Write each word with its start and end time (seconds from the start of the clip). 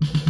you 0.00 0.20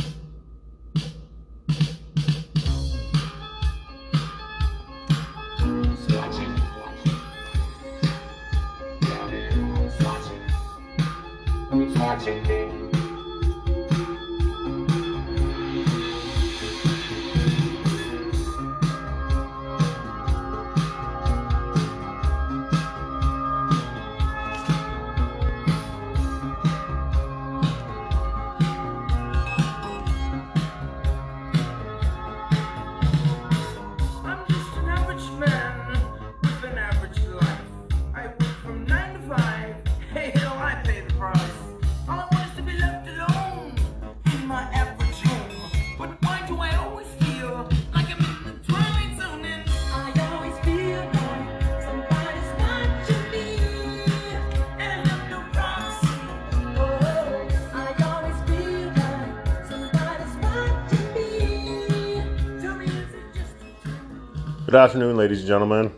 afternoon, 64.80 65.14
ladies 65.14 65.40
and 65.40 65.46
gentlemen. 65.46 65.92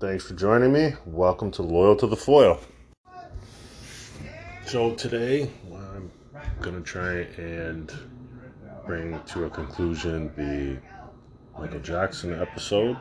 Thanks 0.00 0.26
for 0.26 0.34
joining 0.34 0.72
me. 0.72 0.94
Welcome 1.06 1.52
to 1.52 1.62
Loyal 1.62 1.94
to 1.94 2.08
the 2.08 2.16
Foil. 2.16 2.58
So, 4.66 4.92
today 4.96 5.48
I'm 5.72 6.10
going 6.60 6.74
to 6.74 6.82
try 6.82 7.12
and 7.38 7.92
bring 8.86 9.20
to 9.26 9.44
a 9.44 9.50
conclusion 9.50 10.32
the 10.34 10.80
Michael 11.56 11.78
Jackson 11.78 12.34
episode. 12.40 12.96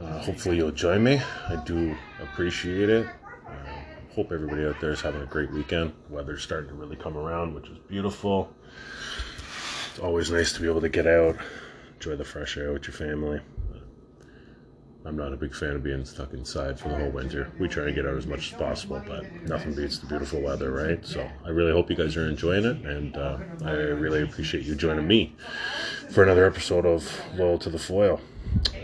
Uh, 0.00 0.20
hopefully, 0.20 0.56
you'll 0.56 0.70
join 0.70 1.04
me. 1.04 1.20
I 1.50 1.56
do 1.66 1.94
appreciate 2.22 2.88
it. 2.88 3.06
Uh, 3.46 4.14
hope 4.14 4.32
everybody 4.32 4.64
out 4.64 4.80
there 4.80 4.92
is 4.92 5.02
having 5.02 5.20
a 5.20 5.26
great 5.26 5.52
weekend. 5.52 5.92
Weather's 6.08 6.42
starting 6.42 6.70
to 6.70 6.74
really 6.74 6.96
come 6.96 7.18
around, 7.18 7.54
which 7.54 7.68
is 7.68 7.76
beautiful. 7.88 8.50
It's 9.90 9.98
always 9.98 10.30
nice 10.30 10.54
to 10.54 10.62
be 10.62 10.66
able 10.66 10.80
to 10.80 10.88
get 10.88 11.06
out, 11.06 11.36
enjoy 11.92 12.16
the 12.16 12.24
fresh 12.24 12.56
air 12.56 12.72
with 12.72 12.86
your 12.86 12.94
family. 12.94 13.42
I'm 15.06 15.16
not 15.16 15.32
a 15.32 15.36
big 15.36 15.54
fan 15.54 15.76
of 15.76 15.84
being 15.84 16.04
stuck 16.04 16.32
inside 16.32 16.80
for 16.80 16.88
the 16.88 16.96
whole 16.96 17.10
winter. 17.10 17.50
We 17.60 17.68
try 17.68 17.84
and 17.84 17.94
get 17.94 18.06
out 18.06 18.16
as 18.16 18.26
much 18.26 18.52
as 18.52 18.58
possible, 18.58 19.00
but 19.06 19.24
nothing 19.44 19.72
beats 19.72 19.98
the 19.98 20.06
beautiful 20.06 20.40
weather, 20.40 20.72
right? 20.72 21.04
So 21.06 21.30
I 21.44 21.50
really 21.50 21.70
hope 21.70 21.88
you 21.90 21.96
guys 21.96 22.16
are 22.16 22.28
enjoying 22.28 22.64
it, 22.64 22.84
and 22.84 23.16
uh, 23.16 23.38
I 23.64 23.70
really 23.70 24.22
appreciate 24.22 24.64
you 24.64 24.74
joining 24.74 25.06
me 25.06 25.36
for 26.10 26.24
another 26.24 26.44
episode 26.44 26.84
of 26.84 27.20
Loyal 27.36 27.56
to 27.60 27.70
the 27.70 27.78
Foil. 27.78 28.20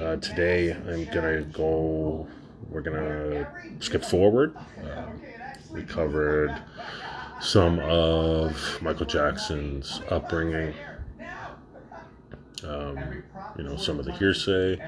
Uh, 0.00 0.16
today 0.16 0.72
I'm 0.72 1.06
gonna 1.06 1.42
go. 1.42 2.28
We're 2.70 2.82
gonna 2.82 3.48
skip 3.80 4.04
forward. 4.04 4.56
Uh, 4.56 5.06
we 5.72 5.82
covered 5.82 6.56
some 7.40 7.80
of 7.80 8.78
Michael 8.80 9.06
Jackson's 9.06 10.00
upbringing. 10.08 10.72
Um, 12.64 13.24
you 13.58 13.64
know, 13.64 13.76
some 13.76 13.98
of 13.98 14.04
the 14.04 14.12
hearsay, 14.12 14.80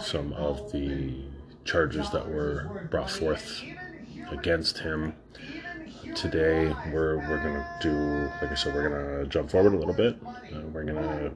some 0.00 0.32
of 0.34 0.72
the 0.72 1.14
charges 1.64 2.10
that 2.10 2.26
were 2.28 2.88
brought 2.90 3.10
forth 3.10 3.62
against 4.30 4.78
him. 4.78 5.14
Today, 6.14 6.74
we're 6.92 7.18
we're 7.18 7.38
gonna 7.38 7.78
do, 7.80 8.30
like 8.42 8.50
I 8.50 8.54
said, 8.54 8.74
we're 8.74 8.88
gonna 8.88 9.26
jump 9.26 9.50
forward 9.50 9.74
a 9.74 9.76
little 9.76 9.94
bit. 9.94 10.16
Uh, 10.26 10.60
we're 10.72 10.84
gonna 10.84 11.30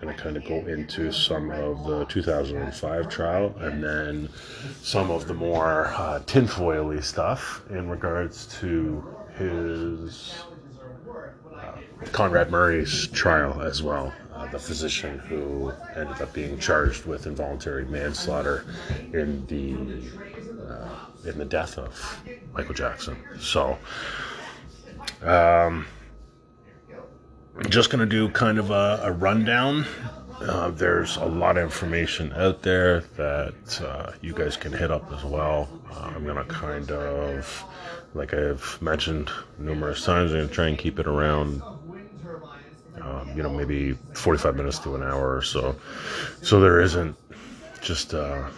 gonna 0.00 0.14
kind 0.14 0.36
of 0.36 0.44
go 0.44 0.54
into 0.66 1.12
some 1.12 1.50
of 1.50 1.84
the 1.84 2.06
2005 2.06 3.08
trial, 3.08 3.54
and 3.58 3.84
then 3.84 4.28
some 4.80 5.10
of 5.10 5.26
the 5.26 5.34
more 5.34 5.88
uh, 5.88 6.20
tinfoily 6.24 7.02
stuff 7.04 7.62
in 7.68 7.88
regards 7.90 8.46
to 8.60 9.04
his 9.36 10.44
uh, 11.54 11.72
Conrad 12.12 12.50
Murray's 12.50 13.08
trial 13.08 13.60
as 13.60 13.82
well. 13.82 14.12
The 14.50 14.58
physician 14.58 15.18
who 15.18 15.72
ended 15.94 16.20
up 16.20 16.32
being 16.32 16.58
charged 16.58 17.06
with 17.06 17.26
involuntary 17.26 17.84
manslaughter 17.84 18.64
in 19.12 19.46
the 19.46 19.74
uh, 20.68 21.28
in 21.28 21.38
the 21.38 21.44
death 21.44 21.78
of 21.78 22.22
Michael 22.52 22.74
Jackson. 22.74 23.16
So, 23.38 23.78
um, 25.22 25.86
I'm 27.56 27.70
just 27.70 27.90
gonna 27.90 28.06
do 28.06 28.28
kind 28.30 28.58
of 28.58 28.70
a, 28.70 29.00
a 29.04 29.12
rundown. 29.12 29.86
Uh, 30.40 30.70
there's 30.70 31.16
a 31.16 31.24
lot 31.26 31.58
of 31.58 31.62
information 31.62 32.32
out 32.32 32.62
there 32.62 33.00
that 33.16 33.82
uh, 33.82 34.12
you 34.22 34.32
guys 34.32 34.56
can 34.56 34.72
hit 34.72 34.90
up 34.90 35.12
as 35.12 35.22
well. 35.22 35.68
Uh, 35.92 36.12
I'm 36.16 36.24
gonna 36.24 36.44
kind 36.44 36.90
of, 36.90 37.64
like 38.14 38.32
I've 38.32 38.80
mentioned 38.80 39.30
numerous 39.58 40.04
times, 40.04 40.32
I'm 40.32 40.38
gonna 40.38 40.48
try 40.52 40.68
and 40.68 40.78
keep 40.78 40.98
it 40.98 41.06
around 41.06 41.62
um, 43.10 43.32
you 43.36 43.42
know, 43.42 43.50
maybe 43.50 43.96
45 44.14 44.56
minutes 44.56 44.78
to 44.80 44.94
an 44.94 45.02
hour 45.02 45.36
or 45.36 45.42
so. 45.42 45.76
So 46.42 46.60
there 46.60 46.80
isn't 46.80 47.16
just 47.80 48.14
uh, 48.14 48.48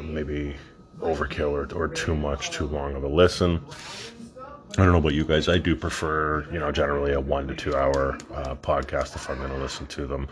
maybe 0.00 0.56
overkill 1.00 1.50
or, 1.50 1.72
or 1.76 1.88
too 1.88 2.14
much, 2.14 2.50
too 2.50 2.66
long 2.66 2.94
of 2.94 3.04
a 3.04 3.08
listen. 3.08 3.60
I 4.72 4.82
don't 4.82 4.92
know 4.92 4.98
about 4.98 5.14
you 5.14 5.24
guys. 5.24 5.48
I 5.48 5.58
do 5.58 5.74
prefer, 5.74 6.46
you 6.50 6.58
know, 6.58 6.70
generally 6.70 7.12
a 7.12 7.20
one 7.20 7.48
to 7.48 7.54
two 7.54 7.74
hour 7.74 8.18
uh, 8.34 8.54
podcast 8.56 9.14
if 9.16 9.28
I'm 9.30 9.38
going 9.38 9.50
to 9.50 9.56
listen 9.56 9.86
to 9.88 10.06
them, 10.06 10.28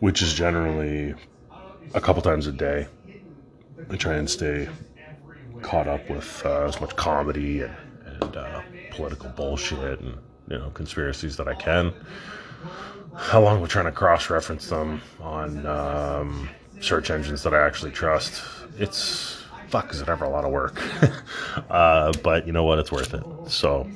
which 0.00 0.20
is 0.22 0.34
generally 0.34 1.14
a 1.94 2.00
couple 2.00 2.20
times 2.22 2.46
a 2.46 2.52
day. 2.52 2.86
I 3.90 3.96
try 3.96 4.14
and 4.14 4.28
stay 4.28 4.68
caught 5.62 5.88
up 5.88 6.08
with 6.10 6.42
uh, 6.44 6.64
as 6.64 6.80
much 6.80 6.94
comedy 6.96 7.62
and, 7.62 7.76
and 8.04 8.36
uh, 8.36 8.62
political 8.90 9.30
bullshit 9.30 10.00
and 10.00 10.18
you 10.48 10.58
know 10.58 10.70
conspiracies 10.70 11.36
that 11.38 11.48
I 11.48 11.54
can 11.54 11.92
along 13.32 13.60
with 13.60 13.70
trying 13.70 13.84
to 13.86 13.92
cross-reference 13.92 14.68
them 14.68 15.00
on 15.20 15.66
um, 15.66 16.48
search 16.80 17.10
engines 17.10 17.42
that 17.42 17.54
I 17.54 17.66
actually 17.66 17.92
trust. 17.92 18.42
It's 18.78 19.42
fuck, 19.68 19.92
is 19.92 20.00
it 20.00 20.08
ever 20.08 20.24
a 20.24 20.30
lot 20.30 20.44
of 20.44 20.52
work? 20.52 20.80
uh, 21.70 22.12
but 22.22 22.46
you 22.46 22.52
know 22.52 22.64
what? 22.64 22.78
It's 22.78 22.92
worth 22.92 23.14
it. 23.14 23.24
So, 23.50 23.88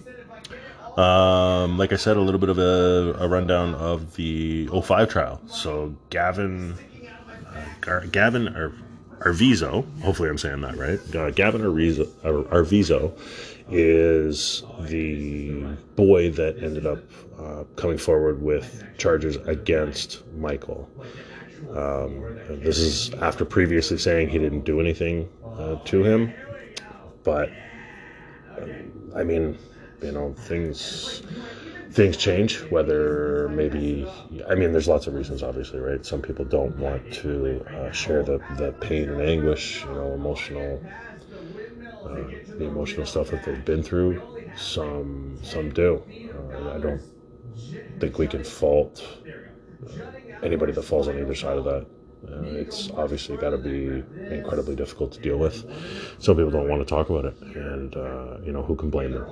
um, 1.00 1.78
like 1.78 1.92
I 1.92 1.96
said, 1.96 2.16
a 2.16 2.20
little 2.20 2.40
bit 2.40 2.48
of 2.48 2.58
a, 2.58 3.16
a 3.20 3.28
rundown 3.28 3.74
of 3.74 4.16
the 4.16 4.66
05 4.68 5.08
trial. 5.08 5.40
So 5.46 5.94
Gavin, 6.10 6.74
uh, 7.46 7.64
Gar- 7.80 8.06
Gavin 8.06 8.48
Ar- 8.48 8.72
Arvizo, 9.20 9.84
hopefully 10.02 10.28
I'm 10.28 10.38
saying 10.38 10.60
that 10.62 10.76
right. 10.76 10.98
Uh, 11.14 11.30
Gavin 11.30 11.62
Arvizo, 11.62 12.08
Ar- 12.24 12.62
Arvizo 12.62 13.12
is 13.70 14.62
the 14.80 15.62
boy 15.96 16.30
that 16.30 16.62
ended 16.62 16.86
up 16.86 17.02
uh, 17.38 17.64
coming 17.76 17.98
forward 17.98 18.42
with 18.42 18.84
charges 18.98 19.36
against 19.36 20.26
Michael. 20.36 20.88
Um, 21.70 22.38
this 22.48 22.78
is 22.78 23.12
after 23.14 23.44
previously 23.44 23.98
saying 23.98 24.28
he 24.28 24.38
didn't 24.38 24.64
do 24.64 24.80
anything 24.80 25.28
uh, 25.44 25.76
to 25.84 26.04
him, 26.04 26.32
but 27.24 27.50
I 29.14 29.24
mean, 29.24 29.58
you 30.02 30.12
know, 30.12 30.34
things 30.34 31.22
things 31.90 32.16
change. 32.16 32.60
Whether 32.70 33.48
maybe, 33.48 34.06
I 34.48 34.54
mean, 34.54 34.72
there's 34.72 34.88
lots 34.88 35.06
of 35.06 35.14
reasons, 35.14 35.42
obviously, 35.42 35.80
right? 35.80 36.04
Some 36.04 36.22
people 36.22 36.44
don't 36.44 36.76
want 36.76 37.12
to 37.14 37.64
uh, 37.74 37.90
share 37.90 38.22
the 38.22 38.38
the 38.56 38.72
pain 38.80 39.08
and 39.08 39.20
anguish, 39.20 39.84
you 39.84 39.92
know, 39.92 40.14
emotional 40.14 40.82
uh, 42.04 42.56
the 42.58 42.64
emotional 42.64 43.06
stuff 43.06 43.30
that 43.30 43.44
they've 43.44 43.64
been 43.64 43.82
through. 43.82 44.22
Some 44.56 45.38
some 45.42 45.70
do. 45.70 46.02
Uh, 46.52 46.74
I 46.74 46.78
don't 46.78 47.02
think 48.00 48.18
we 48.18 48.26
can 48.26 48.44
fault 48.44 49.04
uh, 49.24 50.02
anybody 50.42 50.72
that 50.72 50.82
falls 50.82 51.08
on 51.08 51.18
either 51.18 51.34
side 51.34 51.58
of 51.58 51.64
that. 51.64 51.86
Uh, 52.26 52.42
it's 52.42 52.90
obviously 52.92 53.36
got 53.36 53.50
to 53.50 53.58
be 53.58 54.02
incredibly 54.34 54.74
difficult 54.74 55.12
to 55.12 55.20
deal 55.20 55.38
with. 55.38 55.64
Some 56.18 56.36
people 56.36 56.50
don't 56.50 56.68
want 56.68 56.80
to 56.80 56.86
talk 56.86 57.10
about 57.10 57.26
it, 57.26 57.36
and 57.40 57.96
uh, 57.96 58.38
you 58.44 58.52
know 58.52 58.62
who 58.62 58.74
can 58.74 58.90
blame 58.90 59.12
them. 59.12 59.26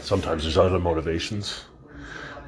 Sometimes 0.00 0.42
there's 0.42 0.58
other 0.58 0.78
motivations, 0.78 1.64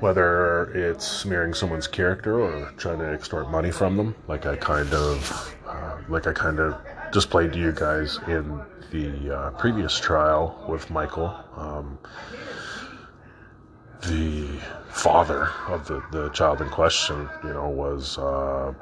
whether 0.01 0.73
it's 0.75 1.07
smearing 1.07 1.55
someone's 1.55 1.87
character 1.87 2.41
or 2.41 2.73
trying 2.77 2.99
to 2.99 3.13
extort 3.13 3.51
money 3.51 3.71
from 3.71 3.97
them, 3.97 4.15
like 4.29 4.47
I 4.47 4.57
kind 4.57 4.93
of, 4.95 5.55
like 6.09 6.27
I 6.27 6.33
kind 6.33 6.59
of 6.59 6.81
displayed 7.13 7.53
to 7.53 7.59
you 7.59 7.73
guys 7.73 8.19
in 8.27 8.61
the 8.91 9.37
uh, 9.37 9.51
previous 9.53 9.99
trial 9.99 10.65
with 10.69 10.91
Michael. 10.91 11.35
Um, 11.57 11.99
the 14.03 14.47
father 14.89 15.51
of 15.69 15.87
the, 15.87 16.03
the 16.11 16.31
child 16.31 16.61
in 16.61 16.69
question, 16.69 17.29
you 17.45 17.53
know, 17.53 17.69
was, 17.69 18.19
uh, 18.19 18.73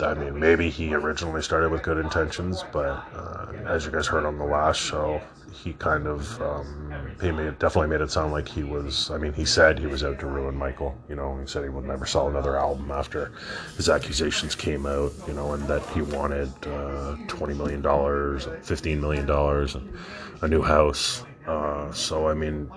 I 0.00 0.14
mean, 0.14 0.38
maybe 0.38 0.70
he 0.70 0.94
originally 0.94 1.42
started 1.42 1.70
with 1.70 1.82
good 1.82 1.98
intentions, 1.98 2.64
but 2.72 3.04
uh, 3.14 3.52
as 3.66 3.84
you 3.84 3.92
guys 3.92 4.06
heard 4.06 4.24
on 4.24 4.38
the 4.38 4.44
last 4.44 4.80
show, 4.80 5.20
he 5.52 5.72
kind 5.74 6.06
of 6.06 6.40
um, 6.42 7.16
he 7.20 7.30
made 7.30 7.58
definitely 7.58 7.88
made 7.88 8.00
it 8.00 8.10
sound 8.10 8.32
like 8.32 8.48
he 8.48 8.64
was. 8.64 9.10
I 9.10 9.18
mean, 9.18 9.32
he 9.32 9.44
said 9.44 9.78
he 9.78 9.86
was 9.86 10.02
out 10.02 10.18
to 10.20 10.26
ruin 10.26 10.56
Michael. 10.56 10.98
You 11.08 11.14
know, 11.14 11.38
he 11.38 11.46
said 11.46 11.62
he 11.62 11.68
would 11.68 11.84
never 11.84 12.06
sell 12.06 12.28
another 12.28 12.56
album 12.56 12.90
after 12.90 13.32
his 13.76 13.88
accusations 13.88 14.54
came 14.54 14.84
out. 14.84 15.12
You 15.28 15.34
know, 15.34 15.52
and 15.52 15.66
that 15.68 15.86
he 15.90 16.02
wanted 16.02 16.52
uh, 16.66 17.16
twenty 17.28 17.54
million 17.54 17.80
dollars, 17.80 18.48
fifteen 18.62 19.00
million 19.00 19.26
dollars, 19.26 19.76
and 19.76 19.96
a 20.42 20.48
new 20.48 20.62
house. 20.62 21.24
Uh, 21.46 21.92
so 21.92 22.28
I 22.28 22.34
mean, 22.34 22.70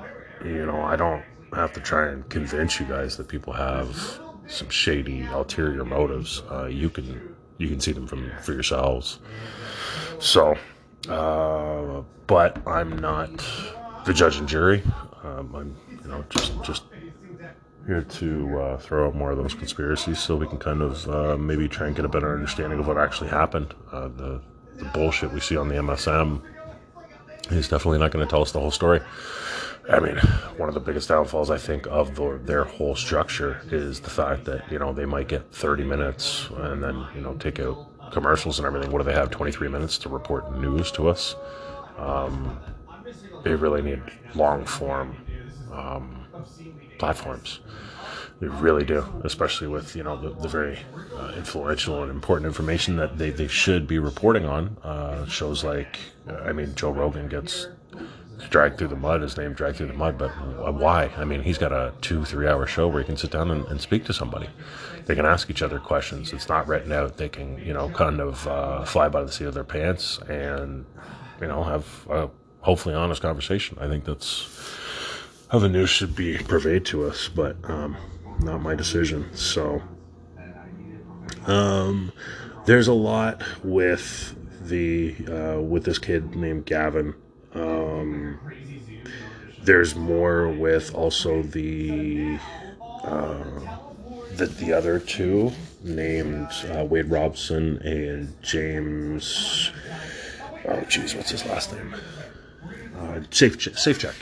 you 0.44 0.66
know, 0.66 0.82
I 0.82 0.96
don't 0.96 1.24
have 1.54 1.74
to 1.74 1.80
try 1.80 2.10
and 2.10 2.28
convince 2.30 2.80
you 2.80 2.86
guys 2.86 3.18
that 3.18 3.28
people 3.28 3.54
have 3.54 4.20
some 4.48 4.70
shady 4.70 5.26
ulterior 5.26 5.86
motives. 5.86 6.42
Uh, 6.50 6.66
you 6.66 6.90
can 6.90 7.36
you 7.58 7.68
can 7.68 7.80
see 7.80 7.92
them 7.92 8.08
from 8.08 8.32
for 8.42 8.54
yourselves. 8.54 9.20
So, 10.20 10.58
uh, 11.10 12.02
but 12.26 12.66
I'm 12.68 12.98
not 12.98 13.30
the 14.06 14.14
judge 14.14 14.38
and 14.38 14.48
jury. 14.48 14.84
Um, 15.24 15.56
I'm 15.56 15.76
you 16.04 16.10
know 16.10 16.24
just 16.30 16.62
just 16.64 16.84
here 17.86 18.02
to 18.02 18.60
uh, 18.60 18.78
throw 18.78 19.08
out 19.08 19.16
more 19.16 19.32
of 19.32 19.38
those 19.38 19.54
conspiracies 19.54 20.20
so 20.20 20.36
we 20.36 20.48
can 20.48 20.58
kind 20.58 20.82
of 20.82 21.08
uh, 21.10 21.38
maybe 21.38 21.70
try 21.70 21.88
and 21.88 21.96
get 21.96 22.04
a 22.04 22.10
better 22.10 22.34
understanding 22.34 22.80
of 22.80 22.88
what 22.88 22.98
actually 22.98 23.30
happened. 23.30 23.74
Uh, 23.92 24.10
the 24.10 24.42
the 24.76 24.86
bullshit 24.86 25.32
we 25.32 25.40
see 25.40 25.58
on 25.58 25.70
the 25.70 25.76
MSM 25.76 26.42
is 27.50 27.68
definitely 27.68 28.00
not 28.00 28.12
going 28.12 28.26
to 28.26 28.30
tell 28.30 28.42
us 28.42 28.52
the 28.52 28.60
whole 28.60 28.72
story. 28.72 29.00
I 29.90 30.00
mean, 30.00 30.18
one 30.58 30.68
of 30.68 30.76
the 30.76 30.82
biggest 30.82 31.08
downfalls 31.08 31.50
I 31.50 31.58
think 31.58 31.88
of 31.88 32.16
the, 32.16 32.40
their 32.44 32.66
whole 32.66 32.96
structure 32.96 33.62
is 33.72 34.02
the 34.02 34.10
fact 34.10 34.44
that 34.46 34.70
you 34.70 34.80
know 34.80 34.92
they 34.92 35.06
might 35.06 35.30
get 35.30 35.50
30 35.54 35.86
minutes 35.86 36.50
and 36.58 36.84
then 36.84 37.06
you 37.16 37.22
know 37.22 37.36
take 37.36 37.60
out 37.60 38.12
commercials 38.12 38.60
and 38.60 38.66
everything. 38.66 38.92
What 38.92 39.00
do 39.00 39.06
they 39.06 39.14
have? 39.14 39.32
23 39.32 39.70
minutes 39.70 39.98
to 40.00 40.10
report 40.10 40.58
news 40.58 40.92
to 40.94 41.08
us. 41.08 41.36
Um, 41.98 42.60
they 43.44 43.56
really 43.56 43.82
need 43.82 44.02
long 44.36 44.66
form 44.66 45.16
um, 45.72 46.26
platforms. 46.98 47.62
They 48.40 48.48
really 48.48 48.84
do, 48.84 49.04
especially 49.24 49.68
with 49.68 49.96
you 49.96 50.04
know 50.04 50.20
the, 50.20 50.30
the 50.42 50.48
very 50.50 50.80
uh, 51.16 51.34
influential 51.38 52.04
and 52.04 52.12
important 52.12 52.46
information 52.46 52.98
that 52.98 53.18
they, 53.18 53.30
they 53.30 53.48
should 53.48 53.88
be 53.88 54.00
reporting 54.00 54.46
on. 54.46 54.78
Uh, 54.84 55.26
shows 55.26 55.64
like, 55.64 55.98
I 56.28 56.52
mean, 56.52 56.76
Joe 56.76 56.92
Rogan 56.92 57.30
gets 57.30 57.68
dragged 58.50 58.78
through 58.78 58.90
the 58.90 58.96
mud, 58.96 59.22
his 59.22 59.38
name 59.38 59.54
dragged 59.54 59.78
through 59.78 59.88
the 59.88 59.94
mud, 59.94 60.18
but 60.18 60.30
why? 60.74 61.12
I 61.18 61.26
mean, 61.26 61.42
he's 61.42 61.58
got 61.58 61.72
a 61.72 61.94
two, 62.02 62.24
three 62.24 62.48
hour 62.48 62.66
show 62.66 62.88
where 62.88 63.02
he 63.02 63.06
can 63.06 63.18
sit 63.18 63.32
down 63.32 63.52
and, 63.52 63.66
and 63.66 63.82
speak 63.82 64.06
to 64.06 64.14
somebody. 64.14 64.50
They 65.06 65.16
can 65.16 65.26
ask 65.26 65.50
each 65.50 65.62
other 65.62 65.80
questions. 65.80 66.34
It's 66.34 66.50
not 66.50 66.68
written 66.68 66.92
out. 66.92 67.18
They 67.18 67.30
can, 67.30 67.58
you 67.66 67.74
know, 67.74 67.90
kind 67.90 68.20
of 68.20 68.48
uh, 68.48 68.86
fly 68.86 69.10
by 69.10 69.24
the 69.24 69.32
seat 69.32 69.46
of 69.46 69.54
their 69.54 69.64
pants 69.64 70.20
and, 70.28 70.86
you 71.42 71.48
know, 71.48 71.64
have 71.64 72.08
a 72.10 72.30
hopefully 72.62 72.94
honest 72.94 73.22
conversation. 73.22 73.78
I 73.80 73.88
think 73.88 74.06
that's 74.06 74.48
how 75.50 75.60
the 75.60 75.70
news 75.70 75.90
should 75.90 76.16
be 76.16 76.38
purveyed 76.38 76.86
to 76.88 77.06
us, 77.06 77.30
but 77.30 77.56
um, 77.64 77.96
not 78.42 78.62
my 78.62 78.76
decision. 78.76 79.34
So, 79.34 79.82
um, 81.46 82.12
there's 82.66 82.90
a 82.90 82.94
lot 82.94 83.42
with 83.64 84.36
the 84.68 85.16
uh, 85.28 85.62
with 85.62 85.86
this 85.86 85.98
kid 85.98 86.36
named 86.36 86.66
Gavin 86.66 87.16
um, 87.54 88.40
there's 89.64 89.96
more 89.96 90.50
with 90.50 90.94
also 90.94 91.42
the 91.44 92.40
uh, 93.04 93.44
the 94.36 94.46
the 94.46 94.74
other 94.74 95.00
two 95.00 95.52
named 95.84 96.50
uh, 96.76 96.84
Wade 96.86 97.10
Robson 97.10 97.78
and 97.78 98.34
James. 98.42 99.72
Oh, 100.66 100.82
jeez, 100.88 101.16
what's 101.16 101.32
his 101.32 101.46
last 101.46 101.74
name? 101.74 101.96
Uh, 102.98 103.22
Safe 103.32 103.62
Safe 103.78 104.00
Check. 104.00 104.16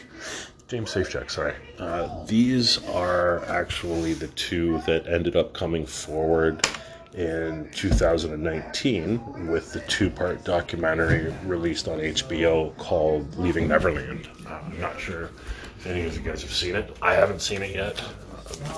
James 0.68 0.92
Safechuck, 0.92 1.30
sorry. 1.30 1.54
Uh, 1.78 2.26
these 2.26 2.84
are 2.88 3.46
actually 3.46 4.14
the 4.14 4.28
two 4.30 4.80
that 4.88 5.06
ended 5.08 5.36
up 5.36 5.54
coming 5.54 5.86
forward 5.86 6.68
in 7.16 7.70
2019 7.72 9.48
with 9.48 9.72
the 9.72 9.80
two 9.82 10.10
part 10.10 10.44
documentary 10.44 11.34
released 11.46 11.88
on 11.88 12.00
HBO 12.00 12.76
called 12.78 13.38
Leaving 13.38 13.68
Neverland. 13.68 14.28
Uh, 14.46 14.60
I'm 14.66 14.80
not 14.82 15.00
sure 15.00 15.30
if 15.78 15.88
any 15.88 16.06
of 16.06 16.16
you 16.16 16.22
guys 16.22 16.42
have 16.42 16.54
seen 16.54 16.76
it. 16.76 16.96
I 17.02 17.14
haven't 17.14 17.42
seen 17.42 17.62
it 17.64 17.74
yet. 17.74 18.02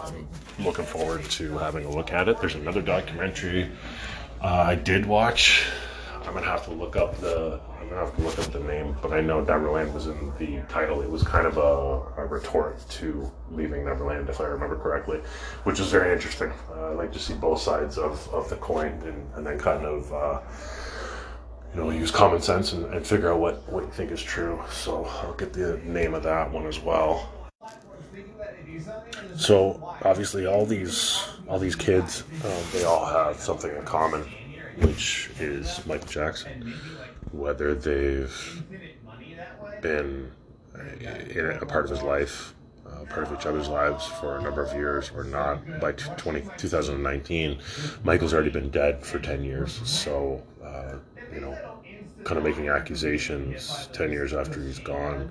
I'm 0.03 0.27
looking 0.63 0.85
forward 0.85 1.23
to 1.23 1.57
having 1.57 1.85
a 1.85 1.89
look 1.89 2.13
at 2.13 2.29
it. 2.29 2.39
There's 2.39 2.55
another 2.55 2.81
documentary 2.81 3.69
uh, 4.41 4.65
I 4.67 4.75
did 4.75 5.05
watch. 5.05 5.65
I'm 6.23 6.33
gonna 6.33 6.45
have 6.45 6.65
to 6.65 6.71
look 6.71 6.95
up 6.95 7.19
the 7.19 7.59
I'm 7.79 7.89
gonna 7.89 8.01
have 8.01 8.15
to 8.15 8.21
look 8.21 8.39
up 8.39 8.51
the 8.51 8.59
name, 8.59 8.95
but 9.01 9.13
I 9.13 9.21
know 9.21 9.41
Neverland 9.41 9.93
was 9.93 10.07
in 10.07 10.33
the 10.37 10.61
title. 10.67 11.01
It 11.01 11.09
was 11.09 11.23
kind 11.23 11.45
of 11.45 11.57
a, 11.57 12.21
a 12.21 12.25
retort 12.25 12.87
to 12.89 13.31
Leaving 13.51 13.85
Neverland, 13.85 14.29
if 14.29 14.41
I 14.41 14.45
remember 14.45 14.77
correctly, 14.77 15.19
which 15.63 15.79
is 15.79 15.89
very 15.89 16.13
interesting. 16.13 16.51
Uh, 16.71 16.89
I 16.89 16.93
like 16.93 17.13
to 17.13 17.19
see 17.19 17.33
both 17.33 17.61
sides 17.61 17.97
of, 17.97 18.27
of 18.33 18.49
the 18.49 18.55
coin 18.57 18.91
and, 19.05 19.29
and 19.35 19.45
then 19.45 19.59
kind 19.59 19.85
of 19.85 20.11
uh, 20.13 20.39
you 21.73 21.81
know 21.81 21.89
use 21.91 22.11
common 22.11 22.41
sense 22.41 22.73
and, 22.73 22.85
and 22.93 23.05
figure 23.05 23.31
out 23.31 23.39
what, 23.39 23.67
what 23.71 23.83
you 23.83 23.91
think 23.91 24.11
is 24.11 24.21
true. 24.21 24.61
So 24.71 25.05
I'll 25.05 25.33
get 25.33 25.53
the 25.53 25.77
name 25.85 26.13
of 26.13 26.23
that 26.23 26.51
one 26.51 26.65
as 26.65 26.79
well. 26.79 27.29
So 29.35 29.95
obviously, 30.03 30.45
all 30.45 30.65
these 30.65 31.23
all 31.47 31.59
these 31.59 31.75
kids, 31.75 32.23
um, 32.43 32.63
they 32.73 32.83
all 32.83 33.05
have 33.05 33.37
something 33.37 33.73
in 33.73 33.83
common, 33.83 34.23
which 34.79 35.29
is 35.39 35.85
Michael 35.85 36.07
Jackson 36.07 36.73
whether 37.31 37.75
they've 37.75 38.63
been 39.81 40.31
in 41.29 41.57
a 41.61 41.65
part 41.65 41.85
of 41.85 41.91
his 41.91 42.01
life, 42.01 42.53
uh, 42.85 43.03
part 43.05 43.27
of 43.27 43.33
each 43.37 43.45
other's 43.45 43.67
lives 43.67 44.05
for 44.05 44.37
a 44.37 44.41
number 44.41 44.61
of 44.61 44.73
years 44.73 45.11
or 45.15 45.23
not. 45.23 45.79
By 45.79 45.91
20, 45.93 46.41
2019, 46.57 47.59
Michael's 48.03 48.33
already 48.33 48.49
been 48.49 48.69
dead 48.69 49.05
for 49.05 49.19
10 49.19 49.43
years. 49.43 49.73
So, 49.87 50.43
uh, 50.63 50.95
you 51.33 51.41
know, 51.41 51.57
kind 52.23 52.37
of 52.37 52.43
making 52.43 52.69
accusations 52.69 53.89
10 53.93 54.11
years 54.11 54.33
after 54.33 54.61
he's 54.61 54.79
gone 54.79 55.29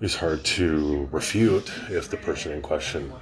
is 0.00 0.16
hard 0.16 0.44
to 0.44 1.08
refute 1.12 1.70
if 1.90 2.10
the 2.10 2.16
person 2.16 2.52
in 2.52 2.62
question 2.62 3.12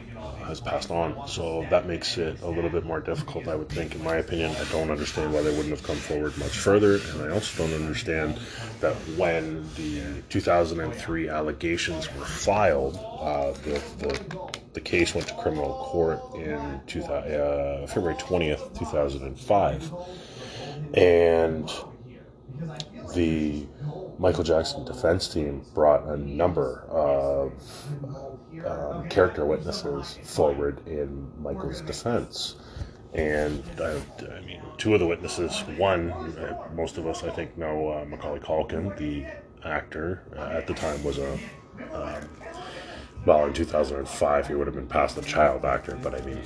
has 0.45 0.61
passed 0.61 0.91
on. 0.91 1.29
So 1.29 1.67
that 1.71 1.87
makes 1.87 2.19
it 2.19 2.41
a 2.43 2.49
little 2.49 2.71
bit 2.71 2.85
more 2.85 3.01
difficult, 3.01 3.49
I 3.49 3.55
would 3.55 3.69
think, 3.69 3.95
in 3.95 4.03
my 4.03 4.17
opinion. 4.17 4.51
I 4.57 4.65
don't 4.71 4.91
understand 4.91 5.33
why 5.33 5.43
they 5.43 5.51
wouldn't 5.51 5.71
have 5.71 5.83
come 5.83 5.97
forward 5.97 6.37
much 6.39 6.59
further, 6.59 6.97
and 6.97 7.23
I 7.23 7.31
also 7.31 7.67
don't 7.67 7.75
understand 7.75 8.39
that 8.81 8.95
when 9.17 9.69
the 9.77 10.23
2003 10.29 11.29
allegations 11.29 12.13
were 12.15 12.25
filed, 12.25 12.97
uh, 12.97 13.53
the, 13.65 13.83
the, 13.99 14.51
the 14.75 14.81
case 14.81 15.15
went 15.15 15.29
to 15.29 15.35
criminal 15.35 15.75
court 15.75 16.21
in 16.35 16.81
2000, 16.87 17.33
uh, 17.33 17.87
February 17.87 18.17
20th, 18.17 18.79
2005, 18.79 19.93
and 20.95 21.71
the 23.15 23.67
Michael 24.19 24.45
Jackson 24.45 24.85
defense 24.85 25.29
team 25.29 25.65
brought 25.75 26.05
a 26.07 26.17
number 26.17 26.85
of 26.89 27.53
um, 28.65 29.09
character 29.09 29.45
witnesses 29.45 30.19
forward 30.23 30.87
in 30.87 31.31
Michael's 31.41 31.81
defense. 31.81 32.57
And 33.15 33.63
I, 33.79 34.01
I, 34.37 34.41
mean, 34.41 34.63
two 34.79 34.95
of 34.95 35.01
the 35.01 35.07
witnesses, 35.07 35.61
one, 35.77 36.13
uh, 36.13 36.69
most 36.75 36.97
of 36.97 37.07
us 37.07 37.23
I 37.25 37.31
think 37.31 37.59
know 37.59 37.91
uh, 37.91 38.05
Macaulay 38.07 38.41
Culkin, 38.41 38.97
the 38.97 39.27
actor, 39.65 40.23
uh, 40.37 40.57
at 40.57 40.67
the 40.67 40.75
time 40.75 41.03
was 41.05 41.19
a, 41.19 41.33
um, 41.93 42.29
well, 43.27 43.47
in 43.47 43.53
2005 43.53 44.49
he 44.49 44.55
would 44.55 44.67
have 44.67 44.75
been 44.75 44.87
past 44.87 45.17
the 45.17 45.23
child 45.23 45.65
actor, 45.65 45.99
but 46.03 46.15
I 46.15 46.25
mean, 46.25 46.41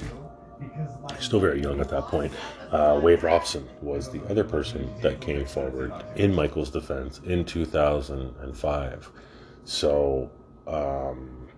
still 1.21 1.41
very 1.41 1.63
young 1.63 1.81
at 1.81 1.89
that 1.91 2.05
point. 2.05 2.33
Uh, 2.73 3.01
Robson 3.23 3.69
was 3.81 4.11
the 4.11 4.23
other 4.29 4.45
person 4.45 4.93
that 5.03 5.21
came 5.21 5.45
forward 5.45 5.93
in 6.17 6.35
Michael's 6.35 6.71
defense 6.71 7.21
in 7.25 7.45
2005. 7.45 9.11
So, 9.65 10.31
um, 10.67 11.49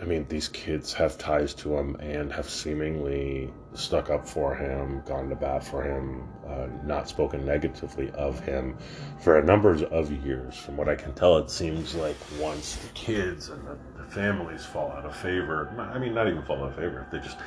I 0.00 0.04
mean, 0.04 0.26
these 0.28 0.48
kids 0.48 0.92
have 0.92 1.16
ties 1.16 1.54
to 1.54 1.74
him 1.74 1.96
and 1.96 2.30
have 2.30 2.48
seemingly 2.50 3.50
stuck 3.72 4.10
up 4.10 4.28
for 4.28 4.54
him, 4.54 5.02
gone 5.06 5.30
to 5.30 5.36
bat 5.36 5.64
for 5.64 5.82
him, 5.82 6.28
uh, 6.46 6.66
not 6.84 7.08
spoken 7.08 7.46
negatively 7.46 8.10
of 8.10 8.38
him 8.40 8.76
for 9.20 9.38
a 9.38 9.44
number 9.44 9.72
of 9.72 10.12
years. 10.24 10.54
From 10.56 10.76
what 10.76 10.88
I 10.88 10.96
can 10.96 11.14
tell, 11.14 11.38
it 11.38 11.50
seems 11.50 11.94
like 11.94 12.16
once 12.38 12.76
the 12.76 12.88
kids 12.88 13.48
and 13.48 13.66
the, 13.66 13.78
the 13.96 14.10
families 14.10 14.66
fall 14.66 14.92
out 14.92 15.06
of 15.06 15.16
favor, 15.16 15.70
I 15.78 15.98
mean, 15.98 16.12
not 16.12 16.28
even 16.28 16.42
fall 16.42 16.62
out 16.62 16.70
of 16.70 16.76
favor, 16.76 17.06
they 17.10 17.18
just 17.18 17.38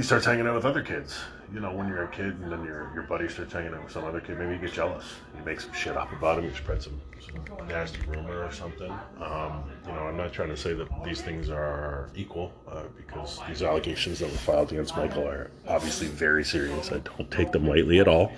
he 0.00 0.04
starts 0.04 0.24
hanging 0.24 0.46
out 0.46 0.54
with 0.54 0.64
other 0.64 0.80
kids. 0.80 1.18
You 1.52 1.60
know, 1.60 1.74
when 1.74 1.86
you're 1.86 2.04
a 2.04 2.08
kid 2.08 2.38
and 2.40 2.50
then 2.50 2.64
your 2.64 2.90
your 2.94 3.02
buddy 3.02 3.28
starts 3.28 3.52
hanging 3.52 3.74
out 3.74 3.84
with 3.84 3.92
some 3.92 4.02
other 4.04 4.18
kid, 4.18 4.38
maybe 4.38 4.54
you 4.54 4.58
get 4.58 4.72
jealous. 4.72 5.04
You 5.36 5.44
make 5.44 5.60
some 5.60 5.74
shit 5.74 5.94
up 5.94 6.10
about 6.10 6.38
him. 6.38 6.46
You 6.46 6.54
spread 6.54 6.82
some, 6.82 6.98
some 7.20 7.68
nasty 7.68 8.00
rumor 8.06 8.46
or 8.46 8.50
something. 8.50 8.90
Um, 9.20 9.62
you 9.86 9.92
know, 9.92 10.04
I'm 10.08 10.16
not 10.16 10.32
trying 10.32 10.48
to 10.48 10.56
say 10.56 10.72
that 10.72 10.88
these 11.04 11.20
things 11.20 11.50
are 11.50 12.08
equal 12.14 12.50
uh, 12.66 12.84
because 12.96 13.40
these 13.46 13.62
allegations 13.62 14.20
that 14.20 14.30
were 14.30 14.38
filed 14.38 14.72
against 14.72 14.96
Michael 14.96 15.28
are 15.28 15.50
obviously 15.68 16.06
very 16.06 16.44
serious. 16.44 16.90
I 16.92 17.00
don't 17.00 17.30
take 17.30 17.52
them 17.52 17.68
lightly 17.68 17.98
at 18.00 18.08
all. 18.08 18.32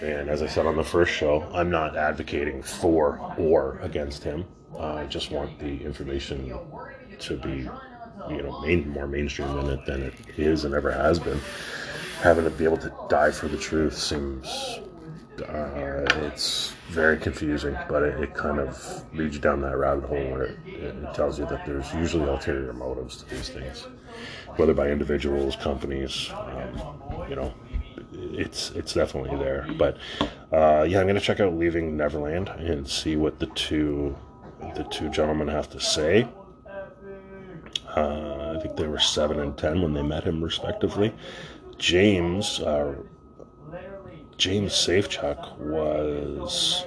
And 0.00 0.30
as 0.30 0.40
I 0.40 0.46
said 0.46 0.64
on 0.64 0.76
the 0.76 0.84
first 0.84 1.12
show, 1.12 1.46
I'm 1.52 1.70
not 1.70 1.98
advocating 1.98 2.62
for 2.62 3.20
or 3.36 3.78
against 3.82 4.24
him. 4.24 4.46
Uh, 4.74 4.94
I 4.94 5.04
just 5.04 5.30
want 5.30 5.58
the 5.58 5.84
information 5.84 6.58
to 7.18 7.36
be, 7.36 7.68
you 8.28 8.42
know, 8.42 8.60
main, 8.60 8.88
more 8.88 9.06
mainstream 9.06 9.54
than 9.54 9.70
it 9.70 9.86
than 9.86 10.02
it 10.02 10.14
is 10.36 10.64
and 10.64 10.74
ever 10.74 10.90
has 10.90 11.18
been. 11.18 11.40
Having 12.20 12.44
to 12.44 12.50
be 12.50 12.64
able 12.64 12.78
to 12.78 12.92
die 13.08 13.30
for 13.30 13.48
the 13.48 13.58
truth 13.58 13.96
seems 13.96 14.80
uh, 15.42 16.04
it's 16.22 16.74
very 16.88 17.16
confusing, 17.16 17.76
but 17.88 18.02
it, 18.02 18.20
it, 18.20 18.34
kind 18.34 18.60
of 18.60 19.04
leads 19.14 19.34
you 19.34 19.40
down 19.40 19.60
that 19.60 19.76
rabbit 19.76 20.04
hole 20.04 20.30
where 20.30 20.44
it, 20.44 20.58
it, 20.66 21.14
tells 21.14 21.38
you 21.38 21.46
that 21.46 21.66
there's 21.66 21.92
usually 21.92 22.28
ulterior 22.28 22.72
motives 22.72 23.16
to 23.16 23.30
these 23.30 23.48
things, 23.48 23.88
whether 24.56 24.72
by 24.72 24.90
individuals, 24.90 25.56
companies, 25.56 26.30
um, 26.34 27.28
you 27.28 27.34
know, 27.34 27.52
it's 28.12 28.70
it's 28.70 28.94
definitely 28.94 29.36
there. 29.38 29.66
But 29.76 29.98
uh, 30.52 30.86
yeah, 30.88 31.00
I'm 31.00 31.06
gonna 31.06 31.20
check 31.20 31.40
out 31.40 31.54
Leaving 31.54 31.96
Neverland 31.96 32.48
and 32.48 32.86
see 32.88 33.16
what 33.16 33.38
the 33.38 33.46
two 33.46 34.16
the 34.76 34.84
two 34.84 35.10
gentlemen 35.10 35.48
have 35.48 35.68
to 35.70 35.80
say. 35.80 36.28
Uh, 37.96 38.54
I 38.56 38.60
think 38.60 38.76
they 38.76 38.88
were 38.88 38.98
seven 38.98 39.38
and 39.40 39.56
ten 39.56 39.82
when 39.82 39.94
they 39.94 40.02
met 40.02 40.24
him 40.24 40.42
respectively. 40.42 41.14
James 41.78 42.60
uh, 42.60 42.94
James 44.36 44.72
Safechuck 44.72 45.56
was 45.58 46.84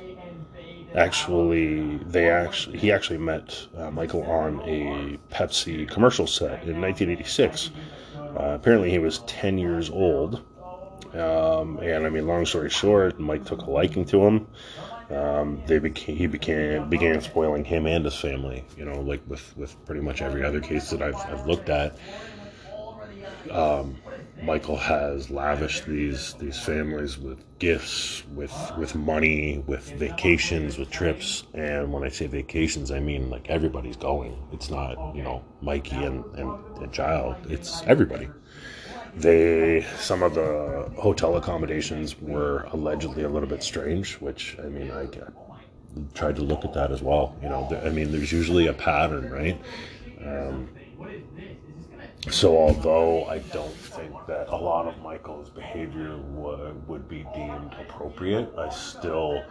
actually 0.96 1.98
they 1.98 2.30
actually 2.30 2.78
he 2.78 2.92
actually 2.92 3.20
met 3.20 3.68
uh, 3.78 3.92
Michael 3.92 4.24
on 4.24 4.62
a 4.62 5.18
Pepsi 5.32 5.90
commercial 5.90 6.28
set 6.28 6.64
in 6.64 6.82
1986. 6.82 7.72
Uh, 8.16 8.54
apparently, 8.54 8.92
he 8.92 9.00
was 9.00 9.20
10 9.20 9.58
years 9.58 9.90
old, 9.90 10.44
um, 11.14 11.80
and 11.82 12.06
I 12.06 12.10
mean, 12.10 12.28
long 12.28 12.46
story 12.46 12.70
short, 12.70 13.20
Mike 13.20 13.46
took 13.46 13.62
a 13.62 13.72
liking 13.72 14.06
to 14.06 14.26
him. 14.26 14.48
Um, 15.10 15.62
they 15.68 15.80
became 15.80 16.18
he 16.18 16.28
became 16.28 16.90
began 16.90 17.22
spoiling 17.22 17.64
him 17.64 17.86
and 17.86 18.04
his 18.04 18.16
family. 18.16 18.66
You 18.78 18.86
know, 18.86 19.00
like 19.00 19.22
with 19.28 19.56
with 19.56 19.86
pretty 19.86 20.02
much 20.02 20.22
every 20.22 20.44
other 20.44 20.60
case 20.60 20.90
that 20.90 21.02
I've 21.02 21.16
I've 21.16 21.48
looked 21.48 21.70
at. 21.70 21.98
Um, 23.52 23.96
Michael 24.44 24.78
has 24.78 25.30
lavished 25.30 25.86
these 25.86 26.34
these 26.34 26.60
families 26.60 27.18
with 27.18 27.44
gifts, 27.60 28.24
with 28.36 28.54
with 28.78 28.94
money, 28.96 29.64
with 29.66 29.92
vacations, 29.94 30.78
with 30.78 30.92
trips. 30.92 31.44
And 31.54 31.92
when 31.92 32.04
I 32.04 32.10
say 32.10 32.28
vacations, 32.28 32.92
I 32.92 33.00
mean 33.00 33.30
like 33.30 33.50
everybody's 33.50 33.98
going. 33.98 34.38
It's 34.52 34.70
not 34.70 35.16
you 35.16 35.24
know 35.24 35.44
Mikey 35.62 36.04
and 36.04 36.24
and, 36.36 36.52
and 36.78 36.92
child. 36.92 37.36
It's 37.50 37.82
everybody. 37.84 38.30
They 39.20 39.86
some 39.98 40.24
of 40.24 40.36
the 40.36 40.92
hotel 40.98 41.38
accommodations 41.38 42.20
were 42.22 42.68
allegedly 42.72 43.24
a 43.24 43.30
little 43.30 43.50
bit 43.50 43.64
strange, 43.64 44.16
which 44.16 44.58
I 44.60 44.68
mean 44.68 44.92
I 44.92 45.08
tried 46.14 46.36
to 46.36 46.44
look 46.44 46.66
at 46.66 46.74
that 46.74 46.92
as 46.92 47.02
well. 47.02 47.36
You 47.42 47.50
know, 47.50 47.82
I 47.84 47.90
mean 47.90 48.12
there's 48.12 48.32
usually 48.32 48.68
a 48.68 48.74
pattern, 48.74 49.30
right? 49.32 49.60
Um, 50.24 50.70
so, 52.30 52.58
although 52.58 53.26
I 53.26 53.40
don't 53.40 53.74
think 53.74 54.14
that 54.28 54.50
a 54.50 54.56
lot 54.56 54.86
of 54.86 55.02
Michael's 55.02 55.50
behavior 55.50 56.18
would, 56.18 56.88
would 56.88 57.08
be 57.08 57.26
deemed 57.34 57.74
appropriate, 57.80 58.52
I 58.58 58.70
still 58.70 59.44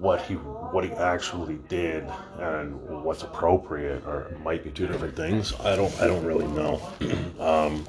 what 0.00 0.22
he 0.22 0.34
what 0.34 0.84
he 0.84 0.90
actually 0.92 1.58
did 1.68 2.04
and 2.38 2.74
what's 3.02 3.22
appropriate 3.22 4.04
or 4.06 4.36
might 4.42 4.64
be 4.64 4.70
two 4.70 4.86
different 4.86 5.16
things. 5.16 5.54
I 5.60 5.76
don't 5.76 5.94
I 6.00 6.06
don't 6.06 6.24
really 6.24 6.46
know. 6.48 6.80
um, 7.40 7.84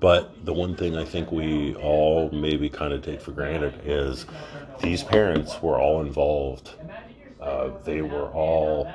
but 0.00 0.44
the 0.44 0.52
one 0.52 0.76
thing 0.76 0.96
I 0.96 1.04
think 1.04 1.32
we 1.32 1.74
all 1.76 2.30
maybe 2.30 2.68
kind 2.68 2.92
of 2.92 3.02
take 3.02 3.20
for 3.20 3.32
granted 3.32 3.80
is 3.84 4.26
these 4.82 5.02
parents 5.02 5.62
were 5.62 5.78
all 5.80 6.02
involved. 6.02 6.72
Uh, 7.40 7.70
they 7.84 8.02
were 8.02 8.28
all 8.28 8.90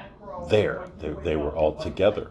there. 0.49 0.87
They, 0.99 1.09
they 1.23 1.35
were 1.35 1.51
all 1.51 1.75
together. 1.75 2.29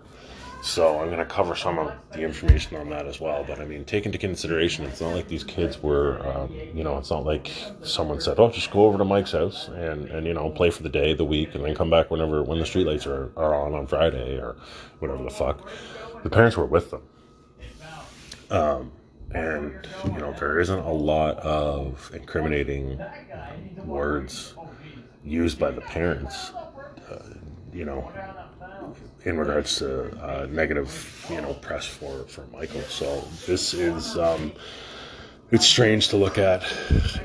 So 0.60 1.00
I'm 1.00 1.06
going 1.06 1.18
to 1.18 1.24
cover 1.24 1.54
some 1.54 1.78
of 1.78 1.92
the 2.12 2.22
information 2.22 2.76
on 2.76 2.90
that 2.90 3.06
as 3.06 3.20
well. 3.20 3.44
But 3.44 3.60
I 3.60 3.64
mean, 3.64 3.84
take 3.84 4.06
into 4.06 4.18
consideration, 4.18 4.84
it's 4.84 5.00
not 5.00 5.14
like 5.14 5.28
these 5.28 5.44
kids 5.44 5.82
were, 5.82 6.20
um, 6.26 6.52
you 6.74 6.82
know, 6.82 6.98
it's 6.98 7.10
not 7.10 7.24
like 7.24 7.50
someone 7.82 8.20
said, 8.20 8.38
"Oh, 8.38 8.50
just 8.50 8.70
go 8.70 8.84
over 8.84 8.98
to 8.98 9.04
Mike's 9.04 9.32
house 9.32 9.68
and 9.68 10.08
and 10.10 10.26
you 10.26 10.34
know 10.34 10.50
play 10.50 10.70
for 10.70 10.82
the 10.82 10.88
day, 10.88 11.14
the 11.14 11.24
week, 11.24 11.54
and 11.54 11.64
then 11.64 11.74
come 11.74 11.90
back 11.90 12.10
whenever 12.10 12.42
when 12.42 12.58
the 12.58 12.64
streetlights 12.64 13.06
are 13.06 13.32
are 13.36 13.54
on 13.54 13.74
on 13.74 13.86
Friday 13.86 14.36
or 14.36 14.56
whatever 14.98 15.22
the 15.22 15.30
fuck." 15.30 15.66
The 16.24 16.30
parents 16.30 16.56
were 16.56 16.66
with 16.66 16.90
them, 16.90 17.02
um, 18.50 18.90
and 19.32 19.86
you 20.04 20.18
know 20.18 20.32
there 20.32 20.58
isn't 20.58 20.80
a 20.80 20.92
lot 20.92 21.38
of 21.38 22.10
incriminating 22.12 23.00
words 23.84 24.54
used 25.24 25.60
by 25.60 25.70
the 25.70 25.80
parents. 25.82 26.50
Uh, 27.08 27.34
you 27.72 27.84
know, 27.84 28.10
in 29.24 29.38
regards 29.38 29.78
to 29.78 30.10
uh, 30.22 30.46
negative, 30.50 31.26
you 31.30 31.40
know, 31.40 31.54
press 31.54 31.86
for 31.86 32.24
for 32.24 32.46
Michael. 32.52 32.82
So 32.82 33.22
this 33.46 33.74
is 33.74 34.16
um, 34.16 34.52
it's 35.50 35.66
strange 35.66 36.08
to 36.08 36.16
look 36.16 36.38
at. 36.38 36.62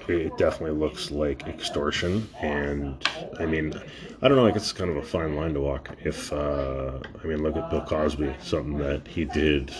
It 0.07 0.37
definitely 0.37 0.77
looks 0.77 1.11
like 1.11 1.47
extortion, 1.47 2.27
and 2.41 3.07
I 3.39 3.45
mean, 3.45 3.73
I 4.21 4.27
don't 4.27 4.37
know. 4.37 4.43
Like 4.43 4.55
it's 4.55 4.71
kind 4.71 4.89
of 4.89 4.97
a 4.97 5.03
fine 5.03 5.35
line 5.35 5.53
to 5.53 5.61
walk. 5.61 5.95
If 6.03 6.31
uh, 6.31 6.99
I 7.23 7.27
mean, 7.27 7.43
look 7.43 7.55
at 7.55 7.69
Bill 7.69 7.81
Cosby, 7.81 8.35
something 8.41 8.77
that 8.77 9.07
he 9.07 9.25
did, 9.25 9.73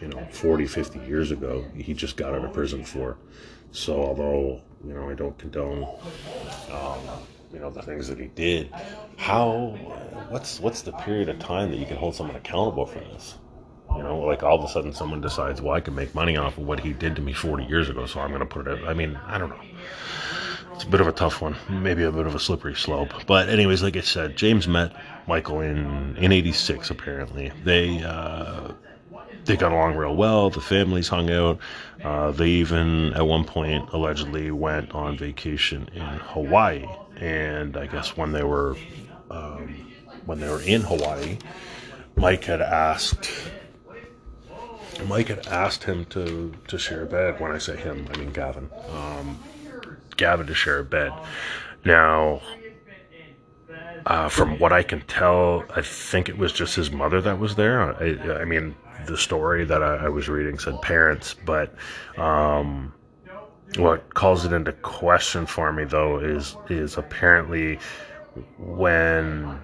you 0.00 0.08
know, 0.08 0.26
40, 0.30 0.66
50 0.66 0.98
years 1.00 1.30
ago. 1.30 1.64
He 1.74 1.94
just 1.94 2.16
got 2.16 2.34
out 2.34 2.44
of 2.44 2.52
prison 2.52 2.84
for. 2.84 3.18
So 3.72 4.02
although 4.02 4.62
you 4.86 4.94
know, 4.94 5.08
I 5.10 5.14
don't 5.14 5.36
condone. 5.38 5.84
Um, 6.70 7.00
you 7.56 7.62
know 7.62 7.70
the 7.70 7.80
things 7.80 8.06
that 8.08 8.18
he 8.18 8.26
did. 8.26 8.70
How 9.16 9.78
what's 10.28 10.60
what's 10.60 10.82
the 10.82 10.92
period 10.92 11.30
of 11.30 11.38
time 11.38 11.70
that 11.70 11.78
you 11.78 11.86
can 11.86 11.96
hold 11.96 12.14
someone 12.14 12.36
accountable 12.36 12.84
for 12.84 12.98
this? 12.98 13.38
You 13.96 14.02
know 14.02 14.18
like 14.18 14.42
all 14.42 14.58
of 14.58 14.64
a 14.64 14.68
sudden 14.68 14.92
someone 14.92 15.22
decides 15.22 15.62
well 15.62 15.74
i 15.74 15.80
can 15.80 15.94
make 15.94 16.14
money 16.14 16.36
off 16.36 16.58
of 16.58 16.66
what 16.66 16.80
he 16.80 16.92
did 16.92 17.16
to 17.16 17.22
me 17.22 17.32
40 17.32 17.64
years 17.64 17.88
ago 17.88 18.04
so 18.04 18.20
i'm 18.20 18.28
going 18.30 18.40
to 18.40 18.46
put 18.46 18.66
it 18.66 18.84
i 18.84 18.92
mean 18.92 19.18
i 19.26 19.38
don't 19.38 19.48
know. 19.48 19.60
It's 20.74 20.84
a 20.84 20.88
bit 20.88 21.00
of 21.00 21.06
a 21.06 21.12
tough 21.12 21.40
one 21.40 21.56
maybe 21.70 22.02
a 22.02 22.12
bit 22.12 22.26
of 22.26 22.34
a 22.34 22.38
slippery 22.38 22.74
slope. 22.74 23.14
But 23.26 23.48
anyways 23.48 23.82
like 23.82 23.96
i 23.96 24.00
said 24.00 24.36
james 24.36 24.68
met 24.68 24.92
michael 25.26 25.60
in 25.60 26.16
in 26.18 26.32
86 26.32 26.90
apparently. 26.90 27.52
They 27.64 28.02
uh 28.02 28.72
they 29.46 29.56
got 29.56 29.70
along 29.72 29.94
real 29.94 30.16
well. 30.16 30.50
The 30.50 30.60
families 30.60 31.08
hung 31.08 31.30
out. 31.30 31.58
Uh, 32.02 32.32
they 32.32 32.48
even, 32.48 33.12
at 33.14 33.26
one 33.26 33.44
point, 33.44 33.88
allegedly 33.92 34.50
went 34.50 34.92
on 34.92 35.16
vacation 35.16 35.88
in 35.94 36.02
Hawaii 36.02 36.84
and 37.16 37.76
I 37.76 37.86
guess 37.86 38.16
when 38.16 38.32
they 38.32 38.44
were 38.44 38.76
um, 39.30 39.74
when 40.24 40.40
they 40.40 40.48
were 40.48 40.62
in 40.62 40.82
Hawaii, 40.82 41.38
Mike 42.16 42.44
had 42.44 42.60
asked 42.60 43.30
Mike 45.06 45.28
had 45.28 45.46
asked 45.46 45.84
him 45.84 46.04
to 46.06 46.52
to 46.68 46.78
share 46.78 47.02
a 47.02 47.06
bed. 47.06 47.40
When 47.40 47.52
I 47.52 47.58
say 47.58 47.76
him, 47.76 48.08
I 48.12 48.18
mean 48.18 48.30
Gavin. 48.30 48.70
Um, 48.90 49.38
Gavin 50.16 50.46
to 50.46 50.54
share 50.54 50.78
a 50.78 50.84
bed. 50.84 51.12
Now, 51.84 52.40
uh, 54.06 54.28
from 54.28 54.58
what 54.58 54.72
I 54.72 54.82
can 54.82 55.02
tell, 55.02 55.64
I 55.74 55.82
think 55.82 56.28
it 56.28 56.38
was 56.38 56.52
just 56.52 56.74
his 56.74 56.90
mother 56.90 57.20
that 57.20 57.38
was 57.38 57.56
there. 57.56 57.94
I, 58.00 58.40
I 58.40 58.44
mean, 58.44 58.74
the 59.06 59.16
story 59.16 59.64
that 59.64 59.82
I, 59.82 60.06
I, 60.06 60.08
was 60.08 60.28
reading 60.28 60.58
said 60.58 60.80
parents, 60.80 61.34
but 61.34 61.74
um, 62.16 62.92
what 63.74 64.14
calls 64.14 64.44
it 64.44 64.52
into 64.52 64.72
question 64.72 65.44
for 65.44 65.72
me 65.72 65.84
though 65.84 66.18
is 66.18 66.56
is 66.70 66.96
apparently 66.96 67.78
when 68.58 69.58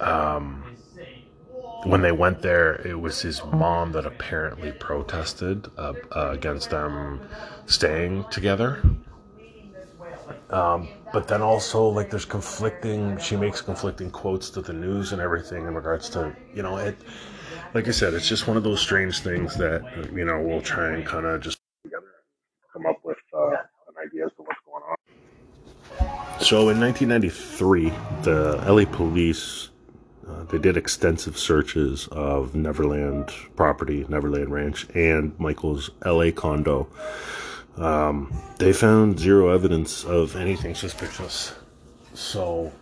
um 0.00 0.62
when 1.84 2.00
they 2.00 2.12
went 2.12 2.42
there 2.42 2.74
it 2.86 3.00
was 3.00 3.20
his 3.22 3.42
mom 3.46 3.92
that 3.92 4.06
apparently 4.06 4.70
protested 4.72 5.68
uh, 5.76 5.94
uh, 6.14 6.30
against 6.30 6.70
them 6.70 7.20
staying 7.66 8.24
together. 8.30 8.80
Um, 10.50 10.88
but 11.12 11.26
then 11.28 11.42
also 11.42 11.88
like 11.88 12.10
there's 12.10 12.24
conflicting 12.24 13.18
she 13.18 13.36
makes 13.36 13.60
conflicting 13.60 14.10
quotes 14.10 14.50
to 14.50 14.60
the 14.60 14.72
news 14.72 15.12
and 15.12 15.20
everything 15.20 15.66
in 15.66 15.74
regards 15.74 16.08
to 16.10 16.34
you 16.54 16.62
know 16.62 16.76
it 16.76 16.96
like 17.74 17.88
i 17.88 17.90
said 17.90 18.14
it's 18.14 18.28
just 18.28 18.46
one 18.46 18.56
of 18.56 18.62
those 18.62 18.80
strange 18.80 19.20
things 19.20 19.56
that 19.56 19.82
you 20.12 20.24
know 20.24 20.40
we'll 20.40 20.62
try 20.62 20.92
and 20.92 21.06
kind 21.06 21.26
of 21.26 21.40
just 21.40 21.61
come 22.72 22.86
up 22.86 22.98
with 23.04 23.18
uh, 23.34 23.48
an 23.48 23.94
idea 24.04 24.26
as 24.26 24.32
to 24.36 24.42
what's 24.42 24.60
going 24.64 24.82
on. 24.82 24.96
So 26.40 26.70
in 26.70 26.80
1993, 26.80 27.90
the 28.22 28.64
LA 28.66 28.84
police 28.84 29.68
uh, 30.28 30.44
they 30.44 30.58
did 30.58 30.76
extensive 30.76 31.36
searches 31.36 32.06
of 32.12 32.54
Neverland 32.54 33.32
property, 33.56 34.06
Neverland 34.08 34.50
Ranch, 34.50 34.86
and 34.94 35.38
Michael's 35.38 35.90
LA 36.04 36.30
condo. 36.30 36.88
Um, 37.76 38.32
they 38.58 38.72
found 38.72 39.18
zero 39.18 39.48
evidence 39.48 40.04
of 40.04 40.36
anything 40.36 40.74
suspicious. 40.74 41.54
So 42.14 42.72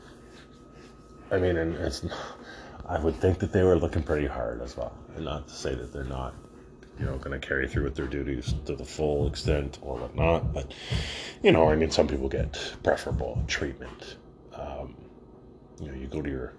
I 1.30 1.38
mean, 1.38 1.56
and 1.56 1.74
it's, 1.76 2.04
I 2.86 2.98
would 2.98 3.14
think 3.16 3.38
that 3.38 3.52
they 3.52 3.62
were 3.62 3.76
looking 3.76 4.02
pretty 4.02 4.26
hard 4.26 4.60
as 4.62 4.76
well. 4.76 4.92
And 5.14 5.24
not 5.24 5.46
to 5.48 5.54
say 5.54 5.74
that 5.74 5.92
they're 5.92 6.04
not, 6.04 6.34
you 7.00 7.06
know, 7.06 7.18
going 7.18 7.40
to 7.40 7.46
carry 7.46 7.68
through 7.68 7.84
with 7.84 7.96
their 7.96 8.06
duties 8.06 8.54
to 8.66 8.76
the 8.76 8.84
full 8.84 9.26
extent 9.28 9.78
or 9.82 9.96
whatnot. 9.98 10.54
But, 10.54 10.74
you 11.42 11.52
know, 11.52 11.70
I 11.70 11.76
mean, 11.76 11.90
some 11.90 12.08
people 12.08 12.28
get 12.28 12.58
preferable 12.84 13.42
treatment. 13.48 14.16
Um, 14.54 14.96
you 15.80 15.88
know, 15.88 15.94
you 15.94 16.08
go 16.08 16.22
to 16.22 16.30
your 16.30 16.54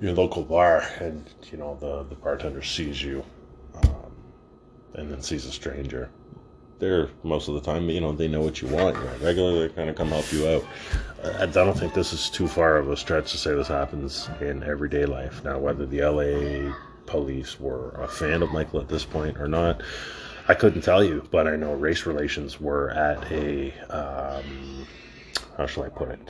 your 0.00 0.12
local 0.14 0.44
bar 0.44 0.82
and, 1.00 1.28
you 1.52 1.58
know, 1.58 1.76
the, 1.80 2.04
the 2.04 2.16
bartender 2.16 2.62
sees 2.62 3.02
you 3.02 3.24
um, 3.82 4.12
and 4.94 5.10
then 5.12 5.22
sees 5.22 5.46
a 5.46 5.52
stranger 5.52 6.10
They're 6.78 7.08
most 7.24 7.48
of 7.48 7.54
the 7.54 7.60
time. 7.62 7.90
You 7.90 8.00
know, 8.00 8.12
they 8.12 8.28
know 8.28 8.42
what 8.42 8.62
you 8.62 8.68
want. 8.68 8.96
You're 8.96 9.06
regular, 9.18 9.68
they 9.68 9.74
kind 9.74 9.90
of 9.90 9.96
come 9.96 10.08
help 10.10 10.32
you 10.32 10.48
out. 10.48 10.64
I 11.40 11.46
don't 11.46 11.78
think 11.78 11.94
this 11.94 12.12
is 12.12 12.30
too 12.30 12.48
far 12.48 12.76
of 12.78 12.90
a 12.90 12.96
stretch 12.96 13.32
to 13.32 13.38
say 13.38 13.54
this 13.54 13.68
happens 13.68 14.30
in 14.40 14.62
everyday 14.62 15.06
life. 15.06 15.42
Now, 15.44 15.58
whether 15.58 15.86
the 15.86 16.02
LA 16.02 16.74
police 17.08 17.58
were 17.58 17.90
a 18.00 18.06
fan 18.06 18.42
of 18.42 18.52
Michael 18.52 18.80
at 18.80 18.88
this 18.88 19.04
point 19.04 19.38
or 19.38 19.48
not, 19.48 19.82
I 20.46 20.54
couldn't 20.54 20.82
tell 20.82 21.02
you. 21.02 21.26
But 21.30 21.48
I 21.48 21.56
know 21.56 21.74
race 21.74 22.06
relations 22.06 22.60
were 22.60 22.90
at 22.90 23.30
a 23.32 23.72
um, 23.90 24.86
how 25.56 25.66
shall 25.66 25.82
I 25.82 25.88
put 25.88 26.10
it? 26.10 26.20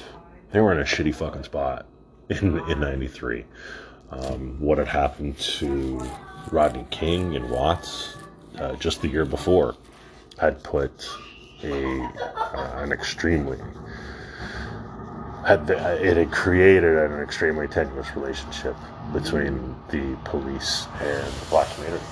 They 0.53 0.61
were 0.61 0.73
in 0.73 0.81
a 0.81 0.85
shitty 0.85 1.15
fucking 1.15 1.45
spot 1.45 1.87
in 2.31 2.59
in 2.71 2.81
'93. 2.81 3.45
Um, 4.11 4.59
what 4.59 4.79
had 4.79 4.89
happened 4.89 5.39
to 5.39 6.01
Rodney 6.51 6.87
King 6.91 7.37
and 7.37 7.51
Watts 7.51 8.17
uh, 8.59 8.75
just 8.77 9.03
the 9.03 9.09
year 9.09 9.27
before 9.27 9.77
had 10.39 10.63
put 10.63 11.07
a 11.63 12.01
uh, 12.55 12.83
an 12.83 12.93
extremely 12.93 13.59
had 15.47 15.69
it 15.71 16.17
had 16.17 16.31
created 16.31 16.97
an 16.99 17.21
extremely 17.21 17.69
tenuous 17.69 18.15
relationship 18.17 18.77
between 19.13 19.75
the 19.91 20.17
police 20.25 20.87
and 21.01 21.33
the 21.33 21.47
black 21.51 21.73
community. 21.75 22.05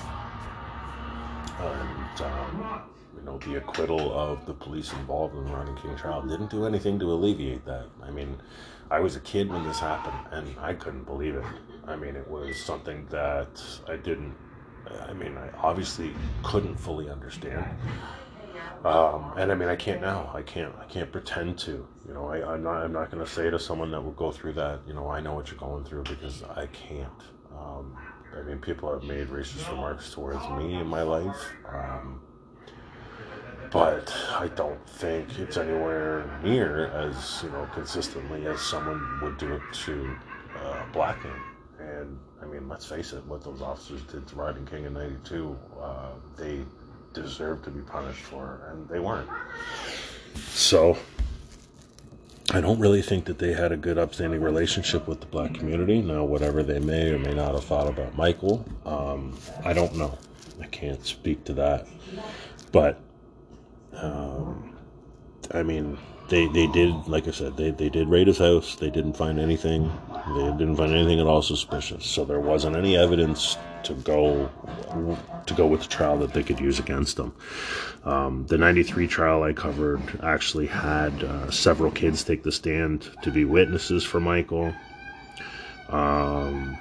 And 1.59 2.21
um, 2.21 2.81
you 3.15 3.23
know, 3.25 3.37
the 3.39 3.55
acquittal 3.57 4.13
of 4.13 4.45
the 4.45 4.53
police 4.53 4.91
involved 4.93 5.35
in 5.35 5.45
the 5.45 5.51
Rodney 5.51 5.79
King 5.81 5.95
trial 5.95 6.21
didn't 6.21 6.49
do 6.49 6.65
anything 6.65 6.99
to 6.99 7.11
alleviate 7.11 7.65
that. 7.65 7.85
I 8.03 8.11
mean, 8.11 8.39
I 8.89 8.99
was 8.99 9.15
a 9.15 9.19
kid 9.19 9.49
when 9.49 9.63
this 9.63 9.79
happened, 9.79 10.17
and 10.31 10.57
I 10.59 10.73
couldn't 10.73 11.03
believe 11.03 11.35
it. 11.35 11.43
I 11.87 11.95
mean, 11.95 12.15
it 12.15 12.27
was 12.27 12.57
something 12.57 13.05
that 13.09 13.61
I 13.87 13.97
didn't. 13.97 14.35
I 15.07 15.13
mean, 15.13 15.37
I 15.37 15.49
obviously 15.57 16.13
couldn't 16.43 16.77
fully 16.77 17.09
understand. 17.09 17.65
Um, 18.83 19.33
and 19.37 19.51
I 19.51 19.55
mean, 19.55 19.69
I 19.69 19.75
can't 19.75 20.01
now. 20.01 20.31
I 20.33 20.41
can't. 20.41 20.73
I 20.79 20.85
can't 20.85 21.11
pretend 21.11 21.57
to. 21.59 21.87
You 22.07 22.13
know, 22.13 22.27
I, 22.27 22.53
I'm 22.53 22.63
not. 22.63 22.83
I'm 22.83 22.93
not 22.93 23.11
going 23.11 23.23
to 23.23 23.29
say 23.29 23.49
to 23.49 23.59
someone 23.59 23.91
that 23.91 24.01
will 24.01 24.11
go 24.11 24.31
through 24.31 24.53
that. 24.53 24.81
You 24.87 24.93
know, 24.93 25.09
I 25.09 25.19
know 25.19 25.33
what 25.33 25.49
you're 25.49 25.59
going 25.59 25.83
through 25.83 26.03
because 26.03 26.43
I 26.43 26.67
can't. 26.67 27.23
Um, 27.57 27.97
I 28.37 28.43
mean, 28.43 28.59
people 28.59 28.91
have 28.91 29.03
made 29.03 29.27
racist 29.27 29.69
remarks 29.69 30.11
towards 30.11 30.47
me 30.49 30.75
in 30.75 30.85
my 30.85 31.01
life, 31.01 31.49
um, 31.67 32.21
but 33.71 34.13
I 34.31 34.47
don't 34.49 34.87
think 34.87 35.39
it's 35.39 35.57
anywhere 35.57 36.39
near 36.43 36.87
as 36.87 37.41
you 37.43 37.49
know 37.49 37.67
consistently 37.73 38.45
as 38.47 38.61
someone 38.61 39.19
would 39.21 39.37
do 39.37 39.53
it 39.53 39.61
to 39.85 40.15
uh, 40.61 40.83
black 40.93 41.23
men. 41.23 41.33
And 41.79 42.19
I 42.41 42.45
mean, 42.45 42.69
let's 42.69 42.85
face 42.85 43.13
it, 43.13 43.25
what 43.25 43.43
those 43.43 43.61
officers 43.61 44.01
did 44.03 44.27
to 44.27 44.35
Rodney 44.35 44.69
King 44.69 44.85
in 44.85 44.93
'92, 44.93 45.57
uh, 45.81 46.09
they 46.37 46.63
deserved 47.21 47.63
to 47.65 47.71
be 47.71 47.81
punished 47.81 48.21
for, 48.21 48.61
and 48.69 48.87
they 48.89 48.99
weren't. 48.99 49.29
So, 50.35 50.97
I 52.51 52.61
don't 52.61 52.79
really 52.79 53.01
think 53.01 53.25
that 53.25 53.39
they 53.39 53.53
had 53.53 53.71
a 53.71 53.77
good, 53.77 53.97
upstanding 53.97 54.41
relationship 54.41 55.07
with 55.07 55.19
the 55.19 55.25
black 55.25 55.53
community. 55.53 56.01
Now, 56.01 56.23
whatever 56.23 56.63
they 56.63 56.79
may 56.79 57.11
or 57.11 57.19
may 57.19 57.33
not 57.33 57.53
have 57.55 57.65
thought 57.65 57.87
about 57.87 58.15
Michael, 58.15 58.65
um, 58.85 59.37
I 59.65 59.73
don't 59.73 59.95
know. 59.95 60.17
I 60.61 60.65
can't 60.67 61.05
speak 61.05 61.43
to 61.45 61.53
that. 61.53 61.87
But, 62.71 62.99
um, 63.93 64.77
I 65.51 65.63
mean, 65.63 65.97
they, 66.29 66.47
they 66.47 66.67
did, 66.67 67.07
like 67.07 67.27
I 67.27 67.31
said, 67.31 67.57
they, 67.57 67.71
they 67.71 67.89
did 67.89 68.09
raid 68.09 68.27
his 68.27 68.37
house. 68.37 68.75
They 68.75 68.89
didn't 68.89 69.13
find 69.13 69.39
anything. 69.39 69.91
They 70.35 70.51
didn't 70.51 70.75
find 70.75 70.91
anything 70.91 71.19
at 71.19 71.27
all 71.27 71.41
suspicious. 71.41 72.05
So 72.05 72.25
there 72.25 72.39
wasn't 72.39 72.75
any 72.75 72.97
evidence 72.97 73.57
to 73.83 73.93
go 73.93 74.49
to 75.45 75.53
go 75.53 75.67
with 75.67 75.81
the 75.81 75.87
trial 75.87 76.17
that 76.19 76.33
they 76.33 76.43
could 76.43 76.59
use 76.59 76.79
against 76.79 77.15
them. 77.15 77.33
Um, 78.03 78.45
the 78.47 78.57
93 78.57 79.07
trial 79.07 79.43
I 79.43 79.53
covered 79.53 80.01
actually 80.21 80.67
had 80.67 81.23
uh, 81.23 81.49
several 81.51 81.91
kids 81.91 82.23
take 82.23 82.43
the 82.43 82.51
stand 82.51 83.09
to 83.21 83.31
be 83.31 83.45
witnesses 83.45 84.03
for 84.03 84.19
Michael. 84.19 84.73
Um, 85.89 86.77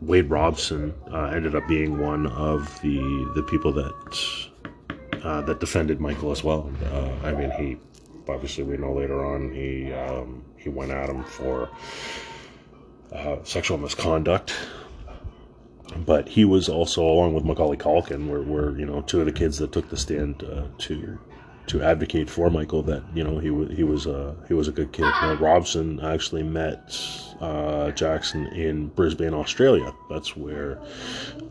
Wade 0.00 0.30
Robson 0.30 0.94
uh, 1.12 1.24
ended 1.24 1.56
up 1.56 1.66
being 1.66 1.98
one 1.98 2.26
of 2.28 2.80
the 2.82 2.98
the 3.34 3.42
people 3.42 3.72
that 3.72 4.47
uh, 5.22 5.42
that 5.42 5.60
defended 5.60 6.00
Michael 6.00 6.30
as 6.30 6.42
well. 6.44 6.70
Uh, 6.92 7.26
I 7.26 7.32
mean, 7.32 7.50
he 7.52 7.76
obviously 8.28 8.64
we 8.64 8.76
know 8.76 8.92
later 8.92 9.24
on 9.24 9.52
he 9.52 9.92
um, 9.92 10.44
he 10.56 10.68
went 10.68 10.90
at 10.90 11.08
him 11.08 11.24
for 11.24 11.70
uh, 13.12 13.36
sexual 13.44 13.78
misconduct. 13.78 14.54
But 16.04 16.28
he 16.28 16.44
was 16.44 16.68
also, 16.68 17.02
along 17.02 17.32
with 17.32 17.44
Macaulay 17.44 17.78
Culkin, 17.78 18.28
were, 18.28 18.42
were 18.42 18.78
you 18.78 18.84
know 18.84 19.00
two 19.02 19.20
of 19.20 19.26
the 19.26 19.32
kids 19.32 19.58
that 19.58 19.72
took 19.72 19.88
the 19.88 19.96
stand 19.96 20.44
uh, 20.44 20.66
to 20.78 21.18
to 21.68 21.82
advocate 21.82 22.28
for 22.28 22.50
Michael 22.50 22.82
that 22.82 23.02
you 23.14 23.24
know 23.24 23.38
he 23.38 23.50
was 23.50 23.74
he 23.74 23.84
was 23.84 24.06
a 24.06 24.36
he 24.48 24.54
was 24.54 24.68
a 24.68 24.72
good 24.72 24.92
kid. 24.92 25.02
Now, 25.02 25.34
Robson 25.34 26.00
actually 26.00 26.42
met 26.42 26.98
uh, 27.40 27.90
Jackson 27.92 28.46
in 28.48 28.88
Brisbane, 28.88 29.34
Australia. 29.34 29.94
That's 30.10 30.36
where 30.36 30.78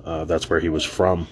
uh, 0.05 0.25
that's 0.25 0.49
where 0.49 0.59
he 0.59 0.69
was 0.69 0.83
from. 0.83 1.27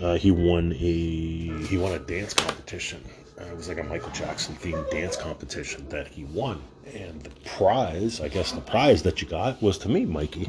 Uh, 0.00 0.14
he 0.14 0.30
won 0.30 0.72
a 0.72 1.66
he 1.66 1.76
won 1.78 1.92
a 1.92 1.98
dance 1.98 2.34
competition 2.34 3.00
uh, 3.40 3.44
it 3.46 3.56
was 3.56 3.68
like 3.68 3.78
a 3.78 3.82
Michael 3.82 4.10
Jackson 4.10 4.54
themed 4.56 4.88
dance 4.90 5.16
competition 5.16 5.88
that 5.88 6.06
he 6.06 6.24
won. 6.24 6.62
And 6.94 7.20
the 7.22 7.30
prize, 7.44 8.20
I 8.20 8.28
guess 8.28 8.52
the 8.52 8.60
prize 8.60 9.02
that 9.02 9.20
you 9.20 9.28
got 9.28 9.60
was 9.60 9.78
to 9.78 9.88
meet 9.88 10.08
Mikey. 10.08 10.48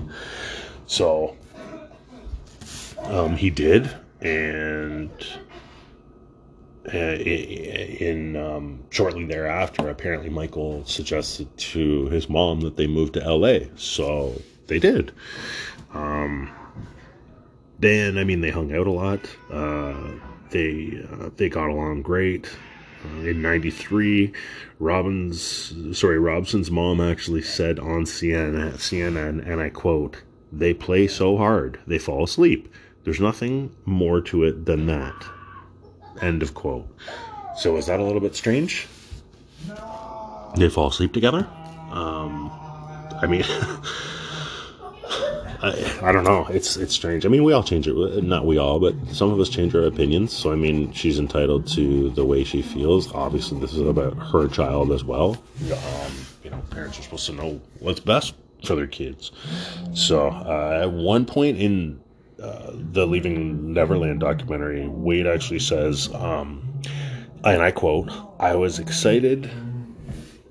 So 0.86 1.36
um, 3.00 3.36
he 3.36 3.50
did. 3.50 3.90
And 4.22 5.10
uh, 6.94 6.98
in 6.98 8.36
um, 8.36 8.84
shortly 8.92 9.26
thereafter, 9.26 9.90
apparently 9.90 10.30
Michael 10.30 10.86
suggested 10.86 11.56
to 11.58 12.06
his 12.10 12.30
mom 12.30 12.62
that 12.62 12.78
they 12.78 12.86
move 12.86 13.14
to 13.14 13.20
LA. 13.20 13.66
So 13.78 14.40
they 14.68 14.78
did. 14.78 15.12
Um, 15.94 16.52
then, 17.80 18.18
I 18.18 18.24
mean, 18.24 18.42
they 18.42 18.52
hung 18.52 18.74
out 18.74 18.88
a 18.88 18.92
lot. 18.92 19.20
Uh, 19.52 20.12
they 20.52 21.04
uh, 21.12 21.30
they 21.36 21.50
got 21.50 21.70
along 21.70 22.02
great. 22.02 22.50
Uh, 23.04 23.20
in 23.20 23.42
93, 23.42 24.34
Robbins, 24.80 25.74
sorry, 25.98 26.18
Robson's 26.18 26.72
mom 26.72 27.00
actually 27.00 27.42
said 27.42 27.78
on 27.78 28.04
CNN, 28.06 28.74
CNN, 28.74 29.48
and 29.48 29.62
I 29.62 29.70
quote, 29.70 30.24
they 30.52 30.74
play 30.74 31.08
so 31.08 31.38
hard, 31.38 31.80
they 31.86 32.00
fall 32.00 32.24
asleep. 32.24 32.74
There's 33.04 33.20
nothing 33.20 33.76
more 33.86 34.22
to 34.22 34.44
it 34.44 34.66
than 34.66 34.88
that. 34.88 35.14
End 36.22 36.42
of 36.42 36.54
quote. 36.54 36.88
So 37.58 37.78
is 37.78 37.86
that 37.86 38.00
a 38.00 38.04
little 38.04 38.22
bit 38.22 38.36
strange? 38.36 38.88
They 40.58 40.70
fall 40.70 40.88
asleep 40.88 41.14
together? 41.14 41.48
Um, 41.92 42.50
I 43.22 43.28
mean, 43.28 43.44
I, 45.66 46.10
I, 46.10 46.12
don't 46.12 46.24
know. 46.24 46.46
It's 46.52 46.78
it's 46.78 46.94
strange. 46.94 47.26
I 47.26 47.30
mean, 47.30 47.44
we 47.44 47.52
all 47.52 47.64
change 47.64 47.88
it. 47.88 48.24
Not 48.24 48.46
we 48.46 48.60
all, 48.60 48.80
but 48.80 48.94
some 49.12 49.32
of 49.32 49.40
us 49.40 49.50
change 49.50 49.74
our 49.74 49.86
opinions. 49.86 50.32
So 50.32 50.52
I 50.52 50.56
mean, 50.56 50.92
she's 50.94 51.18
entitled 51.18 51.66
to 51.70 52.12
the 52.12 52.24
way 52.24 52.44
she 52.44 52.62
feels. 52.62 53.12
Obviously, 53.14 53.60
this 53.60 53.74
is 53.74 53.82
about 53.82 54.14
her 54.32 54.48
child 54.48 54.92
as 54.92 55.04
well. 55.04 55.42
Um, 55.72 56.12
you 56.44 56.52
know, 56.52 56.62
parents 56.70 57.00
are 57.00 57.02
supposed 57.02 57.26
to 57.26 57.34
know 57.34 57.60
what's 57.80 58.00
best 58.00 58.36
for 58.64 58.76
their 58.76 58.86
kids. 58.86 59.32
So 59.96 60.28
uh, 60.28 60.82
at 60.84 60.92
one 60.92 61.26
point 61.26 61.58
in 61.58 62.00
uh, 62.40 62.72
the 62.74 63.08
Leaving 63.08 63.74
Neverland 63.74 64.20
documentary, 64.20 64.88
Wade 64.88 65.26
actually 65.26 65.60
says, 65.60 66.14
um, 66.14 66.62
and 67.44 67.64
I 67.64 67.72
quote, 67.72 68.12
"I 68.40 68.56
was 68.56 68.78
excited." 68.78 69.50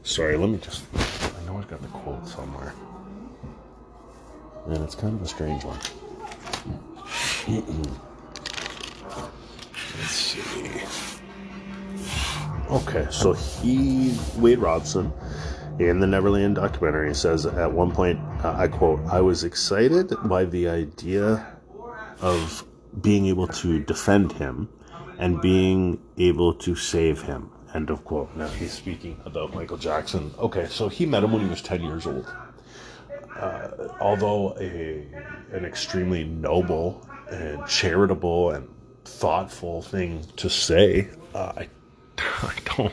Sorry, 0.02 0.36
let 0.36 0.50
me 0.50 0.58
just. 0.58 0.82
I 0.96 1.46
know 1.46 1.56
I've 1.56 1.68
got 1.68 1.82
the 1.82 1.88
quote 1.88 2.26
somewhere 2.26 2.74
and 4.66 4.78
it's 4.78 4.94
kind 4.94 5.14
of 5.14 5.22
a 5.22 5.28
strange 5.28 5.64
one. 5.64 5.78
Let's 9.98 10.10
see. 10.10 10.42
Okay, 12.70 13.06
so 13.10 13.34
he, 13.34 14.16
Wade 14.36 14.58
Robson, 14.58 15.12
in 15.78 16.00
the 16.00 16.06
Neverland 16.06 16.56
documentary, 16.56 17.14
says 17.14 17.46
at 17.46 17.70
one 17.70 17.92
point, 17.92 18.18
uh, 18.42 18.54
I 18.56 18.68
quote, 18.68 19.00
I 19.06 19.20
was 19.20 19.44
excited 19.44 20.12
by 20.24 20.44
the 20.44 20.68
idea 20.68 21.46
of 22.20 22.64
being 23.00 23.26
able 23.26 23.46
to 23.48 23.80
defend 23.80 24.32
him 24.32 24.68
and 25.18 25.40
being 25.40 26.00
able 26.18 26.54
to 26.54 26.74
save 26.74 27.22
him. 27.22 27.50
end 27.74 27.90
of 27.90 28.04
quote. 28.04 28.34
Now 28.36 28.46
he's 28.48 28.72
speaking 28.72 29.20
about 29.24 29.52
Michael 29.52 29.76
Jackson. 29.76 30.32
Okay, 30.38 30.66
so 30.70 30.88
he 30.88 31.06
met 31.06 31.24
him 31.24 31.32
when 31.32 31.42
he 31.42 31.48
was 31.48 31.60
10 31.60 31.82
years 31.82 32.06
old. 32.06 32.32
Uh, 33.36 33.88
although 34.00 34.56
a 34.60 35.06
an 35.52 35.64
extremely 35.64 36.24
noble 36.24 37.08
and 37.30 37.66
charitable 37.66 38.50
and 38.50 38.68
thoughtful 39.04 39.82
thing 39.82 40.24
to 40.36 40.48
say, 40.48 41.08
uh, 41.34 41.52
I 41.56 41.68
I 42.18 42.54
don't, 42.76 42.92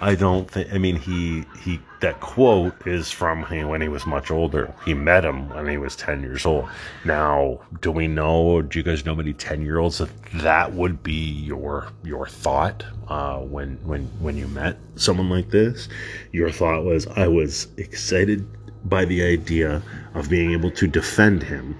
I 0.00 0.14
don't 0.14 0.50
think. 0.50 0.72
I 0.72 0.78
mean, 0.78 0.96
he 0.96 1.44
he. 1.62 1.80
That 2.00 2.20
quote 2.20 2.86
is 2.86 3.10
from 3.10 3.42
when 3.42 3.80
he 3.80 3.88
was 3.88 4.06
much 4.06 4.30
older. 4.30 4.74
He 4.84 4.92
met 4.92 5.24
him 5.24 5.48
when 5.50 5.68
he 5.68 5.78
was 5.78 5.96
ten 5.96 6.20
years 6.20 6.44
old. 6.44 6.68
Now, 7.04 7.60
do 7.80 7.90
we 7.90 8.06
know? 8.06 8.62
Do 8.62 8.78
you 8.78 8.82
guys 8.82 9.04
know 9.04 9.14
many 9.14 9.32
ten 9.32 9.62
year 9.62 9.78
olds 9.78 9.98
that 9.98 10.10
that 10.34 10.72
would 10.72 11.02
be 11.02 11.12
your 11.12 11.88
your 12.04 12.26
thought 12.26 12.84
uh, 13.08 13.38
when 13.38 13.78
when 13.84 14.06
when 14.20 14.36
you 14.36 14.48
met 14.48 14.78
someone 14.96 15.30
like 15.30 15.50
this? 15.50 15.88
Your 16.32 16.50
thought 16.50 16.84
was, 16.84 17.06
I 17.06 17.28
was 17.28 17.68
excited 17.76 18.46
by 18.88 19.04
the 19.04 19.22
idea 19.22 19.82
of 20.14 20.28
being 20.28 20.52
able 20.52 20.70
to 20.70 20.86
defend 20.86 21.42
him 21.42 21.76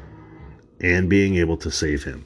and 0.80 1.08
being 1.08 1.36
able 1.36 1.56
to 1.56 1.70
save 1.70 2.04
him 2.04 2.24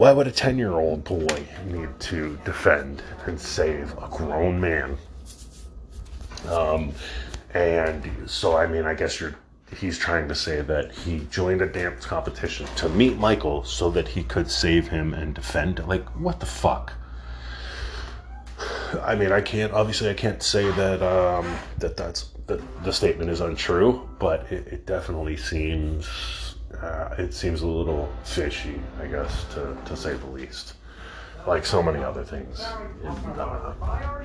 why 0.00 0.12
would 0.12 0.26
a 0.26 0.30
10 0.30 0.56
year 0.56 0.72
old 0.72 1.04
boy 1.04 1.46
need 1.66 1.88
to 2.00 2.38
defend 2.46 3.02
and 3.26 3.38
save 3.38 3.92
a 3.98 4.08
grown 4.10 4.58
man? 4.58 4.96
Um, 6.48 6.94
and 7.52 8.10
so, 8.24 8.56
I 8.56 8.66
mean, 8.66 8.86
I 8.86 8.94
guess 8.94 9.20
you're, 9.20 9.34
he's 9.76 9.98
trying 9.98 10.26
to 10.28 10.34
say 10.34 10.62
that 10.62 10.90
he 10.90 11.26
joined 11.30 11.60
a 11.60 11.66
dance 11.66 12.06
competition 12.06 12.66
to 12.76 12.88
meet 12.88 13.18
Michael 13.18 13.62
so 13.62 13.90
that 13.90 14.08
he 14.08 14.22
could 14.22 14.50
save 14.50 14.88
him 14.88 15.12
and 15.12 15.34
defend. 15.34 15.86
Like, 15.86 16.08
what 16.18 16.40
the 16.40 16.46
fuck? 16.46 16.94
I 19.02 19.14
mean, 19.14 19.32
I 19.32 19.42
can't, 19.42 19.70
obviously, 19.74 20.08
I 20.08 20.14
can't 20.14 20.42
say 20.42 20.70
that, 20.70 21.02
um, 21.02 21.54
that 21.76 21.98
that's, 21.98 22.30
that 22.50 22.82
the 22.82 22.92
statement 22.92 23.30
is 23.30 23.40
untrue, 23.40 24.08
but 24.18 24.40
it, 24.50 24.66
it 24.66 24.86
definitely 24.86 25.36
seems 25.36 26.56
uh, 26.82 27.14
it 27.16 27.32
seems 27.32 27.62
a 27.62 27.66
little 27.66 28.12
fishy, 28.24 28.80
I 29.00 29.06
guess, 29.06 29.44
to, 29.54 29.76
to 29.84 29.96
say 29.96 30.14
the 30.14 30.26
least. 30.26 30.74
Like 31.46 31.64
so 31.64 31.82
many 31.82 32.02
other 32.02 32.24
things 32.24 32.62
in, 33.02 33.08
uh, 33.08 34.24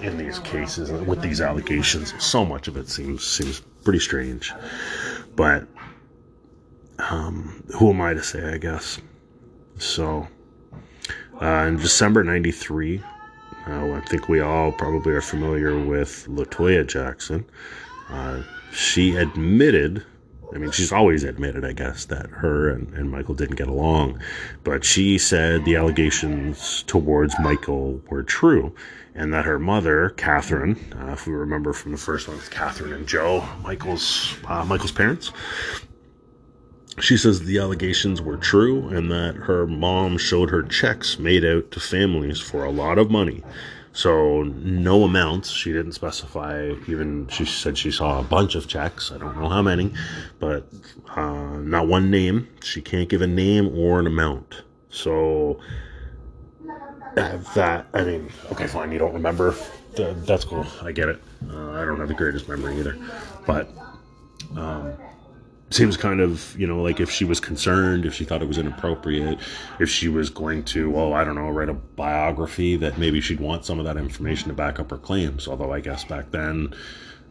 in 0.00 0.16
these 0.16 0.38
cases 0.40 0.90
with 0.90 1.20
these 1.20 1.40
allegations, 1.40 2.12
so 2.18 2.44
much 2.44 2.66
of 2.66 2.76
it 2.76 2.88
seems 2.88 3.24
seems 3.24 3.60
pretty 3.84 4.00
strange. 4.00 4.52
But 5.36 5.66
um, 6.98 7.62
who 7.78 7.90
am 7.90 8.00
I 8.00 8.14
to 8.14 8.22
say? 8.22 8.52
I 8.52 8.58
guess. 8.58 8.98
So, 9.78 10.26
uh, 11.40 11.66
in 11.68 11.76
December 11.76 12.24
'93, 12.24 13.00
uh, 13.66 13.92
I 13.92 14.00
think 14.00 14.28
we 14.28 14.40
all 14.40 14.72
probably 14.72 15.12
are 15.12 15.20
familiar 15.20 15.78
with 15.78 16.26
Latoya 16.28 16.86
Jackson. 16.86 17.44
Uh, 18.08 18.42
she 18.72 19.16
admitted 19.16 20.04
I 20.54 20.58
mean, 20.58 20.70
she's 20.70 20.92
always 20.92 21.24
admitted, 21.24 21.64
I 21.64 21.72
guess, 21.72 22.04
that 22.04 22.30
her 22.30 22.70
and, 22.70 22.94
and 22.94 23.10
Michael 23.10 23.34
didn't 23.34 23.56
get 23.56 23.66
along. 23.66 24.20
But 24.62 24.84
she 24.84 25.18
said 25.18 25.64
the 25.64 25.74
allegations 25.74 26.84
towards 26.84 27.34
Michael 27.40 28.00
were 28.08 28.22
true 28.22 28.72
and 29.16 29.32
that 29.32 29.44
her 29.44 29.58
mother, 29.58 30.10
Catherine, 30.10 30.78
uh, 30.96 31.12
if 31.12 31.26
we 31.26 31.32
remember 31.32 31.72
from 31.72 31.92
the 31.92 31.98
first 31.98 32.28
one, 32.28 32.36
it's 32.36 32.48
Catherine 32.48 32.92
and 32.92 33.06
Joe, 33.06 33.46
Michael's, 33.62 34.34
uh, 34.46 34.64
Michael's 34.64 34.92
parents, 34.92 35.32
she 37.00 37.16
says 37.16 37.40
the 37.40 37.58
allegations 37.58 38.22
were 38.22 38.36
true 38.36 38.88
and 38.88 39.10
that 39.10 39.34
her 39.34 39.66
mom 39.66 40.16
showed 40.18 40.50
her 40.50 40.62
checks 40.62 41.18
made 41.18 41.44
out 41.44 41.70
to 41.70 41.80
families 41.80 42.40
for 42.40 42.64
a 42.64 42.70
lot 42.70 42.98
of 42.98 43.10
money 43.10 43.42
so 43.94 44.42
no 44.42 45.04
amounts. 45.04 45.50
She 45.50 45.72
didn't 45.72 45.92
specify. 45.92 46.72
Even 46.88 47.28
she 47.28 47.44
said 47.44 47.78
she 47.78 47.92
saw 47.92 48.18
a 48.18 48.24
bunch 48.24 48.56
of 48.56 48.66
checks. 48.66 49.12
I 49.12 49.18
don't 49.18 49.40
know 49.40 49.48
how 49.48 49.62
many, 49.62 49.92
but 50.40 50.66
uh, 51.14 51.58
not 51.58 51.86
one 51.86 52.10
name. 52.10 52.48
She 52.60 52.82
can't 52.82 53.08
give 53.08 53.22
a 53.22 53.26
name 53.28 53.68
or 53.78 54.00
an 54.00 54.08
amount. 54.08 54.62
So 54.90 55.60
that 57.14 57.86
I 57.94 58.02
mean, 58.02 58.28
okay, 58.50 58.66
fine. 58.66 58.90
You 58.90 58.98
don't 58.98 59.14
remember. 59.14 59.54
That's 59.94 60.44
cool. 60.44 60.66
I 60.82 60.90
get 60.90 61.08
it. 61.08 61.22
Uh, 61.48 61.70
I 61.70 61.84
don't 61.84 62.00
have 62.00 62.08
the 62.08 62.14
greatest 62.14 62.48
memory 62.48 62.76
either, 62.78 62.98
but. 63.46 63.70
Um, 64.56 64.92
seems 65.74 65.96
kind 65.96 66.20
of 66.20 66.58
you 66.58 66.66
know 66.66 66.82
like 66.82 67.00
if 67.00 67.10
she 67.10 67.24
was 67.24 67.40
concerned 67.40 68.06
if 68.06 68.14
she 68.14 68.24
thought 68.24 68.42
it 68.42 68.48
was 68.48 68.58
inappropriate 68.58 69.38
if 69.80 69.88
she 69.88 70.08
was 70.08 70.30
going 70.30 70.62
to 70.62 70.96
oh 70.96 71.12
i 71.12 71.24
don't 71.24 71.34
know 71.34 71.50
write 71.50 71.68
a 71.68 71.74
biography 71.74 72.76
that 72.76 72.98
maybe 72.98 73.20
she'd 73.20 73.40
want 73.40 73.64
some 73.64 73.78
of 73.78 73.84
that 73.84 73.96
information 73.96 74.48
to 74.48 74.54
back 74.54 74.78
up 74.78 74.90
her 74.90 74.98
claims. 74.98 75.48
Although 75.48 75.72
i 75.72 75.80
guess 75.80 76.04
back 76.04 76.30
then 76.30 76.74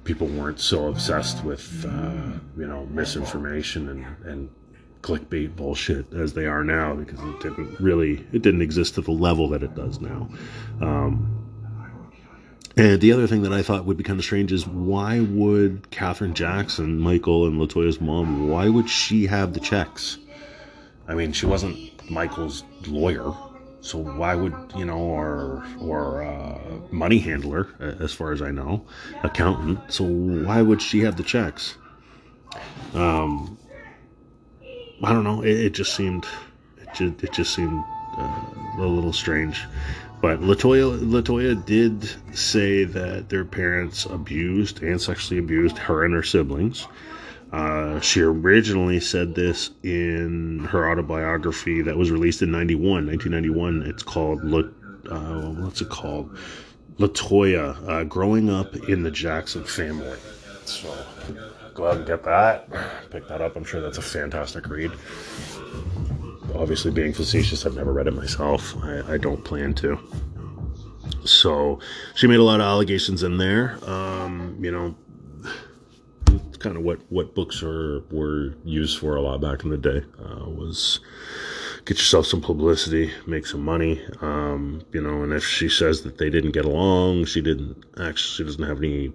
people 0.03 0.27
weren't 0.27 0.59
so 0.59 0.87
obsessed 0.87 1.43
with 1.43 1.85
uh, 1.85 2.37
you 2.57 2.67
know 2.67 2.85
misinformation 2.87 3.89
and 3.89 4.05
and 4.25 4.49
clickbait 5.01 5.53
bullshit 5.55 6.11
as 6.13 6.33
they 6.33 6.45
are 6.45 6.63
now 6.63 6.93
because 6.95 7.19
it 7.19 7.39
didn't 7.41 7.79
really 7.79 8.25
it 8.31 8.41
didn't 8.41 8.61
exist 8.61 8.95
to 8.95 9.01
the 9.01 9.11
level 9.11 9.47
that 9.49 9.61
it 9.61 9.75
does 9.75 9.99
now. 9.99 10.29
Um, 10.81 11.42
and 12.75 13.01
the 13.01 13.11
other 13.11 13.27
thing 13.27 13.43
that 13.43 13.53
I 13.53 13.61
thought 13.61 13.85
would 13.85 13.97
be 13.97 14.03
kind 14.03 14.19
of 14.19 14.25
strange 14.25 14.51
is 14.51 14.65
why 14.67 15.19
would 15.19 15.89
Catherine 15.91 16.33
Jackson, 16.33 16.99
Michael 16.99 17.45
and 17.45 17.59
Latoya's 17.59 18.01
mom, 18.01 18.49
why 18.49 18.69
would 18.69 18.89
she 18.89 19.27
have 19.27 19.53
the 19.53 19.59
checks? 19.59 20.17
I 21.07 21.15
mean, 21.15 21.33
she 21.33 21.45
wasn't 21.45 21.77
Michael's 22.09 22.63
lawyer, 22.87 23.33
so 23.81 23.97
why 23.97 24.35
would 24.35 24.55
you 24.75 24.85
know, 24.85 24.97
or 24.97 25.65
or 25.79 26.23
uh, 26.23 26.59
money 26.91 27.19
handler, 27.19 27.67
as 27.79 28.13
far 28.13 28.31
as 28.31 28.41
I 28.41 28.51
know, 28.51 28.85
accountant. 29.23 29.79
So 29.91 30.05
why 30.05 30.61
would 30.61 30.81
she 30.81 31.01
have 31.01 31.17
the 31.17 31.23
checks? 31.23 31.77
Um, 32.93 33.57
I 35.03 35.11
don't 35.11 35.23
know. 35.23 35.41
It, 35.41 35.59
it 35.59 35.69
just 35.73 35.95
seemed, 35.95 36.25
it 36.77 36.89
just, 36.93 37.23
it 37.23 37.33
just 37.33 37.53
seemed 37.53 37.83
uh, 38.17 38.45
a 38.77 38.87
little 38.87 39.13
strange. 39.13 39.65
But 40.23 40.39
Latoya 40.39 40.97
Latoya 41.01 41.65
did 41.65 42.09
say 42.33 42.85
that 42.85 43.27
their 43.27 43.43
parents 43.43 44.05
abused 44.05 44.81
and 44.81 45.01
sexually 45.01 45.37
abused 45.37 45.77
her 45.77 46.05
and 46.05 46.13
her 46.13 46.23
siblings. 46.23 46.87
Uh, 47.51 47.99
she 47.99 48.21
originally 48.21 49.01
said 49.01 49.35
this 49.35 49.71
in 49.83 50.59
her 50.59 50.89
autobiography 50.89 51.81
that 51.81 51.97
was 51.97 52.09
released 52.09 52.41
in 52.41 52.51
91, 52.51 53.05
1991. 53.05 53.81
It's 53.85 54.01
called, 54.01 54.39
uh, 54.45 55.49
what's 55.61 55.81
it 55.81 55.89
called? 55.89 56.37
Latoya, 56.99 57.85
uh, 57.89 58.05
Growing 58.05 58.49
Up 58.49 58.73
in 58.87 59.03
the 59.03 59.11
Jackson 59.11 59.65
Family. 59.65 60.17
So 60.63 61.05
go 61.73 61.87
out 61.87 61.97
and 61.97 62.07
get 62.07 62.23
that. 62.23 62.69
Pick 63.09 63.27
that 63.27 63.41
up. 63.41 63.57
I'm 63.57 63.65
sure 63.65 63.81
that's 63.81 63.97
a 63.97 64.01
fantastic 64.01 64.69
read 64.69 64.93
obviously 66.55 66.91
being 66.91 67.13
facetious, 67.13 67.65
I've 67.65 67.75
never 67.75 67.93
read 67.93 68.07
it 68.07 68.13
myself. 68.13 68.75
I, 68.83 69.13
I 69.13 69.17
don't 69.17 69.43
plan 69.43 69.73
to. 69.75 69.99
So 71.25 71.79
she 72.15 72.27
made 72.27 72.39
a 72.39 72.43
lot 72.43 72.59
of 72.59 72.65
allegations 72.65 73.23
in 73.23 73.37
there. 73.37 73.77
Um, 73.85 74.57
you 74.59 74.71
know, 74.71 74.95
kind 76.59 76.77
of 76.77 76.83
what 76.83 76.99
what 77.09 77.35
books 77.35 77.61
are 77.61 78.01
were 78.11 78.55
used 78.63 78.97
for 78.99 79.15
a 79.15 79.21
lot 79.21 79.41
back 79.41 79.63
in 79.63 79.69
the 79.69 79.77
day 79.77 80.01
uh, 80.19 80.49
was 80.49 80.99
get 81.85 81.97
yourself 81.97 82.25
some 82.25 82.41
publicity, 82.41 83.11
make 83.27 83.45
some 83.45 83.61
money. 83.61 84.01
Um, 84.21 84.81
you 84.93 85.01
know, 85.01 85.23
and 85.23 85.33
if 85.33 85.45
she 85.45 85.69
says 85.69 86.03
that 86.03 86.17
they 86.17 86.29
didn't 86.29 86.51
get 86.51 86.65
along, 86.65 87.25
she 87.25 87.41
didn't 87.41 87.83
actually 87.99 88.35
she 88.37 88.43
doesn't 88.43 88.63
have 88.63 88.77
any 88.79 89.11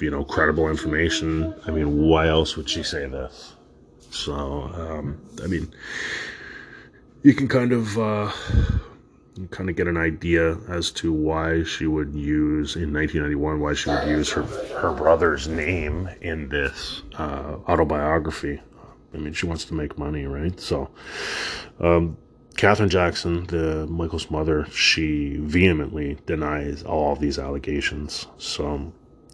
you 0.00 0.10
know 0.10 0.24
credible 0.24 0.68
information. 0.68 1.54
I 1.66 1.70
mean, 1.70 1.98
why 1.98 2.28
else 2.28 2.56
would 2.56 2.68
she 2.68 2.82
say 2.82 3.06
this? 3.06 3.54
So, 4.10 4.34
um, 4.34 5.20
I 5.42 5.46
mean, 5.46 5.72
you 7.22 7.34
can 7.34 7.48
kind 7.48 7.72
of 7.72 7.98
uh, 7.98 8.30
kind 9.50 9.70
of 9.70 9.76
get 9.76 9.86
an 9.86 9.96
idea 9.96 10.56
as 10.68 10.90
to 10.90 11.12
why 11.12 11.62
she 11.62 11.86
would 11.86 12.14
use 12.14 12.76
in 12.76 12.92
1991 12.92 13.60
why 13.60 13.74
she 13.74 13.90
would 13.90 14.08
use 14.08 14.30
her 14.30 14.42
her 14.42 14.92
brother's 14.92 15.48
name 15.48 16.08
in 16.20 16.48
this 16.48 17.02
uh, 17.18 17.56
autobiography. 17.68 18.60
I 19.14 19.18
mean, 19.18 19.34
she 19.34 19.46
wants 19.46 19.64
to 19.66 19.74
make 19.74 19.98
money, 19.98 20.24
right? 20.24 20.58
So, 20.58 20.90
um, 21.80 22.16
Catherine 22.56 22.88
Jackson, 22.88 23.46
the 23.46 23.86
Michael's 23.86 24.30
mother, 24.30 24.66
she 24.70 25.36
vehemently 25.36 26.16
denies 26.26 26.82
all 26.82 27.12
of 27.12 27.20
these 27.20 27.38
allegations. 27.38 28.26
So, 28.38 28.92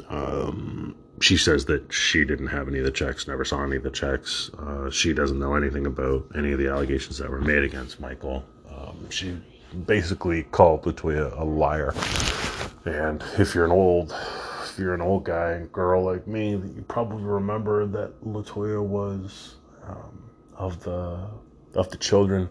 um, 0.08 0.96
she 1.20 1.36
says 1.36 1.64
that 1.66 1.92
she 1.92 2.24
didn't 2.24 2.48
have 2.48 2.68
any 2.68 2.78
of 2.78 2.84
the 2.84 2.90
checks, 2.90 3.26
never 3.26 3.44
saw 3.44 3.62
any 3.64 3.76
of 3.76 3.82
the 3.82 3.90
checks. 3.90 4.50
Uh, 4.58 4.90
she 4.90 5.12
doesn't 5.12 5.38
know 5.38 5.54
anything 5.54 5.86
about 5.86 6.24
any 6.36 6.52
of 6.52 6.58
the 6.58 6.68
allegations 6.68 7.18
that 7.18 7.30
were 7.30 7.40
made 7.40 7.64
against 7.64 8.00
Michael. 8.00 8.44
Um, 8.70 9.08
she 9.10 9.36
basically 9.86 10.44
called 10.44 10.82
Latoya 10.82 11.38
a 11.38 11.44
liar. 11.44 11.94
And 12.84 13.22
if 13.38 13.54
you're 13.54 13.64
an 13.64 13.70
old, 13.70 14.14
if 14.64 14.78
you're 14.78 14.94
an 14.94 15.00
old 15.00 15.24
guy 15.24 15.52
and 15.52 15.70
girl 15.72 16.04
like 16.04 16.26
me, 16.26 16.50
you 16.52 16.84
probably 16.88 17.22
remember 17.22 17.86
that 17.86 18.24
Latoya 18.24 18.82
was 18.82 19.56
um, 19.86 20.30
of 20.56 20.82
the 20.82 21.28
of 21.74 21.90
the 21.90 21.96
children. 21.96 22.48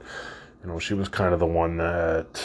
You 0.62 0.69
know, 0.69 0.80
she 0.80 0.93
was 0.93 1.08
kind 1.08 1.34
of 1.34 1.39
the 1.39 1.47
one 1.47 1.77
that 1.77 2.41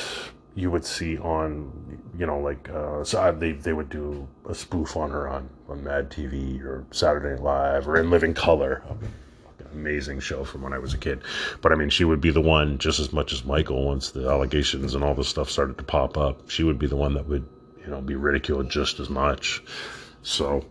you 0.54 0.70
would 0.70 0.84
see 0.84 1.18
on, 1.18 2.00
you 2.18 2.26
know, 2.26 2.38
like 2.38 2.68
uh, 2.68 3.04
so 3.04 3.34
they 3.38 3.52
they 3.52 3.72
would 3.72 3.88
do 3.88 4.28
a 4.48 4.54
spoof 4.54 4.96
on 4.96 5.10
her 5.10 5.28
on 5.28 5.48
on 5.68 5.82
Mad 5.82 6.10
TV 6.10 6.62
or 6.62 6.84
Saturday 6.90 7.30
Night 7.30 7.42
Live 7.42 7.88
or 7.88 7.96
in 7.96 8.10
Living 8.10 8.34
Color. 8.34 8.82
Amazing 9.72 10.20
show 10.20 10.44
from 10.44 10.60
when 10.60 10.74
I 10.74 10.78
was 10.78 10.92
a 10.92 10.98
kid, 10.98 11.22
but 11.62 11.72
I 11.72 11.76
mean, 11.76 11.88
she 11.88 12.04
would 12.04 12.20
be 12.20 12.30
the 12.30 12.42
one 12.42 12.76
just 12.76 13.00
as 13.00 13.10
much 13.10 13.32
as 13.32 13.42
Michael. 13.42 13.86
Once 13.86 14.10
the 14.10 14.28
allegations 14.28 14.94
and 14.94 15.02
all 15.02 15.14
this 15.14 15.28
stuff 15.28 15.50
started 15.50 15.78
to 15.78 15.84
pop 15.84 16.18
up, 16.18 16.50
she 16.50 16.62
would 16.62 16.78
be 16.78 16.86
the 16.86 16.96
one 16.96 17.14
that 17.14 17.26
would, 17.26 17.48
you 17.82 17.86
know, 17.86 18.02
be 18.02 18.14
ridiculed 18.14 18.68
just 18.68 19.00
as 19.00 19.08
much. 19.08 19.62
So, 20.22 20.66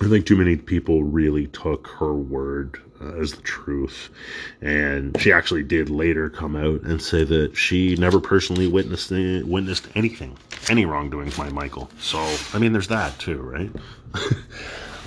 I 0.00 0.08
think 0.08 0.26
too 0.26 0.36
many 0.36 0.56
people 0.56 1.02
really 1.02 1.48
took 1.48 1.88
her 1.88 2.14
word 2.14 2.80
uh, 3.00 3.14
as 3.14 3.32
the 3.32 3.42
truth. 3.42 4.10
And 4.60 5.20
she 5.20 5.32
actually 5.32 5.64
did 5.64 5.90
later 5.90 6.30
come 6.30 6.56
out 6.56 6.82
and 6.82 7.02
say 7.02 7.24
that 7.24 7.56
she 7.56 7.96
never 7.96 8.20
personally 8.20 8.66
witnessed 8.66 9.10
witnessed 9.10 9.88
anything, 9.94 10.36
any 10.68 10.84
wrongdoing 10.84 11.30
by 11.36 11.48
Michael. 11.50 11.90
So 12.00 12.18
I 12.52 12.58
mean, 12.58 12.72
there's 12.72 12.88
that 12.88 13.18
too, 13.18 13.40
right? 13.40 13.70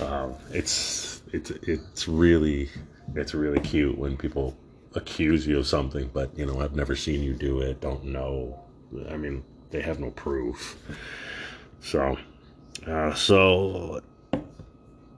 um, 0.02 0.34
it's 0.50 1.22
it's 1.32 1.50
it's 1.50 2.08
really 2.08 2.68
it's 3.14 3.34
really 3.34 3.60
cute 3.60 3.96
when 3.96 4.16
people 4.16 4.56
accuse 4.94 5.46
you 5.46 5.58
of 5.58 5.66
something, 5.66 6.10
but 6.12 6.36
you 6.38 6.46
know, 6.46 6.60
I've 6.60 6.76
never 6.76 6.96
seen 6.96 7.22
you 7.22 7.32
do 7.34 7.60
it, 7.60 7.80
don't 7.80 8.04
know. 8.04 8.60
I 9.08 9.16
mean, 9.16 9.42
they 9.70 9.80
have 9.80 10.00
no 10.00 10.10
proof. 10.10 10.76
So, 11.80 12.18
uh, 12.86 13.14
so 13.14 14.02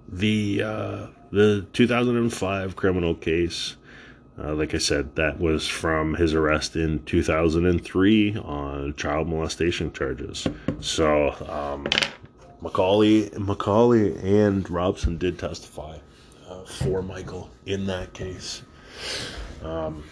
the 0.09 0.63
uh, 0.63 1.07
the 1.31 1.67
2005 1.73 2.77
criminal 2.77 3.15
case. 3.15 3.77
Uh, 4.37 4.53
like 4.53 4.75
I 4.75 4.79
said, 4.79 5.15
that 5.15 5.39
was 5.39 5.69
from 5.69 6.15
his 6.15 6.35
arrest 6.35 6.75
in 6.75 7.05
2003 7.05 8.37
on 8.39 8.93
child 8.97 9.29
molestation 9.29 9.93
charges. 9.93 10.49
So 10.81 11.31
um, 11.49 11.87
Macaulay, 12.61 13.31
Macaulay, 13.39 14.17
and 14.17 14.69
Robson 14.69 15.19
did 15.19 15.39
testify 15.39 15.99
uh, 16.49 16.65
for 16.65 17.01
Michael 17.01 17.49
in 17.67 17.87
that 17.87 18.13
case. 18.13 18.63
Um, 19.63 20.03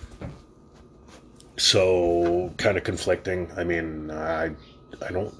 so 1.57 2.53
kind 2.59 2.77
of 2.77 2.85
conflicting. 2.85 3.51
I 3.57 3.65
mean, 3.65 4.11
I 4.11 4.53
I 5.01 5.11
don't. 5.11 5.35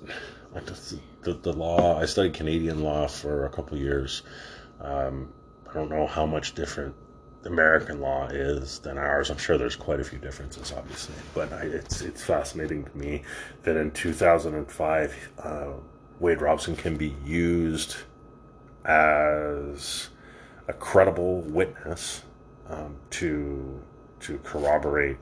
I 0.55 0.61
just, 0.61 0.95
the, 1.23 1.35
the 1.35 1.53
law. 1.53 1.99
I 1.99 2.07
studied 2.07 2.35
Canadian 2.35 2.83
law 2.83 3.07
for 3.07 3.47
a 3.47 3.51
couple 3.51 3.79
years. 3.79 4.23
Um, 4.81 5.33
I 5.69 5.75
don't 5.75 5.91
know 5.91 6.07
how 6.07 6.27
much 6.27 6.55
different 6.55 6.95
American 7.45 8.01
law 8.01 8.27
is 8.29 8.79
than 8.81 8.99
ours. 8.99 9.31
I'm 9.31 9.39
sure 9.39 9.59
there's 9.59 9.77
quite 9.77 10.01
a 10.01 10.05
few 10.05 10.19
differences, 10.19 10.73
obviously, 10.77 11.15
but 11.35 11.53
I, 11.53 11.63
it's 11.63 12.03
it's 12.03 12.23
fascinating 12.23 12.85
to 12.85 12.97
me 12.97 13.23
that 13.63 13.77
in 13.77 13.91
2005, 13.91 15.31
uh, 15.39 15.67
Wade 16.21 16.41
Robson 16.41 16.77
can 16.77 16.97
be 16.97 17.17
used 17.25 17.97
as 18.85 20.09
a 20.69 20.73
credible 20.73 21.41
witness 21.43 22.23
um, 22.69 22.97
to 23.11 23.81
to 24.21 24.39
corroborate, 24.45 25.19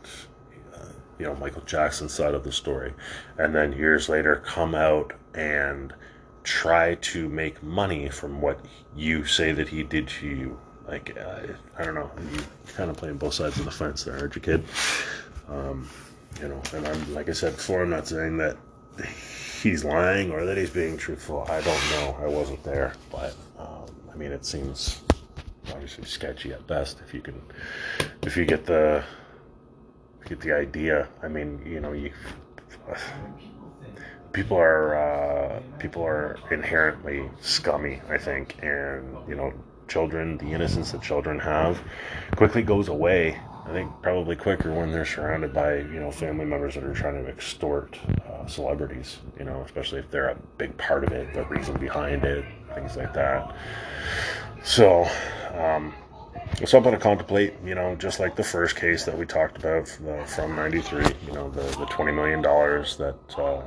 you 1.20 1.26
know, 1.26 1.36
Michael 1.36 1.62
Jackson's 1.62 2.12
side 2.14 2.34
of 2.34 2.44
the 2.44 2.52
story, 2.52 2.94
and 3.38 3.54
then 3.54 3.72
years 3.74 4.08
later 4.08 4.36
come 4.36 4.74
out 4.74 5.12
and 5.34 5.92
try 6.42 6.94
to 6.96 7.28
make 7.28 7.62
money 7.62 8.08
from 8.08 8.40
what 8.40 8.58
you 8.96 9.26
say 9.26 9.52
that 9.52 9.68
he 9.68 9.82
did 9.82 10.08
to 10.08 10.26
you. 10.26 10.58
Like, 10.88 11.16
uh, 11.16 11.52
I 11.78 11.84
don't 11.84 11.94
know, 11.94 12.10
you 12.32 12.40
kind 12.74 12.90
of 12.90 12.96
playing 12.96 13.18
both 13.18 13.34
sides 13.34 13.58
of 13.58 13.66
the 13.66 13.70
fence 13.70 14.02
there, 14.02 14.18
aren't 14.18 14.34
you, 14.34 14.40
kid? 14.40 14.64
Um, 15.48 15.88
you 16.40 16.48
know, 16.48 16.62
and 16.74 16.88
I'm, 16.88 17.14
like 17.14 17.28
I 17.28 17.32
said 17.32 17.56
before, 17.56 17.82
I'm 17.82 17.90
not 17.90 18.08
saying 18.08 18.38
that 18.38 18.56
he's 19.62 19.84
lying 19.84 20.32
or 20.32 20.46
that 20.46 20.56
he's 20.56 20.70
being 20.70 20.96
truthful. 20.96 21.46
I 21.48 21.60
don't 21.60 21.90
know. 21.90 22.16
I 22.20 22.28
wasn't 22.28 22.64
there, 22.64 22.94
but 23.12 23.34
um, 23.58 23.94
I 24.12 24.16
mean, 24.16 24.32
it 24.32 24.46
seems 24.46 25.02
obviously 25.70 26.04
sketchy 26.04 26.52
at 26.52 26.66
best. 26.66 26.98
If 27.06 27.12
you 27.12 27.20
can, 27.20 27.40
if 28.22 28.36
you 28.36 28.46
get 28.46 28.64
the, 28.64 29.04
get 30.30 30.40
the 30.40 30.52
idea. 30.52 31.08
I 31.22 31.28
mean, 31.28 31.60
you 31.66 31.80
know, 31.80 31.92
you. 31.92 32.12
People 34.32 34.56
are 34.56 34.94
uh, 34.94 35.60
people 35.80 36.04
are 36.04 36.38
inherently 36.52 37.28
scummy, 37.40 38.00
I 38.08 38.16
think, 38.16 38.56
and 38.62 39.16
you 39.28 39.34
know, 39.34 39.52
children, 39.88 40.38
the 40.38 40.46
innocence 40.46 40.92
that 40.92 41.02
children 41.02 41.38
have, 41.40 41.82
quickly 42.36 42.62
goes 42.62 42.86
away. 42.88 43.40
I 43.66 43.72
think 43.72 43.90
probably 44.02 44.36
quicker 44.36 44.72
when 44.72 44.92
they're 44.92 45.04
surrounded 45.04 45.52
by 45.52 45.78
you 45.78 45.98
know 45.98 46.12
family 46.12 46.44
members 46.44 46.76
that 46.76 46.84
are 46.84 46.94
trying 46.94 47.22
to 47.22 47.28
extort 47.28 47.98
uh, 48.24 48.46
celebrities. 48.46 49.18
You 49.36 49.46
know, 49.46 49.62
especially 49.66 49.98
if 49.98 50.12
they're 50.12 50.28
a 50.28 50.38
big 50.58 50.78
part 50.78 51.02
of 51.02 51.12
it, 51.12 51.34
the 51.34 51.44
reason 51.46 51.76
behind 51.78 52.24
it, 52.24 52.44
things 52.74 52.96
like 52.96 53.12
that. 53.14 53.52
So. 54.62 55.08
Um, 55.58 55.92
something 56.64 56.92
to 56.92 56.98
contemplate, 56.98 57.54
you 57.64 57.74
know, 57.74 57.94
just 57.96 58.20
like 58.20 58.36
the 58.36 58.44
first 58.44 58.76
case 58.76 59.04
that 59.04 59.16
we 59.16 59.26
talked 59.26 59.56
about 59.56 59.88
from, 59.88 60.26
from 60.26 60.56
93, 60.56 61.04
you 61.26 61.32
know, 61.32 61.50
the, 61.50 61.62
the 61.62 61.86
$20 61.86 62.14
million 62.14 62.42
that 62.42 63.38
uh, 63.38 63.62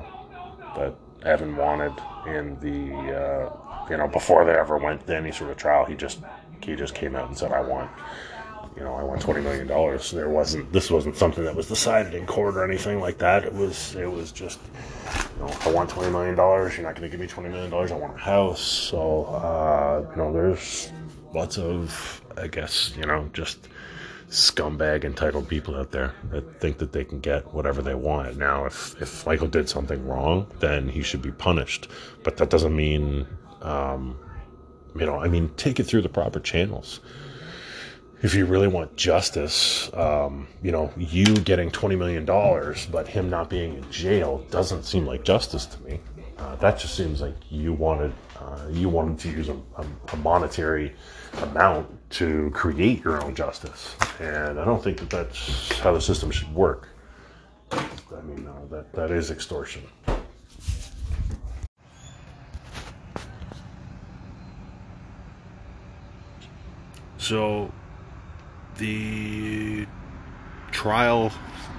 that 0.75 0.95
Evan 1.25 1.55
wanted 1.55 1.93
in 2.27 2.59
the 2.59 2.93
uh, 3.13 3.87
you 3.89 3.97
know 3.97 4.07
before 4.07 4.45
they 4.45 4.53
ever 4.53 4.77
went 4.77 5.05
to 5.07 5.15
any 5.15 5.31
sort 5.31 5.51
of 5.51 5.57
trial. 5.57 5.85
He 5.85 5.95
just 5.95 6.19
he 6.61 6.75
just 6.75 6.95
came 6.95 7.15
out 7.15 7.27
and 7.27 7.37
said, 7.37 7.51
"I 7.51 7.61
want." 7.61 7.89
You 8.75 8.83
know, 8.83 8.95
I 8.95 9.03
want 9.03 9.21
twenty 9.21 9.41
million 9.41 9.67
dollars. 9.67 10.09
There 10.09 10.29
wasn't. 10.29 10.71
This 10.73 10.89
wasn't 10.89 11.15
something 11.15 11.43
that 11.43 11.55
was 11.55 11.67
decided 11.67 12.15
in 12.15 12.25
court 12.25 12.55
or 12.55 12.63
anything 12.63 12.99
like 12.99 13.19
that. 13.19 13.43
It 13.43 13.53
was. 13.53 13.95
It 13.95 14.11
was 14.11 14.31
just. 14.31 14.59
You 15.37 15.45
know, 15.45 15.53
I 15.61 15.71
want 15.71 15.91
twenty 15.91 16.11
million 16.11 16.35
dollars. 16.35 16.75
You're 16.75 16.85
not 16.85 16.95
going 16.95 17.03
to 17.03 17.09
give 17.09 17.19
me 17.19 17.27
twenty 17.27 17.49
million 17.49 17.69
dollars. 17.69 17.91
I 17.91 17.95
want 17.95 18.15
a 18.15 18.17
house. 18.17 18.61
So, 18.61 19.25
uh, 19.25 20.07
you 20.09 20.15
know, 20.15 20.33
there's 20.33 20.91
lots 21.35 21.59
of, 21.59 22.21
I 22.37 22.47
guess, 22.47 22.93
you 22.97 23.05
know, 23.05 23.29
just 23.33 23.67
scumbag 24.29 25.03
entitled 25.03 25.47
people 25.47 25.75
out 25.75 25.91
there 25.91 26.13
that 26.31 26.59
think 26.59 26.79
that 26.79 26.91
they 26.91 27.03
can 27.03 27.19
get 27.19 27.53
whatever 27.53 27.81
they 27.81 27.93
want. 27.93 28.35
Now, 28.37 28.65
if, 28.65 28.99
if 29.01 29.25
Michael 29.27 29.47
did 29.47 29.69
something 29.69 30.05
wrong, 30.07 30.47
then 30.59 30.89
he 30.89 31.03
should 31.03 31.21
be 31.21 31.31
punished. 31.31 31.87
But 32.23 32.37
that 32.37 32.49
doesn't 32.49 32.75
mean, 32.75 33.27
um, 33.61 34.17
you 34.95 35.05
know, 35.05 35.19
I 35.19 35.27
mean, 35.27 35.49
take 35.55 35.79
it 35.79 35.83
through 35.83 36.01
the 36.01 36.09
proper 36.09 36.39
channels. 36.39 36.99
If 38.23 38.33
you 38.33 38.45
really 38.45 38.69
want 38.69 38.95
justice, 38.95 39.93
um, 39.93 40.47
you 40.63 40.71
know, 40.71 40.91
you 40.97 41.25
getting 41.35 41.69
$20 41.69 41.97
million, 41.97 42.25
but 42.91 43.07
him 43.07 43.29
not 43.29 43.49
being 43.49 43.75
in 43.75 43.91
jail 43.91 44.45
doesn't 44.49 44.83
seem 44.83 45.05
like 45.05 45.23
justice 45.23 45.65
to 45.67 45.81
me. 45.83 45.99
Uh, 46.39 46.55
that 46.55 46.79
just 46.79 46.95
seems 46.95 47.21
like 47.21 47.35
you 47.49 47.73
wanted, 47.73 48.13
uh, 48.39 48.65
you 48.71 48.89
wanted 48.89 49.19
to 49.19 49.29
use 49.29 49.49
a, 49.49 49.53
a, 49.53 49.85
a 50.13 50.15
monetary 50.17 50.93
amount 51.41 51.87
to 52.11 52.51
create 52.53 53.03
your 53.03 53.23
own 53.23 53.35
justice. 53.35 53.95
And 54.19 54.59
I 54.59 54.65
don't 54.65 54.83
think 54.83 54.97
that 54.99 55.09
that's 55.09 55.79
how 55.79 55.93
the 55.93 56.01
system 56.01 56.31
should 56.31 56.53
work. 56.53 56.89
I 57.71 58.21
mean, 58.21 58.47
uh, 58.47 58.65
that, 58.69 58.93
that 58.93 59.11
is 59.11 59.31
extortion. 59.31 59.83
So, 67.17 67.71
the 68.77 69.87
trial, 70.71 71.31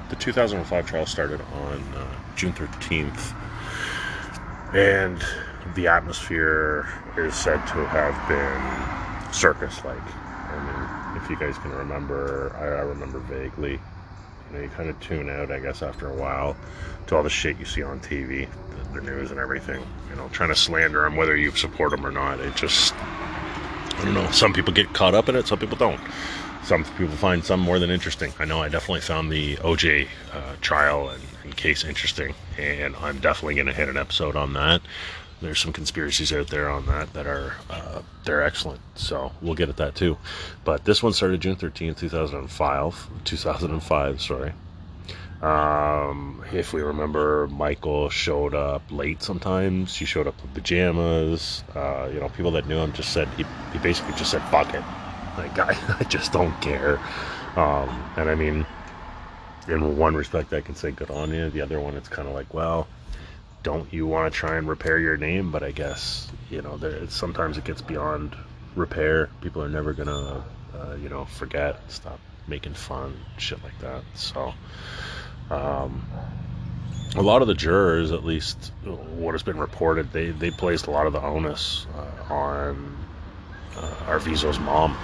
the 0.08 0.16
2005 0.16 0.86
trial 0.86 1.06
started 1.06 1.40
on 1.40 1.82
uh, 1.94 2.06
June 2.34 2.54
13th, 2.54 3.34
and 4.74 5.22
the 5.74 5.86
atmosphere 5.86 6.88
is 7.18 7.34
said 7.34 7.58
to 7.66 7.84
have 7.86 8.28
been 8.28 9.03
circus 9.34 9.84
like. 9.84 10.00
I 10.00 11.12
mean, 11.12 11.22
if 11.22 11.28
you 11.28 11.36
guys 11.36 11.58
can 11.58 11.72
remember, 11.72 12.54
I, 12.56 12.64
I 12.64 12.82
remember 12.82 13.18
vaguely. 13.18 13.72
You 13.72 14.56
know, 14.56 14.60
you 14.62 14.68
kind 14.68 14.88
of 14.88 14.98
tune 15.00 15.28
out, 15.28 15.50
I 15.50 15.58
guess, 15.58 15.82
after 15.82 16.08
a 16.08 16.14
while 16.14 16.56
to 17.06 17.16
all 17.16 17.22
the 17.22 17.30
shit 17.30 17.58
you 17.58 17.64
see 17.64 17.82
on 17.82 18.00
TV, 18.00 18.48
the, 18.70 19.00
the 19.00 19.06
news 19.06 19.30
and 19.30 19.40
everything. 19.40 19.84
You 20.10 20.16
know, 20.16 20.28
trying 20.28 20.50
to 20.50 20.54
slander 20.54 21.02
them, 21.02 21.16
whether 21.16 21.36
you 21.36 21.50
support 21.52 21.90
them 21.90 22.06
or 22.06 22.12
not. 22.12 22.40
It 22.40 22.54
just, 22.54 22.94
I 22.94 24.02
don't 24.04 24.14
know. 24.14 24.30
Some 24.30 24.52
people 24.52 24.72
get 24.72 24.92
caught 24.92 25.14
up 25.14 25.28
in 25.28 25.36
it, 25.36 25.46
some 25.46 25.58
people 25.58 25.76
don't. 25.76 26.00
Some 26.62 26.84
people 26.84 27.16
find 27.16 27.44
some 27.44 27.60
more 27.60 27.78
than 27.78 27.90
interesting. 27.90 28.32
I 28.38 28.46
know 28.46 28.62
I 28.62 28.70
definitely 28.70 29.02
found 29.02 29.30
the 29.30 29.56
OJ 29.56 30.08
uh, 30.32 30.54
trial 30.62 31.10
and, 31.10 31.22
and 31.42 31.54
case 31.54 31.84
interesting, 31.84 32.34
and 32.56 32.96
I'm 32.96 33.18
definitely 33.18 33.56
going 33.56 33.66
to 33.66 33.74
hit 33.74 33.88
an 33.90 33.98
episode 33.98 34.34
on 34.34 34.54
that 34.54 34.80
there's 35.44 35.60
some 35.60 35.72
conspiracies 35.72 36.32
out 36.32 36.48
there 36.48 36.68
on 36.68 36.86
that 36.86 37.12
that 37.12 37.26
are 37.26 37.54
uh, 37.70 38.02
they're 38.24 38.42
excellent. 38.42 38.80
So 38.94 39.32
we'll 39.42 39.54
get 39.54 39.68
at 39.68 39.76
that 39.76 39.94
too. 39.94 40.16
But 40.64 40.84
this 40.84 41.02
one 41.02 41.12
started 41.12 41.40
June 41.40 41.56
13th, 41.56 41.98
2005. 41.98 43.08
2005, 43.24 44.22
sorry. 44.22 44.52
Um, 45.42 46.42
if 46.52 46.72
we 46.72 46.80
remember, 46.80 47.46
Michael 47.48 48.08
showed 48.08 48.54
up 48.54 48.82
late 48.90 49.22
sometimes. 49.22 49.94
He 49.94 50.06
showed 50.06 50.26
up 50.26 50.34
in 50.42 50.48
pajamas. 50.50 51.62
Uh, 51.74 52.08
you 52.12 52.20
know, 52.20 52.30
people 52.30 52.52
that 52.52 52.66
knew 52.66 52.78
him 52.78 52.94
just 52.94 53.12
said 53.12 53.28
he, 53.36 53.44
he 53.72 53.78
basically 53.80 54.14
just 54.14 54.30
said 54.30 54.42
"fuck 54.50 54.72
it." 54.72 54.82
Like 55.36 55.58
I, 55.58 55.96
I 56.00 56.04
just 56.04 56.32
don't 56.32 56.58
care. 56.62 56.98
Um, 57.56 58.12
and 58.16 58.30
I 58.30 58.34
mean, 58.34 58.64
in 59.68 59.98
one 59.98 60.14
respect, 60.14 60.52
I 60.54 60.62
can 60.62 60.74
say 60.74 60.90
good 60.92 61.10
on 61.10 61.32
you. 61.32 61.50
The 61.50 61.60
other 61.60 61.78
one, 61.78 61.94
it's 61.94 62.08
kind 62.08 62.26
of 62.26 62.34
like, 62.34 62.52
well, 62.54 62.88
don't 63.64 63.92
you 63.92 64.06
want 64.06 64.32
to 64.32 64.38
try 64.38 64.56
and 64.56 64.68
repair 64.68 65.00
your 65.00 65.16
name? 65.16 65.50
But 65.50 65.64
I 65.64 65.72
guess 65.72 66.30
you 66.50 66.62
know, 66.62 66.76
there 66.76 67.08
sometimes 67.08 67.58
it 67.58 67.64
gets 67.64 67.82
beyond 67.82 68.36
repair. 68.76 69.28
People 69.40 69.62
are 69.62 69.68
never 69.68 69.92
gonna, 69.92 70.44
uh, 70.72 70.94
you 71.02 71.08
know, 71.08 71.24
forget, 71.24 71.80
stop 71.88 72.20
making 72.46 72.74
fun, 72.74 73.16
shit 73.38 73.62
like 73.64 73.76
that. 73.80 74.04
So, 74.14 74.54
um, 75.50 76.06
a 77.16 77.22
lot 77.22 77.42
of 77.42 77.48
the 77.48 77.54
jurors, 77.54 78.12
at 78.12 78.24
least 78.24 78.72
what 78.84 79.32
has 79.32 79.42
been 79.42 79.58
reported, 79.58 80.12
they 80.12 80.30
they 80.30 80.50
placed 80.50 80.86
a 80.86 80.90
lot 80.90 81.06
of 81.06 81.12
the 81.12 81.20
onus 81.20 81.86
uh, 81.96 82.32
on 82.32 82.96
uh, 83.76 83.94
Arvizo's 84.06 84.60
mom. 84.60 84.96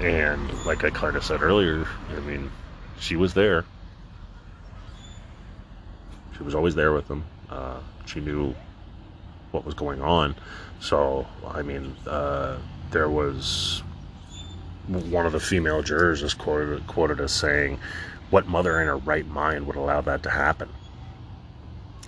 And 0.00 0.64
like 0.64 0.84
I 0.84 0.90
kind 0.90 1.16
of 1.16 1.24
said 1.24 1.42
earlier, 1.42 1.86
I 2.16 2.20
mean, 2.20 2.50
she 2.98 3.16
was 3.16 3.34
there. 3.34 3.64
She 6.40 6.44
was 6.44 6.54
always 6.54 6.74
there 6.74 6.94
with 6.94 7.06
them. 7.06 7.22
Uh, 7.50 7.80
she 8.06 8.18
knew 8.18 8.54
what 9.50 9.66
was 9.66 9.74
going 9.74 10.00
on. 10.00 10.34
So, 10.80 11.26
I 11.46 11.60
mean, 11.60 11.94
uh, 12.06 12.56
there 12.90 13.10
was 13.10 13.82
one 14.88 15.26
of 15.26 15.32
the 15.32 15.40
female 15.40 15.82
jurors 15.82 16.22
is 16.22 16.32
quoted, 16.32 16.86
quoted 16.86 17.20
as 17.20 17.30
saying, 17.30 17.78
What 18.30 18.48
mother 18.48 18.80
in 18.80 18.86
her 18.86 18.96
right 18.96 19.26
mind 19.26 19.66
would 19.66 19.76
allow 19.76 20.00
that 20.00 20.22
to 20.22 20.30
happen? 20.30 20.70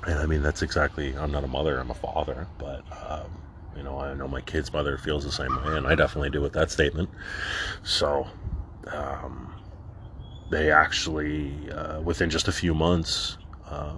And 0.06 0.18
I 0.18 0.24
mean, 0.24 0.40
that's 0.40 0.62
exactly, 0.62 1.14
I'm 1.14 1.30
not 1.30 1.44
a 1.44 1.48
mother, 1.48 1.78
I'm 1.78 1.90
a 1.90 1.94
father, 1.94 2.46
but, 2.56 2.84
um, 3.06 3.30
you 3.76 3.82
know, 3.82 3.98
I 3.98 4.14
know 4.14 4.28
my 4.28 4.40
kid's 4.40 4.72
mother 4.72 4.96
feels 4.96 5.24
the 5.24 5.30
same 5.30 5.54
way, 5.62 5.76
and 5.76 5.86
I 5.86 5.94
definitely 5.94 6.30
do 6.30 6.40
with 6.40 6.54
that 6.54 6.70
statement. 6.70 7.10
So, 7.82 8.26
um, 8.86 9.52
they 10.48 10.72
actually, 10.72 11.70
uh, 11.70 12.00
within 12.00 12.30
just 12.30 12.48
a 12.48 12.52
few 12.52 12.72
months, 12.72 13.36
uh, 13.68 13.92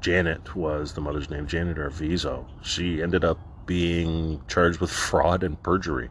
Janet 0.00 0.54
was 0.54 0.92
the 0.92 1.00
mother's 1.00 1.30
name, 1.30 1.46
Janet 1.46 1.78
Arvizo. 1.78 2.46
She 2.62 3.02
ended 3.02 3.24
up 3.24 3.38
being 3.66 4.40
charged 4.48 4.80
with 4.80 4.90
fraud 4.90 5.42
and 5.42 5.60
perjury. 5.62 6.10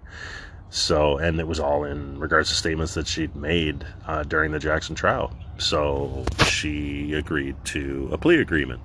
So, 0.69 1.17
and 1.17 1.39
it 1.39 1.47
was 1.47 1.59
all 1.59 1.85
in 1.85 2.19
regards 2.19 2.49
to 2.49 2.55
statements 2.55 2.95
that 2.95 3.07
she'd 3.07 3.35
made 3.35 3.85
uh, 4.07 4.23
during 4.23 4.51
the 4.51 4.59
Jackson 4.59 4.95
trial. 4.95 5.33
So 5.57 6.25
she 6.47 7.13
agreed 7.13 7.55
to 7.65 8.09
a 8.11 8.17
plea 8.17 8.41
agreement. 8.41 8.81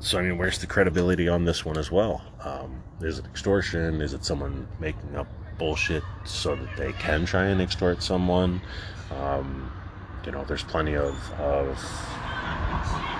So, 0.00 0.18
I 0.18 0.22
mean, 0.22 0.36
where's 0.36 0.58
the 0.58 0.66
credibility 0.66 1.28
on 1.28 1.44
this 1.44 1.64
one 1.64 1.78
as 1.78 1.90
well? 1.90 2.22
Um, 2.40 2.82
is 3.00 3.18
it 3.18 3.24
extortion? 3.24 4.02
Is 4.02 4.14
it 4.14 4.24
someone 4.24 4.66
making 4.78 5.16
up 5.16 5.28
bullshit 5.58 6.02
so 6.24 6.56
that 6.56 6.76
they 6.76 6.92
can 6.94 7.24
try 7.24 7.44
and 7.44 7.60
extort 7.60 8.02
someone? 8.02 8.60
Um, 9.10 9.72
you 10.26 10.32
know, 10.32 10.44
there's 10.44 10.64
plenty 10.64 10.96
of, 10.96 11.14
of 11.38 11.78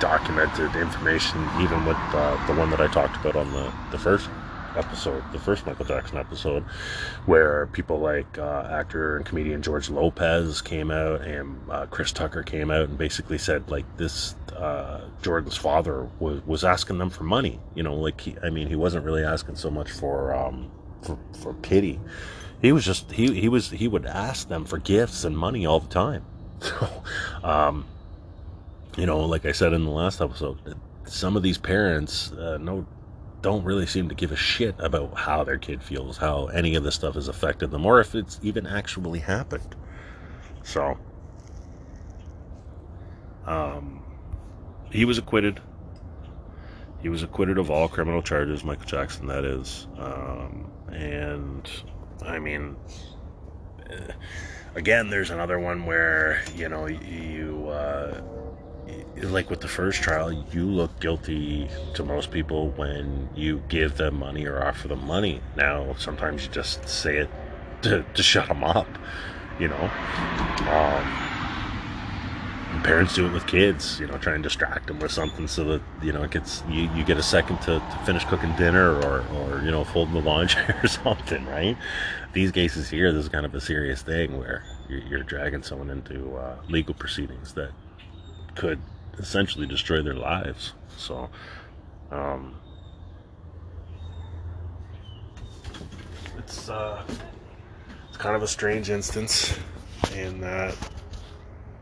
documented 0.01 0.75
information, 0.77 1.41
even 1.61 1.85
with 1.85 1.97
uh, 2.13 2.47
the 2.47 2.55
one 2.55 2.71
that 2.71 2.81
I 2.81 2.89
talked 2.89 3.17
about 3.17 3.37
on 3.37 3.53
the, 3.53 3.73
the 3.91 3.99
first 3.99 4.29
episode, 4.77 5.23
the 5.33 5.39
first 5.39 5.67
Michael 5.67 5.85
Jackson 5.85 6.19
episode, 6.19 6.65
where 7.27 7.67
people 7.69 7.99
like 7.99 8.39
uh, 8.39 8.69
actor 8.71 9.17
and 9.17 9.27
comedian 9.27 9.63
George 9.63 9.91
Lopez 9.91 10.61
came 10.61 10.91
out 10.91 11.23
and 11.23 11.59
uh, 11.71 11.87
Chris 11.87 12.13
Tucker 12.13 12.43
came 12.43 12.71
out 12.71 12.89
and 12.89 12.99
basically 12.99 13.39
said 13.39 13.71
like 13.71 13.85
this 13.97 14.35
uh, 14.57 15.03
Jordan's 15.23 15.57
father 15.57 16.09
was 16.19 16.45
was 16.47 16.65
asking 16.65 16.99
them 16.99 17.11
for 17.11 17.25
money. 17.25 17.61
You 17.75 17.83
know, 17.83 17.95
like 17.95 18.21
he, 18.21 18.37
I 18.43 18.51
mean, 18.51 18.69
he 18.69 18.77
wasn't 18.77 19.05
really 19.05 19.25
asking 19.25 19.57
so 19.57 19.71
much 19.71 19.91
for 19.91 20.35
um, 20.35 20.71
for, 21.03 21.19
for 21.41 21.55
pity. 21.55 22.01
He 22.61 22.73
was 22.73 22.85
just 22.85 23.11
he 23.11 23.39
he 23.39 23.49
was 23.49 23.71
he 23.71 23.89
would 23.89 24.07
ask 24.07 24.49
them 24.49 24.65
for 24.65 24.79
gifts 24.79 25.25
and 25.25 25.37
money 25.37 25.67
all 25.67 25.81
the 25.81 25.89
time. 25.89 26.25
So, 26.63 27.03
um, 27.43 27.85
you 28.97 29.07
know, 29.07 29.21
like 29.21 29.47
I 29.47 29.53
said 29.53 29.73
in 29.73 29.85
the 29.85 29.91
last 29.91 30.21
episode, 30.21 30.59
some 31.05 31.37
of 31.37 31.43
these 31.43 31.59
parents 31.59 32.33
uh, 32.33 32.59
no 32.61 32.87
don't 33.43 33.65
really 33.65 33.87
seem 33.87 34.09
to 34.09 34.15
give 34.15 34.31
a 34.31 34.37
shit 34.37 34.75
about 34.79 35.19
how 35.19 35.43
their 35.43 35.59
kid 35.59 35.83
feels, 35.83 36.17
how 36.17 36.47
any 36.47 36.77
of 36.77 36.85
this 36.85 36.95
stuff 36.95 37.15
has 37.15 37.27
affected 37.27 37.73
them, 37.73 37.85
or 37.85 38.01
if 38.01 38.15
it's 38.15 38.39
even 38.43 38.67
actually 38.67 39.19
happened. 39.19 39.75
So, 40.63 40.97
um, 43.45 44.05
he 44.93 45.05
was 45.05 45.19
acquitted. 45.19 45.61
He 47.03 47.09
was 47.09 47.25
acquitted 47.25 47.59
of 47.59 47.69
all 47.69 47.89
criminal 47.89 48.23
charges, 48.23 48.63
Michael 48.63 48.87
Jackson, 48.87 49.27
that 49.27 49.45
is. 49.45 49.89
Um, 49.99 50.71
and, 50.93 51.69
I 52.25 52.39
mean, 52.39 52.77
eh, 53.91 54.13
again, 54.77 55.11
there's 55.11 55.31
another 55.31 55.59
one 55.59 55.85
where, 55.85 56.45
you 56.55 56.69
know, 56.69 56.87
you, 56.87 57.67
uh, 57.71 58.21
like 59.23 59.51
with 59.51 59.61
the 59.61 59.69
first 59.69 60.03
trial, 60.03 60.33
you 60.53 60.67
look 60.67 60.99
guilty 61.01 61.69
to 61.95 62.05
most 62.05 62.31
people 62.31 62.71
when 62.71 63.29
you 63.35 63.63
give 63.69 63.97
them 63.97 64.19
money 64.19 64.47
or 64.47 64.65
offer 64.65 64.89
them 64.89 65.07
money. 65.07 65.41
Now, 65.57 65.95
sometimes 65.99 66.45
you 66.45 66.51
just 66.51 66.89
say 66.89 67.19
it 67.19 67.31
to, 67.83 68.05
to 68.15 68.23
shut 68.23 68.49
them 68.49 68.65
up, 68.65 68.89
you 69.59 69.69
know. 69.69 69.91
Um, 70.69 71.23
parents 72.83 73.15
do 73.15 73.27
it 73.27 73.33
with 73.33 73.47
kids, 73.47 74.01
you 74.01 74.07
know, 74.07 74.19
try 74.19 74.35
and 74.35 74.43
distract 74.43 74.89
them 74.89 74.99
with 74.99 75.13
something 75.13 75.47
so 75.47 75.65
that, 75.65 75.83
you 76.03 76.13
know, 76.13 76.23
it 76.23 76.31
gets, 76.31 76.63
you, 76.69 76.91
you 76.95 77.05
get 77.05 77.17
a 77.17 77.23
second 77.23 77.59
to, 77.59 77.79
to 77.79 78.01
finish 78.05 78.25
cooking 78.25 78.55
dinner 78.57 78.97
or, 79.03 79.25
or, 79.35 79.63
you 79.63 79.71
know, 79.71 79.85
folding 79.85 80.15
the 80.15 80.21
laundry 80.21 80.63
or 80.83 80.89
something, 80.89 81.47
right? 81.47 81.77
These 82.33 82.51
cases 82.51 82.89
here, 82.89 83.13
this 83.13 83.25
is 83.25 83.29
kind 83.29 83.47
of 83.47 83.55
a 83.55 83.61
serious 83.61 84.03
thing 84.03 84.39
where 84.39 84.65
you're, 84.89 85.03
you're 85.03 85.23
dragging 85.23 85.63
someone 85.63 85.91
into 85.91 86.35
uh, 86.37 86.57
legal 86.69 86.95
proceedings 86.95 87.53
that 87.55 87.71
could 88.55 88.81
essentially 89.19 89.67
destroy 89.67 90.03
their 90.03 90.15
lives. 90.15 90.73
So, 90.97 91.29
um, 92.11 92.57
it's 96.39 96.69
uh, 96.69 97.03
it's 98.09 98.17
kind 98.17 98.37
of 98.37 98.43
a 98.43 98.49
strange 98.49 98.91
instance 98.91 99.59
in 100.15 100.41
that 100.41 100.77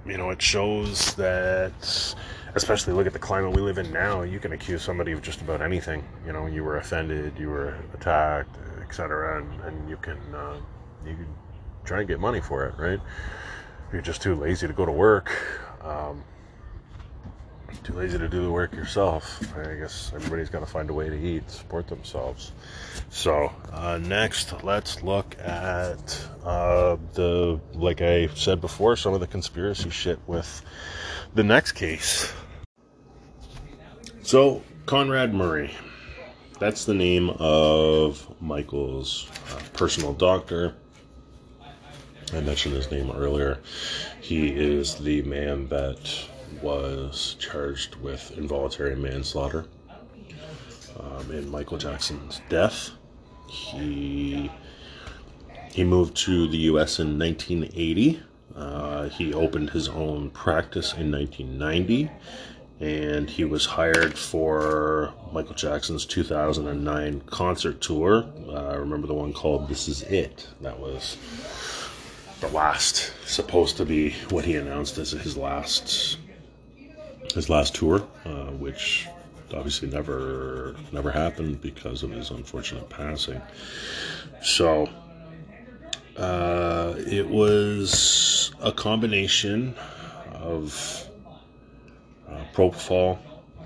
you 0.07 0.17
know 0.17 0.31
it 0.31 0.41
shows 0.41 1.15
that 1.15 2.15
especially 2.55 2.93
look 2.93 3.07
at 3.07 3.13
the 3.13 3.19
climate 3.19 3.55
we 3.55 3.61
live 3.61 3.79
in 3.79 3.91
now 3.93 4.23
you 4.23 4.39
can 4.39 4.53
accuse 4.53 4.83
somebody 4.83 5.13
of 5.13 5.23
just 5.23 5.41
about 5.41 5.61
anything 5.61 6.05
you 6.27 6.33
know 6.33 6.47
you 6.47 6.65
were 6.65 6.79
offended 6.79 7.33
you 7.39 7.49
were 7.49 7.77
attacked 7.95 8.57
etc 8.83 9.41
and, 9.41 9.61
and 9.63 9.89
you 9.89 9.97
can 9.97 10.19
uh, 10.35 10.57
you 11.05 11.15
can 11.15 11.27
try 11.85 12.01
and 12.01 12.09
get 12.09 12.19
money 12.19 12.41
for 12.41 12.67
it 12.67 12.75
right 12.79 13.01
you're 13.93 14.03
just 14.03 14.23
too 14.23 14.35
lazy 14.35 14.67
to 14.67 14.73
go 14.73 14.87
to 14.87 14.93
work 14.93 15.31
um, 15.83 16.23
too 17.83 17.95
lazy 17.95 18.19
to 18.19 18.29
do 18.29 18.43
the 18.43 18.51
work 18.51 18.75
yourself. 18.75 19.43
I 19.57 19.75
guess 19.75 20.13
everybody's 20.15 20.51
got 20.51 20.61
to 20.61 20.67
find 20.67 20.91
a 20.91 20.93
way 20.93 21.09
to 21.09 21.17
eat, 21.17 21.51
support 21.51 21.89
themselves. 21.89 22.53
So, 23.11 23.53
uh, 23.73 23.99
next, 23.99 24.63
let's 24.63 25.03
look 25.03 25.37
at 25.39 26.27
uh, 26.45 26.97
the, 27.15 27.61
like 27.75 28.01
I 28.01 28.29
said 28.35 28.61
before, 28.61 28.97
some 28.97 29.15
of 29.15 29.21
the 29.21 29.27
conspiracy 29.27 29.91
shit 29.91 30.19
with 30.27 30.63
the 31.35 31.43
next 31.43 31.73
case. 31.73 32.33
So, 34.23 34.63
Conrad 34.87 35.35
Murray. 35.35 35.75
That's 36.59 36.85
the 36.85 36.95
name 36.95 37.31
of 37.31 38.35
Michael's 38.41 39.29
uh, 39.51 39.61
personal 39.73 40.13
doctor. 40.13 40.75
I 42.33 42.41
mentioned 42.41 42.75
his 42.75 42.91
name 42.91 43.11
earlier. 43.11 43.59
He 44.21 44.49
is 44.49 44.97
the 44.97 45.23
man 45.23 45.69
that 45.69 46.29
was 46.63 47.37
charged 47.39 47.97
with 47.97 48.37
involuntary 48.37 48.97
manslaughter 48.97 49.67
um, 50.99 51.31
in 51.31 51.49
Michael 51.51 51.79
Jackson's 51.79 52.41
death. 52.49 52.91
He 53.49 54.51
he 55.73 55.85
moved 55.85 56.17
to 56.19 56.49
the 56.49 56.59
U.S. 56.59 56.99
in 56.99 57.19
1980. 57.19 58.21
Uh, 58.57 59.09
he 59.09 59.33
opened 59.33 59.71
his 59.71 59.89
own 59.89 60.31
practice 60.31 60.93
in 60.95 61.11
1990, 61.13 62.11
and 62.81 63.31
he 63.31 63.45
was 63.45 63.65
hired 63.65 64.19
for 64.19 65.15
Michael 65.33 65.55
Jackson's 65.55 66.05
2009 66.05 67.23
concert 67.27 67.81
tour. 67.81 68.25
Uh, 68.49 68.77
remember 68.79 69.07
the 69.07 69.15
one 69.15 69.33
called 69.33 69.69
"This 69.69 69.89
Is 69.89 70.03
It"? 70.03 70.49
That 70.61 70.79
was 70.79 71.17
the 72.41 72.49
last, 72.49 73.13
supposed 73.27 73.77
to 73.77 73.85
be 73.85 74.11
what 74.31 74.45
he 74.45 74.57
announced 74.57 74.99
as 74.99 75.11
his 75.13 75.37
last 75.37 76.19
his 77.35 77.49
last 77.49 77.75
tour, 77.75 78.07
uh, 78.25 78.51
which 78.53 79.09
obviously 79.55 79.89
never 79.89 80.75
never 80.93 81.11
happened 81.11 81.61
because 81.61 82.03
of 82.03 82.11
his 82.11 82.31
unfortunate 82.31 82.89
passing. 82.89 83.41
So 84.43 84.89
uh, 86.17 86.95
it 86.99 87.29
was 87.29 88.53
a 88.61 88.73
combination 88.73 89.75
of 90.33 91.09
uh, 92.29 92.45
propofol 92.55 93.19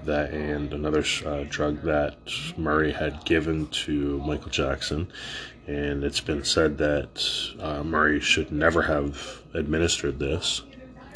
that 0.04 0.32
and 0.32 0.72
another 0.72 1.02
uh, 1.24 1.44
drug 1.48 1.82
that 1.82 2.16
Murray 2.56 2.92
had 2.92 3.24
given 3.24 3.66
to 3.68 4.18
Michael 4.20 4.50
Jackson, 4.50 5.10
and 5.66 6.04
it's 6.04 6.20
been 6.20 6.44
said 6.44 6.76
that 6.78 7.26
uh, 7.58 7.82
Murray 7.82 8.20
should 8.20 8.52
never 8.52 8.82
have 8.82 9.42
administered 9.54 10.18
this 10.18 10.62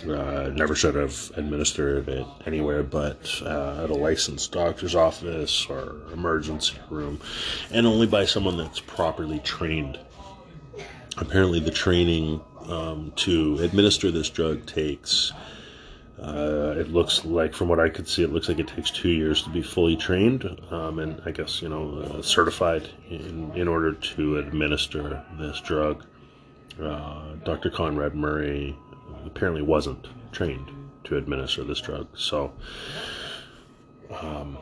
Uh, 0.06 0.50
never 0.54 0.76
should 0.76 0.94
have 0.94 1.32
administered 1.34 2.08
it 2.08 2.24
anywhere 2.46 2.84
but 2.84 3.42
uh, 3.42 3.82
at 3.82 3.90
a 3.90 3.94
licensed 3.94 4.52
doctor's 4.52 4.94
office 4.94 5.66
or 5.68 5.96
emergency 6.12 6.78
room, 6.88 7.20
and 7.72 7.84
only 7.84 8.06
by 8.06 8.24
someone 8.24 8.56
that's 8.56 8.78
properly 8.78 9.40
trained. 9.40 9.98
Apparently, 11.16 11.58
the 11.58 11.72
training 11.72 12.40
um, 12.68 13.12
to 13.16 13.58
administer 13.58 14.10
this 14.12 14.30
drug 14.30 14.64
takes. 14.66 15.32
Uh, 16.20 16.74
it 16.76 16.92
looks 16.92 17.24
like, 17.24 17.54
from 17.54 17.68
what 17.68 17.78
I 17.78 17.88
could 17.88 18.08
see, 18.08 18.22
it 18.22 18.32
looks 18.32 18.48
like 18.48 18.58
it 18.58 18.68
takes 18.68 18.90
two 18.90 19.08
years 19.08 19.42
to 19.42 19.50
be 19.50 19.62
fully 19.62 19.96
trained 19.96 20.44
um, 20.70 20.98
and 20.98 21.22
I 21.24 21.30
guess, 21.30 21.62
you 21.62 21.68
know, 21.68 21.98
uh, 21.98 22.22
certified 22.22 22.88
in, 23.08 23.52
in 23.54 23.68
order 23.68 23.92
to 23.92 24.38
administer 24.38 25.24
this 25.38 25.60
drug. 25.60 26.04
Uh, 26.80 27.34
Dr. 27.44 27.70
Conrad 27.70 28.14
Murray 28.14 28.76
apparently 29.28 29.62
wasn't 29.62 30.06
trained 30.32 30.70
to 31.04 31.16
administer 31.16 31.64
this 31.64 31.80
drug. 31.80 32.08
So, 32.16 32.52
um, 34.10 34.58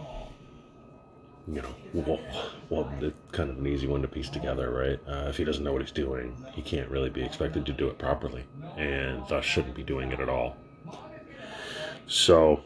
you 1.48 1.62
know, 1.62 1.74
well, 1.94 2.20
well, 2.68 2.92
it's 3.00 3.16
kind 3.32 3.50
of 3.50 3.58
an 3.58 3.66
easy 3.66 3.86
one 3.86 4.02
to 4.02 4.08
piece 4.08 4.28
together, 4.28 4.70
right? 4.70 5.00
Uh, 5.08 5.28
if 5.28 5.36
he 5.36 5.44
doesn't 5.44 5.62
know 5.62 5.72
what 5.72 5.82
he's 5.82 5.92
doing, 5.92 6.44
he 6.52 6.62
can't 6.62 6.90
really 6.90 7.10
be 7.10 7.22
expected 7.22 7.64
to 7.66 7.72
do 7.72 7.88
it 7.88 7.98
properly, 7.98 8.44
and 8.76 9.22
thus 9.28 9.44
shouldn't 9.44 9.74
be 9.74 9.84
doing 9.84 10.10
it 10.12 10.20
at 10.20 10.28
all. 10.28 10.56
So, 12.08 12.62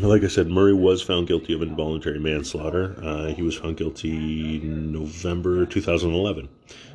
like 0.00 0.24
I 0.24 0.28
said, 0.28 0.48
Murray 0.48 0.74
was 0.74 1.02
found 1.02 1.28
guilty 1.28 1.52
of 1.52 1.62
involuntary 1.62 2.18
manslaughter. 2.18 2.96
Uh, 3.02 3.26
he 3.26 3.42
was 3.42 3.56
found 3.56 3.76
guilty 3.76 4.58
November 4.60 5.66
2011. 5.66 6.48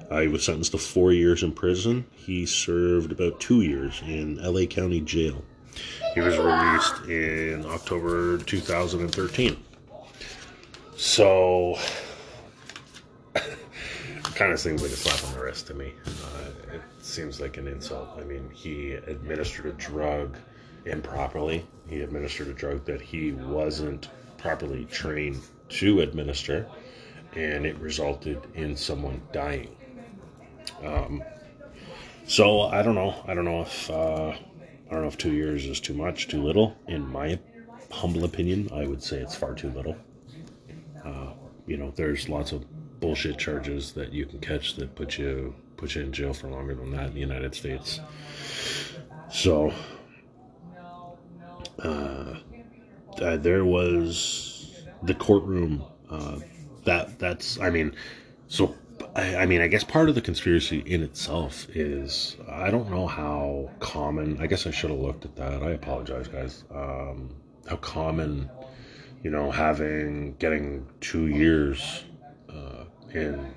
Uh, 0.10 0.22
he 0.22 0.28
was 0.28 0.44
sentenced 0.44 0.72
to 0.72 0.78
four 0.78 1.12
years 1.12 1.44
in 1.44 1.52
prison. 1.52 2.06
He 2.12 2.46
served 2.46 3.12
about 3.12 3.40
two 3.40 3.62
years 3.62 4.02
in 4.06 4.42
LA 4.42 4.66
County 4.66 5.02
Jail. 5.02 5.44
He 6.16 6.22
was 6.22 6.38
released 6.38 7.06
in 7.08 7.66
October 7.68 8.40
2013. 8.40 9.64
So, 10.96 11.78
kind 14.24 14.52
of 14.52 14.60
seems 14.60 14.82
like 14.82 14.92
a 14.92 14.96
slap 14.96 15.24
on 15.30 15.38
the 15.38 15.46
wrist 15.46 15.68
to 15.68 15.76
me. 15.76 15.94
Uh, 16.08 16.74
it 16.76 16.82
seems 17.02 17.40
like 17.40 17.58
an 17.58 17.68
insult. 17.68 18.10
I 18.20 18.24
mean, 18.24 18.50
he 18.52 18.94
administered 18.94 19.68
a 19.68 19.74
drug 19.74 20.38
improperly. 20.86 21.66
He 21.88 22.02
administered 22.02 22.48
a 22.48 22.54
drug 22.54 22.84
that 22.86 23.00
he 23.00 23.32
wasn't 23.34 24.10
properly 24.38 24.86
trained 24.86 25.42
to 25.70 26.02
administer, 26.02 26.66
and 27.36 27.66
it 27.66 27.78
resulted 27.78 28.42
in 28.56 28.76
someone 28.76 29.22
dying. 29.32 29.76
Um, 30.84 31.26
so 32.26 32.62
I 32.62 32.82
don't 32.82 32.96
know. 32.96 33.16
I 33.28 33.34
don't 33.34 33.46
know 33.46 33.62
if 33.62 33.90
uh, 33.90 34.30
I 34.30 34.92
don't 34.92 35.02
know 35.02 35.08
if 35.08 35.18
two 35.18 35.34
years 35.34 35.66
is 35.66 35.80
too 35.80 35.94
much, 35.94 36.28
too 36.28 36.42
little. 36.42 36.76
In 36.88 37.08
my 37.08 37.40
humble 37.92 38.24
opinion, 38.24 38.70
I 38.74 38.86
would 38.88 39.04
say 39.04 39.18
it's 39.18 39.36
far 39.36 39.54
too 39.54 39.70
little. 39.70 39.98
Uh, 41.04 41.34
you 41.66 41.78
know, 41.78 41.92
there's 41.96 42.30
lots 42.30 42.52
of 42.52 42.66
bullshit 43.00 43.38
charges 43.38 43.94
that 43.94 44.12
you 44.12 44.26
can 44.26 44.40
catch 44.40 44.76
that 44.76 44.96
put 44.96 45.18
you 45.18 45.56
put 45.78 45.96
you 45.96 46.02
in 46.02 46.12
jail 46.12 46.34
for 46.34 46.48
longer 46.50 46.76
than 46.76 46.92
that 46.92 47.08
in 47.08 47.14
the 47.14 47.20
United 47.20 47.56
States. 47.56 48.02
So 49.30 49.74
uh, 51.80 52.36
uh, 53.22 53.38
there 53.38 53.66
was 53.66 54.86
the 55.04 55.16
courtroom. 55.16 55.84
Uh, 56.10 56.40
that 56.86 57.20
that's 57.20 57.60
I 57.60 57.70
mean, 57.70 57.96
so 58.48 58.76
I, 59.16 59.38
I, 59.38 59.46
mean 59.46 59.62
I 59.62 59.68
guess 59.68 59.84
part 59.84 60.10
of 60.10 60.16
the 60.16 60.22
conspiracy 60.22 60.80
in 60.80 61.02
itself 61.04 61.68
is 61.76 62.38
I 62.48 62.70
don't 62.70 62.90
know 62.90 63.08
how 63.08 63.70
common. 63.80 64.40
I 64.40 64.48
guess 64.48 64.68
I 64.68 64.72
should 64.72 64.92
have 64.92 65.00
looked 65.00 65.26
at 65.26 65.36
that. 65.36 65.64
I 65.64 65.72
apologize, 65.72 66.28
guys. 66.28 66.64
Um, 66.74 67.36
how 67.68 67.78
common, 67.78 68.50
you 69.24 69.32
know, 69.32 69.52
having 69.52 70.36
getting 70.36 70.88
two 71.02 71.28
years 71.28 72.04
uh, 72.50 72.86
in 73.14 73.54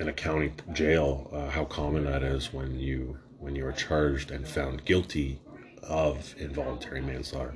in 0.00 0.08
a 0.08 0.12
county 0.12 0.52
jail. 0.72 1.30
Uh, 1.32 1.48
how 1.48 1.64
common 1.64 2.04
that 2.04 2.22
is 2.22 2.52
when 2.52 2.78
you 2.78 3.18
when 3.38 3.54
you 3.54 3.66
are 3.66 3.72
charged 3.72 4.30
and 4.30 4.46
found 4.46 4.84
guilty 4.84 5.40
of 5.82 6.34
involuntary 6.38 7.00
manslaughter. 7.00 7.54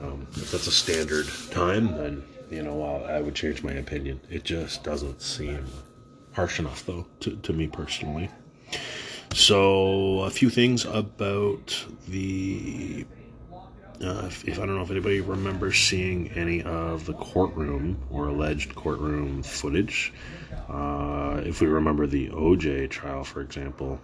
Um, 0.00 0.26
if 0.32 0.52
that's 0.52 0.66
a 0.66 0.72
standard 0.72 1.26
time, 1.50 1.96
then 1.96 2.22
you 2.50 2.62
know 2.62 2.82
I 2.82 3.20
would 3.20 3.34
change 3.34 3.62
my 3.62 3.72
opinion. 3.72 4.20
It 4.30 4.44
just 4.44 4.84
doesn't 4.84 5.20
seem 5.20 5.66
harsh 6.32 6.58
enough, 6.58 6.84
though, 6.86 7.06
to, 7.20 7.36
to 7.36 7.52
me 7.52 7.66
personally. 7.66 8.30
So 9.34 10.20
a 10.20 10.30
few 10.30 10.50
things 10.50 10.84
about 10.84 11.86
the. 12.08 13.06
Uh, 14.02 14.24
if, 14.26 14.48
if 14.48 14.58
I 14.58 14.66
don't 14.66 14.74
know 14.74 14.82
if 14.82 14.90
anybody 14.90 15.20
remembers 15.20 15.78
seeing 15.78 16.28
any 16.32 16.62
of 16.62 17.06
the 17.06 17.12
courtroom 17.14 17.96
or 18.10 18.28
alleged 18.28 18.74
courtroom 18.74 19.42
footage. 19.44 20.12
Uh, 20.68 21.40
if 21.44 21.60
we 21.60 21.68
remember 21.68 22.06
the 22.06 22.28
OJ 22.30 22.90
trial, 22.90 23.22
for 23.22 23.40
example, 23.40 24.00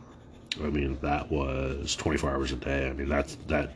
I 0.62 0.68
mean, 0.68 0.99
that 1.03 1.31
was 1.31 1.97
24 1.97 2.31
hours 2.31 2.53
a 2.53 2.57
day. 2.57 2.89
I 2.89 2.93
mean, 2.93 3.09
that's 3.09 3.37
that. 3.49 3.72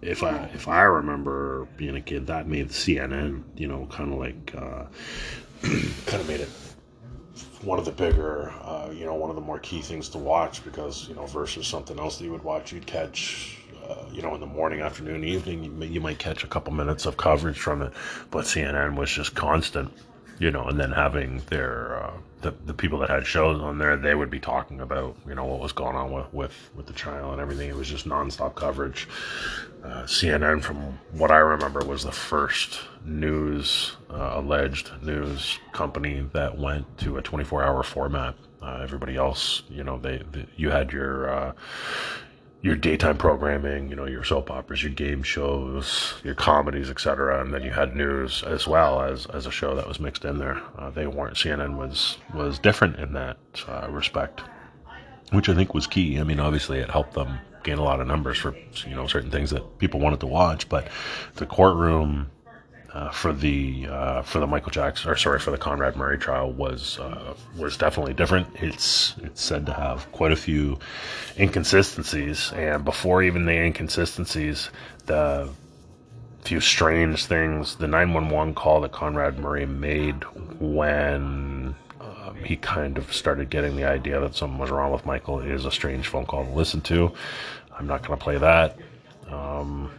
If 0.00 0.22
I 0.22 0.44
if 0.54 0.66
I 0.66 0.82
remember 0.82 1.68
being 1.76 1.96
a 1.96 2.00
kid, 2.00 2.26
that 2.28 2.48
made 2.48 2.70
CNN, 2.70 3.42
you 3.56 3.68
know, 3.68 3.86
kind 3.90 4.12
of 4.12 4.18
like, 4.18 4.54
uh, 4.56 4.84
kind 6.06 6.22
of 6.22 6.26
made 6.26 6.40
it 6.40 6.48
one 7.62 7.78
of 7.78 7.84
the 7.84 7.92
bigger, 7.92 8.52
uh, 8.62 8.90
you 8.92 9.04
know, 9.04 9.14
one 9.14 9.30
of 9.30 9.36
the 9.36 9.42
more 9.42 9.58
key 9.58 9.80
things 9.80 10.08
to 10.10 10.18
watch 10.18 10.64
because 10.64 11.08
you 11.08 11.14
know 11.14 11.26
versus 11.26 11.66
something 11.66 11.98
else 11.98 12.18
that 12.18 12.24
you 12.24 12.32
would 12.32 12.44
watch, 12.44 12.72
you'd 12.72 12.86
catch. 12.86 13.58
Uh, 13.88 14.04
you 14.10 14.20
know, 14.20 14.34
in 14.34 14.40
the 14.40 14.46
morning, 14.46 14.80
afternoon, 14.80 15.22
evening, 15.22 15.62
you, 15.62 15.70
may, 15.70 15.86
you 15.86 16.00
might 16.00 16.18
catch 16.18 16.42
a 16.42 16.48
couple 16.48 16.72
minutes 16.72 17.06
of 17.06 17.16
coverage 17.16 17.56
from 17.56 17.82
it, 17.82 17.92
but 18.32 18.44
CNN 18.44 18.96
was 18.96 19.08
just 19.08 19.36
constant 19.36 19.92
you 20.38 20.50
know, 20.50 20.64
and 20.64 20.78
then 20.78 20.92
having 20.92 21.38
their 21.46 22.02
uh, 22.02 22.12
the 22.42 22.54
the 22.66 22.74
people 22.74 22.98
that 23.00 23.10
had 23.10 23.26
shows 23.26 23.60
on 23.60 23.78
there, 23.78 23.96
they 23.96 24.14
would 24.14 24.30
be 24.30 24.40
talking 24.40 24.80
about 24.80 25.16
you 25.26 25.34
know 25.34 25.44
what 25.44 25.60
was 25.60 25.72
going 25.72 25.96
on 25.96 26.12
with 26.12 26.32
with 26.32 26.70
with 26.74 26.86
the 26.86 26.92
trial 26.92 27.32
and 27.32 27.40
everything. 27.40 27.68
It 27.68 27.76
was 27.76 27.88
just 27.88 28.06
nonstop 28.06 28.54
coverage. 28.54 29.08
Uh, 29.82 30.02
CNN, 30.02 30.62
from 30.62 30.98
what 31.12 31.30
I 31.30 31.38
remember, 31.38 31.84
was 31.84 32.02
the 32.02 32.12
first 32.12 32.80
news 33.04 33.96
uh, 34.10 34.32
alleged 34.34 34.90
news 35.02 35.58
company 35.72 36.28
that 36.32 36.58
went 36.58 36.98
to 36.98 37.16
a 37.16 37.22
24 37.22 37.62
hour 37.62 37.82
format. 37.82 38.34
Uh, 38.60 38.80
everybody 38.82 39.16
else, 39.16 39.62
you 39.68 39.84
know, 39.84 39.98
they, 39.98 40.22
they 40.32 40.46
you 40.56 40.70
had 40.70 40.92
your 40.92 41.30
uh, 41.30 41.52
your 42.66 42.74
daytime 42.74 43.16
programming, 43.16 43.88
you 43.88 43.94
know, 43.94 44.06
your 44.06 44.24
soap 44.24 44.50
operas, 44.50 44.82
your 44.82 44.90
game 44.90 45.22
shows, 45.22 46.14
your 46.24 46.34
comedies, 46.34 46.90
etc., 46.90 47.40
and 47.40 47.54
then 47.54 47.62
you 47.62 47.70
had 47.70 47.94
news 47.94 48.42
as 48.42 48.66
well 48.66 49.02
as 49.02 49.24
as 49.26 49.46
a 49.46 49.52
show 49.52 49.76
that 49.76 49.86
was 49.86 50.00
mixed 50.00 50.24
in 50.24 50.38
there. 50.38 50.60
Uh, 50.76 50.90
they 50.90 51.06
weren't 51.06 51.36
CNN 51.36 51.76
was 51.76 52.18
was 52.34 52.58
different 52.58 52.96
in 52.96 53.12
that 53.12 53.36
uh, 53.68 53.86
respect, 53.88 54.42
which 55.30 55.48
I 55.48 55.54
think 55.54 55.74
was 55.74 55.86
key. 55.86 56.18
I 56.18 56.24
mean, 56.24 56.40
obviously, 56.40 56.78
it 56.80 56.90
helped 56.90 57.14
them 57.14 57.38
gain 57.62 57.78
a 57.78 57.84
lot 57.84 58.00
of 58.00 58.08
numbers 58.08 58.36
for 58.36 58.56
you 58.84 58.96
know 58.96 59.06
certain 59.06 59.30
things 59.30 59.50
that 59.50 59.78
people 59.78 60.00
wanted 60.00 60.18
to 60.20 60.26
watch, 60.26 60.68
but 60.68 60.88
the 61.36 61.46
courtroom 61.46 62.32
uh, 62.96 63.10
for 63.10 63.30
the 63.30 63.86
uh, 63.90 64.22
for 64.22 64.38
the 64.38 64.46
Michael 64.46 64.70
Jackson 64.70 65.10
or 65.10 65.16
sorry 65.16 65.38
for 65.38 65.50
the 65.50 65.58
Conrad 65.58 65.96
Murray 65.96 66.16
trial 66.16 66.50
was 66.50 66.98
uh, 66.98 67.34
was 67.58 67.76
definitely 67.76 68.14
different. 68.14 68.48
It's 68.54 69.14
it's 69.22 69.42
said 69.42 69.66
to 69.66 69.74
have 69.74 70.10
quite 70.12 70.32
a 70.32 70.36
few 70.36 70.78
inconsistencies, 71.38 72.52
and 72.52 72.86
before 72.86 73.22
even 73.22 73.44
the 73.44 73.52
inconsistencies, 73.52 74.70
the 75.04 75.50
few 76.40 76.58
strange 76.58 77.26
things, 77.26 77.74
the 77.76 77.86
911 77.86 78.54
call 78.54 78.80
that 78.80 78.92
Conrad 78.92 79.38
Murray 79.38 79.66
made 79.66 80.22
when 80.58 81.74
um, 82.00 82.36
he 82.44 82.56
kind 82.56 82.96
of 82.96 83.12
started 83.12 83.50
getting 83.50 83.76
the 83.76 83.84
idea 83.84 84.20
that 84.20 84.34
something 84.34 84.58
was 84.58 84.70
wrong 84.70 84.90
with 84.90 85.04
Michael 85.04 85.40
is 85.40 85.66
a 85.66 85.70
strange 85.70 86.06
phone 86.06 86.24
call 86.24 86.46
to 86.46 86.52
listen 86.52 86.80
to. 86.82 87.12
I'm 87.78 87.86
not 87.86 88.06
going 88.06 88.18
to 88.18 88.24
play 88.24 88.38
that. 88.38 88.78
Um, 89.28 89.90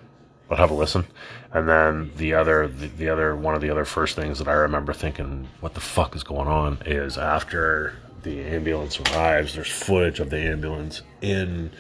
but 0.48 0.60
have 0.60 0.72
a 0.72 0.74
listen. 0.74 1.06
And 1.52 1.68
then 1.68 2.12
the 2.16 2.34
other, 2.34 2.68
the, 2.68 2.88
the, 2.88 3.10
other, 3.10 3.36
one 3.36 3.56
of 3.56 3.62
the 3.62 3.70
other 3.70 3.86
first 3.86 4.16
things 4.16 4.40
that 4.40 4.48
I 4.48 4.54
remember 4.54 4.94
thinking, 4.94 5.48
what 5.60 5.74
the 5.74 5.82
fuck 5.82 6.16
is 6.16 6.24
going 6.24 6.48
on, 6.48 6.80
is 6.86 7.18
after 7.18 7.96
the 8.24 8.42
ambulance 8.42 9.00
arrives, 9.00 9.56
there's 9.56 9.72
footage 9.72 10.20
of 10.20 10.30
the 10.30 10.40
ambulance 10.40 11.02
in 11.22 11.72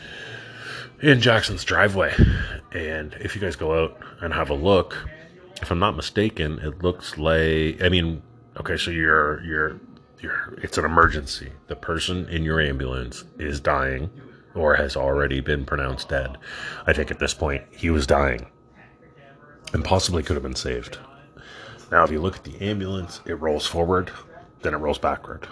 in 1.01 1.21
Jackson's 1.21 1.63
driveway. 1.63 2.13
And 2.71 3.13
if 3.19 3.35
you 3.35 3.41
guys 3.41 3.55
go 3.55 3.83
out 3.83 3.99
and 4.21 4.33
have 4.33 4.49
a 4.49 4.55
look, 4.55 4.97
if 5.61 5.69
I'm 5.69 5.79
not 5.79 5.95
mistaken, 5.95 6.59
it 6.59 6.81
looks 6.81 7.17
like 7.17 7.81
I 7.81 7.89
mean, 7.89 8.21
okay, 8.57 8.77
so 8.77 8.91
you're 8.91 9.43
you're 9.43 9.79
you're 10.19 10.55
it's 10.61 10.77
an 10.77 10.85
emergency. 10.85 11.51
The 11.67 11.75
person 11.75 12.27
in 12.29 12.43
your 12.43 12.59
ambulance 12.61 13.23
is 13.37 13.59
dying 13.59 14.09
or 14.55 14.75
has 14.75 14.95
already 14.95 15.39
been 15.39 15.65
pronounced 15.65 16.09
dead. 16.09 16.37
I 16.87 16.93
think 16.93 17.11
at 17.11 17.19
this 17.19 17.33
point 17.33 17.63
he 17.71 17.89
was 17.89 18.07
dying 18.07 18.47
and 19.73 19.83
possibly 19.83 20.23
could 20.23 20.35
have 20.35 20.43
been 20.43 20.55
saved. 20.55 20.97
Now, 21.91 22.03
if 22.03 22.11
you 22.11 22.21
look 22.21 22.35
at 22.35 22.43
the 22.43 22.59
ambulance, 22.61 23.21
it 23.25 23.39
rolls 23.39 23.65
forward, 23.65 24.11
then 24.61 24.73
it 24.73 24.77
rolls 24.77 24.97
backward, 24.97 25.47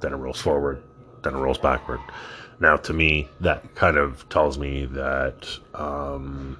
then 0.00 0.12
it 0.12 0.16
rolls 0.16 0.40
forward, 0.40 0.82
then 1.22 1.34
it 1.34 1.38
rolls 1.38 1.58
backward. 1.58 2.00
Now, 2.60 2.76
to 2.76 2.92
me, 2.92 3.28
that 3.40 3.74
kind 3.74 3.96
of 3.96 4.28
tells 4.28 4.58
me 4.58 4.86
that 4.86 5.48
um, 5.74 6.58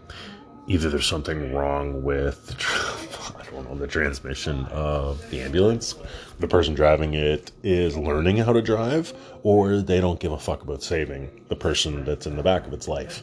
either 0.67 0.91
there's 0.91 1.07
something 1.07 1.55
wrong 1.55 2.03
with, 2.03 2.57
I 3.39 3.45
don't 3.51 3.71
know, 3.71 3.77
the 3.77 3.87
transmission 3.87 4.65
of 4.67 5.29
the 5.31 5.41
ambulance, 5.41 5.95
the 6.41 6.49
person 6.49 6.75
driving 6.75 7.15
it 7.15 7.53
is 7.63 7.97
learning 7.97 8.39
how 8.39 8.53
to 8.53 8.63
drive, 8.63 9.13
or 9.45 9.79
they 9.79 10.01
don't 10.01 10.19
give 10.19 10.33
a 10.33 10.39
fuck 10.39 10.63
about 10.63 10.83
saving 10.83 11.45
the 11.49 11.57
person 11.57 12.05
that's 12.05 12.27
in 12.27 12.37
the 12.37 12.43
back 12.43 12.67
of 12.67 12.73
its 12.73 12.89
life. 12.89 13.23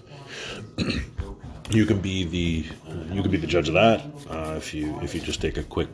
you 1.74 1.86
can 1.86 2.00
be 2.00 2.24
the 2.24 2.66
you 3.14 3.22
can 3.22 3.32
be 3.32 3.38
the 3.38 3.48
judge 3.48 3.68
of 3.68 3.74
that 3.76 4.02
uh, 4.30 4.56
if 4.58 4.74
you 4.74 5.00
if 5.02 5.16
you 5.16 5.22
just 5.22 5.42
take 5.42 5.58
a 5.58 5.64
quick 5.64 5.90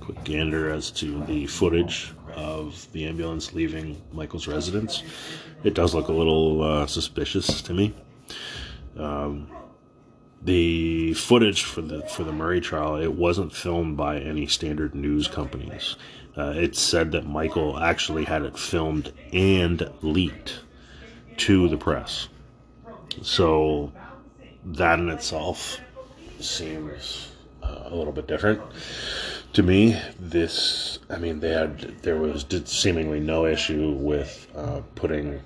quick 0.00 0.22
gander 0.24 0.70
as 0.70 0.90
to 0.92 1.24
the 1.24 1.46
footage 1.46 2.12
of 2.34 2.86
the 2.92 3.06
ambulance 3.06 3.52
leaving 3.52 4.00
Michael's 4.12 4.46
residence. 4.46 5.02
It 5.64 5.74
does 5.74 5.94
look 5.94 6.08
a 6.08 6.12
little 6.12 6.62
uh, 6.62 6.86
suspicious 6.86 7.60
to 7.62 7.74
me. 7.74 7.94
Um, 8.96 9.50
the 10.42 11.14
footage 11.14 11.64
for 11.64 11.82
the 11.82 12.02
for 12.02 12.22
the 12.22 12.32
Murray 12.32 12.60
trial 12.60 12.96
it 12.96 13.12
wasn't 13.12 13.52
filmed 13.52 13.96
by 13.96 14.18
any 14.18 14.46
standard 14.46 14.94
news 14.94 15.26
companies. 15.26 15.96
Uh, 16.36 16.52
it 16.54 16.76
said 16.76 17.12
that 17.12 17.26
Michael 17.26 17.78
actually 17.78 18.24
had 18.24 18.42
it 18.42 18.58
filmed 18.58 19.12
and 19.32 19.90
leaked 20.02 20.60
to 21.38 21.68
the 21.68 21.78
press. 21.78 22.28
So 23.22 23.92
that 24.66 24.98
in 24.98 25.08
itself 25.08 25.80
seems 26.40 27.32
uh, 27.62 27.84
a 27.84 27.94
little 27.94 28.12
bit 28.12 28.26
different 28.26 28.60
to 29.52 29.62
me. 29.62 29.98
This, 30.18 30.98
I 31.08 31.18
mean, 31.18 31.40
they 31.40 31.50
had 31.50 32.02
there 32.02 32.16
was 32.18 32.44
seemingly 32.64 33.20
no 33.20 33.46
issue 33.46 33.92
with 33.92 34.48
uh, 34.54 34.82
putting 34.94 35.40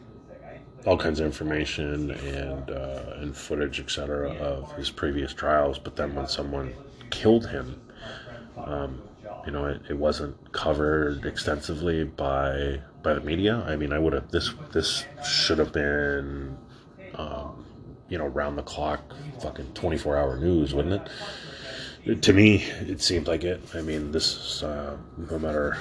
all 0.87 0.97
kinds 0.97 1.21
of 1.21 1.27
information 1.27 2.11
and 2.11 2.71
uh, 2.71 3.15
and 3.17 3.37
footage, 3.37 3.79
etc., 3.79 4.31
of 4.37 4.73
his 4.77 4.91
previous 4.91 5.35
trials. 5.35 5.79
But 5.79 5.97
then 5.97 6.15
when 6.15 6.27
someone 6.27 6.73
killed 7.11 7.47
him, 7.47 7.81
um, 8.57 9.03
you 9.45 9.53
know, 9.53 9.67
it, 9.67 9.83
it 9.91 9.97
wasn't 9.97 10.53
covered 10.53 11.27
extensively 11.27 12.05
by 12.05 12.81
by 13.03 13.15
the 13.15 13.21
media. 13.21 13.63
I 13.67 13.77
mean, 13.77 13.93
I 13.93 13.99
would 13.99 14.15
have 14.15 14.31
this 14.31 14.55
this 14.73 15.05
should 15.25 15.59
have 15.59 15.73
been. 15.73 16.57
Um, 17.15 17.67
you 18.11 18.19
know, 18.19 18.27
round 18.27 18.59
the 18.59 18.63
clock, 18.63 19.15
fucking 19.41 19.73
24 19.73 20.17
hour 20.19 20.37
news, 20.37 20.75
wouldn't 20.75 21.09
it? 22.07 22.23
To 22.23 22.33
me, 22.33 22.65
it 22.81 23.01
seemed 23.01 23.29
like 23.29 23.45
it. 23.45 23.63
I 23.75 23.81
mean, 23.81 24.11
this 24.11 24.37
is, 24.37 24.63
uh, 24.65 24.97
no 25.17 25.39
matter, 25.39 25.79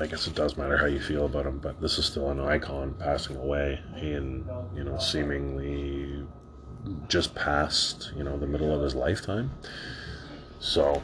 I 0.00 0.06
guess 0.06 0.26
it 0.26 0.34
does 0.34 0.56
matter 0.56 0.76
how 0.76 0.86
you 0.86 1.00
feel 1.00 1.26
about 1.26 1.46
him, 1.46 1.58
but 1.58 1.80
this 1.80 1.98
is 1.98 2.06
still 2.06 2.30
an 2.30 2.40
icon 2.40 2.94
passing 2.98 3.36
away 3.36 3.80
in, 4.00 4.48
you 4.74 4.84
know, 4.84 4.98
seemingly 4.98 6.26
just 7.08 7.34
past, 7.34 8.12
you 8.16 8.24
know, 8.24 8.38
the 8.38 8.46
middle 8.46 8.74
of 8.74 8.80
his 8.80 8.94
lifetime. 8.94 9.50
So, 10.58 11.02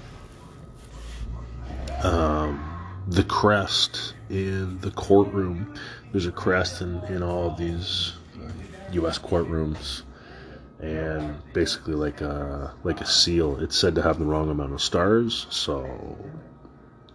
um, 2.03 2.68
the 3.09 3.24
crest 3.24 4.14
in 4.30 4.78
the 4.78 4.93
courtroom, 4.93 5.74
there's 6.12 6.26
a 6.26 6.33
crest 6.33 6.80
in, 6.80 7.03
in 7.05 7.22
all 7.22 7.51
of 7.51 7.59
these 7.59 8.14
U.S. 8.93 9.18
Courtrooms 9.18 10.03
and 10.83 11.41
basically 11.53 11.95
like 11.95 12.20
a 12.20 12.74
like 12.83 13.01
a 13.01 13.07
seal. 13.07 13.59
It's 13.61 13.78
said 13.78 13.95
to 13.95 14.03
have 14.03 14.18
the 14.18 14.24
wrong 14.24 14.51
amount 14.51 14.72
of 14.72 14.83
stars. 14.83 15.47
So, 15.49 16.18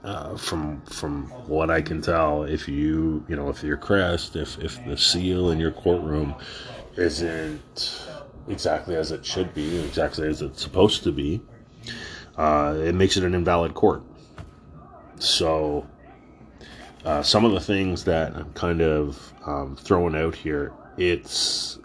uh, 0.03 0.37
from 0.37 0.81
from 0.83 1.25
what 1.47 1.69
I 1.69 1.81
can 1.81 2.01
tell, 2.01 2.43
if 2.43 2.67
you 2.67 3.25
you 3.27 3.35
know 3.35 3.49
if 3.49 3.61
your 3.61 3.77
crest, 3.77 4.35
if 4.35 4.57
if 4.59 4.83
the 4.85 4.97
seal 4.97 5.51
in 5.51 5.59
your 5.59 5.71
courtroom 5.71 6.33
isn't 6.95 8.07
exactly 8.47 8.95
as 8.95 9.11
it 9.11 9.25
should 9.25 9.53
be, 9.53 9.77
exactly 9.79 10.27
as 10.27 10.41
it's 10.41 10.61
supposed 10.61 11.03
to 11.03 11.11
be, 11.11 11.41
uh, 12.37 12.75
it 12.79 12.95
makes 12.95 13.17
it 13.17 13.23
an 13.23 13.35
invalid 13.35 13.73
court. 13.75 14.01
So. 15.19 15.85
Uh, 17.05 17.23
some 17.23 17.45
of 17.45 17.53
the 17.53 17.59
things 17.59 18.03
that 18.03 18.35
I'm 18.35 18.51
kind 18.51 18.81
of 18.81 19.31
um, 19.45 19.77
throwing 19.77 20.13
out 20.13 20.35
here, 20.35 20.73
it's 20.97 21.79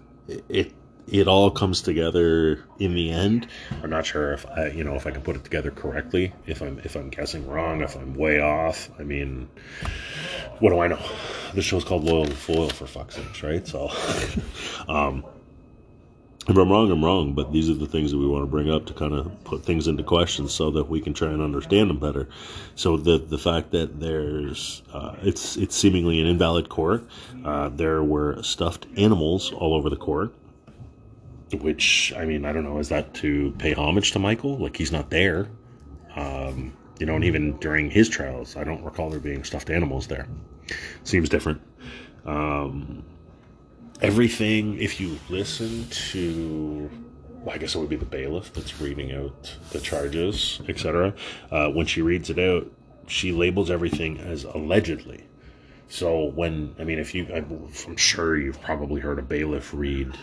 it 0.48 0.74
it 1.12 1.28
all 1.28 1.50
comes 1.50 1.82
together 1.82 2.64
in 2.78 2.94
the 2.94 3.10
end. 3.10 3.46
I'm 3.82 3.90
not 3.90 4.06
sure 4.06 4.32
if 4.32 4.46
I, 4.46 4.68
you 4.68 4.82
know, 4.82 4.94
if 4.94 5.06
I 5.06 5.10
can 5.10 5.20
put 5.20 5.36
it 5.36 5.44
together 5.44 5.70
correctly. 5.70 6.32
If 6.46 6.62
I'm, 6.62 6.78
if 6.84 6.96
I'm 6.96 7.10
guessing 7.10 7.46
wrong, 7.46 7.82
if 7.82 7.94
I'm 7.94 8.14
way 8.14 8.40
off. 8.40 8.88
I 8.98 9.02
mean, 9.02 9.46
what 10.58 10.70
do 10.70 10.80
I 10.80 10.88
know? 10.88 10.98
The 11.52 11.60
show's 11.60 11.84
called 11.84 12.04
Loyal 12.04 12.24
and 12.24 12.32
Foil 12.32 12.70
for 12.70 12.86
fuck's 12.86 13.16
sakes, 13.16 13.42
right? 13.42 13.68
So, 13.68 13.90
um, 14.88 15.22
if 16.48 16.56
I'm 16.56 16.70
wrong, 16.70 16.90
I'm 16.90 17.04
wrong. 17.04 17.34
But 17.34 17.52
these 17.52 17.68
are 17.68 17.74
the 17.74 17.86
things 17.86 18.10
that 18.10 18.16
we 18.16 18.26
want 18.26 18.44
to 18.44 18.50
bring 18.50 18.70
up 18.70 18.86
to 18.86 18.94
kind 18.94 19.12
of 19.12 19.44
put 19.44 19.66
things 19.66 19.88
into 19.88 20.02
question, 20.02 20.48
so 20.48 20.70
that 20.70 20.88
we 20.88 21.02
can 21.02 21.12
try 21.12 21.28
and 21.28 21.42
understand 21.42 21.90
them 21.90 21.98
better. 21.98 22.26
So 22.74 22.96
the 22.96 23.18
the 23.18 23.38
fact 23.38 23.70
that 23.72 24.00
there's 24.00 24.80
uh, 24.94 25.14
it's 25.20 25.58
it's 25.58 25.76
seemingly 25.76 26.22
an 26.22 26.26
invalid 26.26 26.70
court. 26.70 27.06
Uh, 27.44 27.68
there 27.68 28.02
were 28.02 28.42
stuffed 28.42 28.86
animals 28.96 29.52
all 29.52 29.74
over 29.74 29.90
the 29.90 29.96
court 29.96 30.34
which 31.54 32.12
I 32.16 32.24
mean, 32.24 32.44
I 32.44 32.52
don't 32.52 32.64
know, 32.64 32.78
is 32.78 32.88
that 32.88 33.14
to 33.14 33.54
pay 33.58 33.74
homage 33.74 34.12
to 34.12 34.18
Michael? 34.18 34.58
Like 34.58 34.76
he's 34.76 34.92
not 34.92 35.10
there. 35.10 35.48
Um, 36.16 36.76
you 36.98 37.06
know, 37.06 37.16
and 37.16 37.24
even 37.24 37.56
during 37.58 37.90
his 37.90 38.08
trials, 38.08 38.56
I 38.56 38.64
don't 38.64 38.84
recall 38.84 39.10
there 39.10 39.20
being 39.20 39.44
stuffed 39.44 39.70
animals 39.70 40.06
there. 40.06 40.28
Seems 41.04 41.28
different. 41.28 41.60
Um, 42.24 43.04
everything, 44.00 44.78
if 44.78 45.00
you 45.00 45.18
listen 45.28 45.88
to, 45.88 46.90
well, 47.40 47.54
I 47.54 47.58
guess 47.58 47.74
it 47.74 47.78
would 47.78 47.88
be 47.88 47.96
the 47.96 48.04
bailiff 48.04 48.52
that's 48.52 48.80
reading 48.80 49.12
out 49.12 49.56
the 49.70 49.80
charges, 49.80 50.60
etc. 50.68 51.14
Uh, 51.50 51.68
when 51.70 51.86
she 51.86 52.02
reads 52.02 52.30
it 52.30 52.38
out, 52.38 52.70
she 53.08 53.32
labels 53.32 53.70
everything 53.70 54.18
as 54.18 54.44
allegedly. 54.44 55.24
So 55.88 56.24
when, 56.24 56.74
I 56.78 56.84
mean, 56.84 56.98
if 56.98 57.14
you, 57.14 57.26
I'm 57.34 57.96
sure 57.96 58.36
you've 58.36 58.60
probably 58.62 59.00
heard 59.00 59.18
a 59.18 59.22
bailiff 59.22 59.74
read 59.74 60.16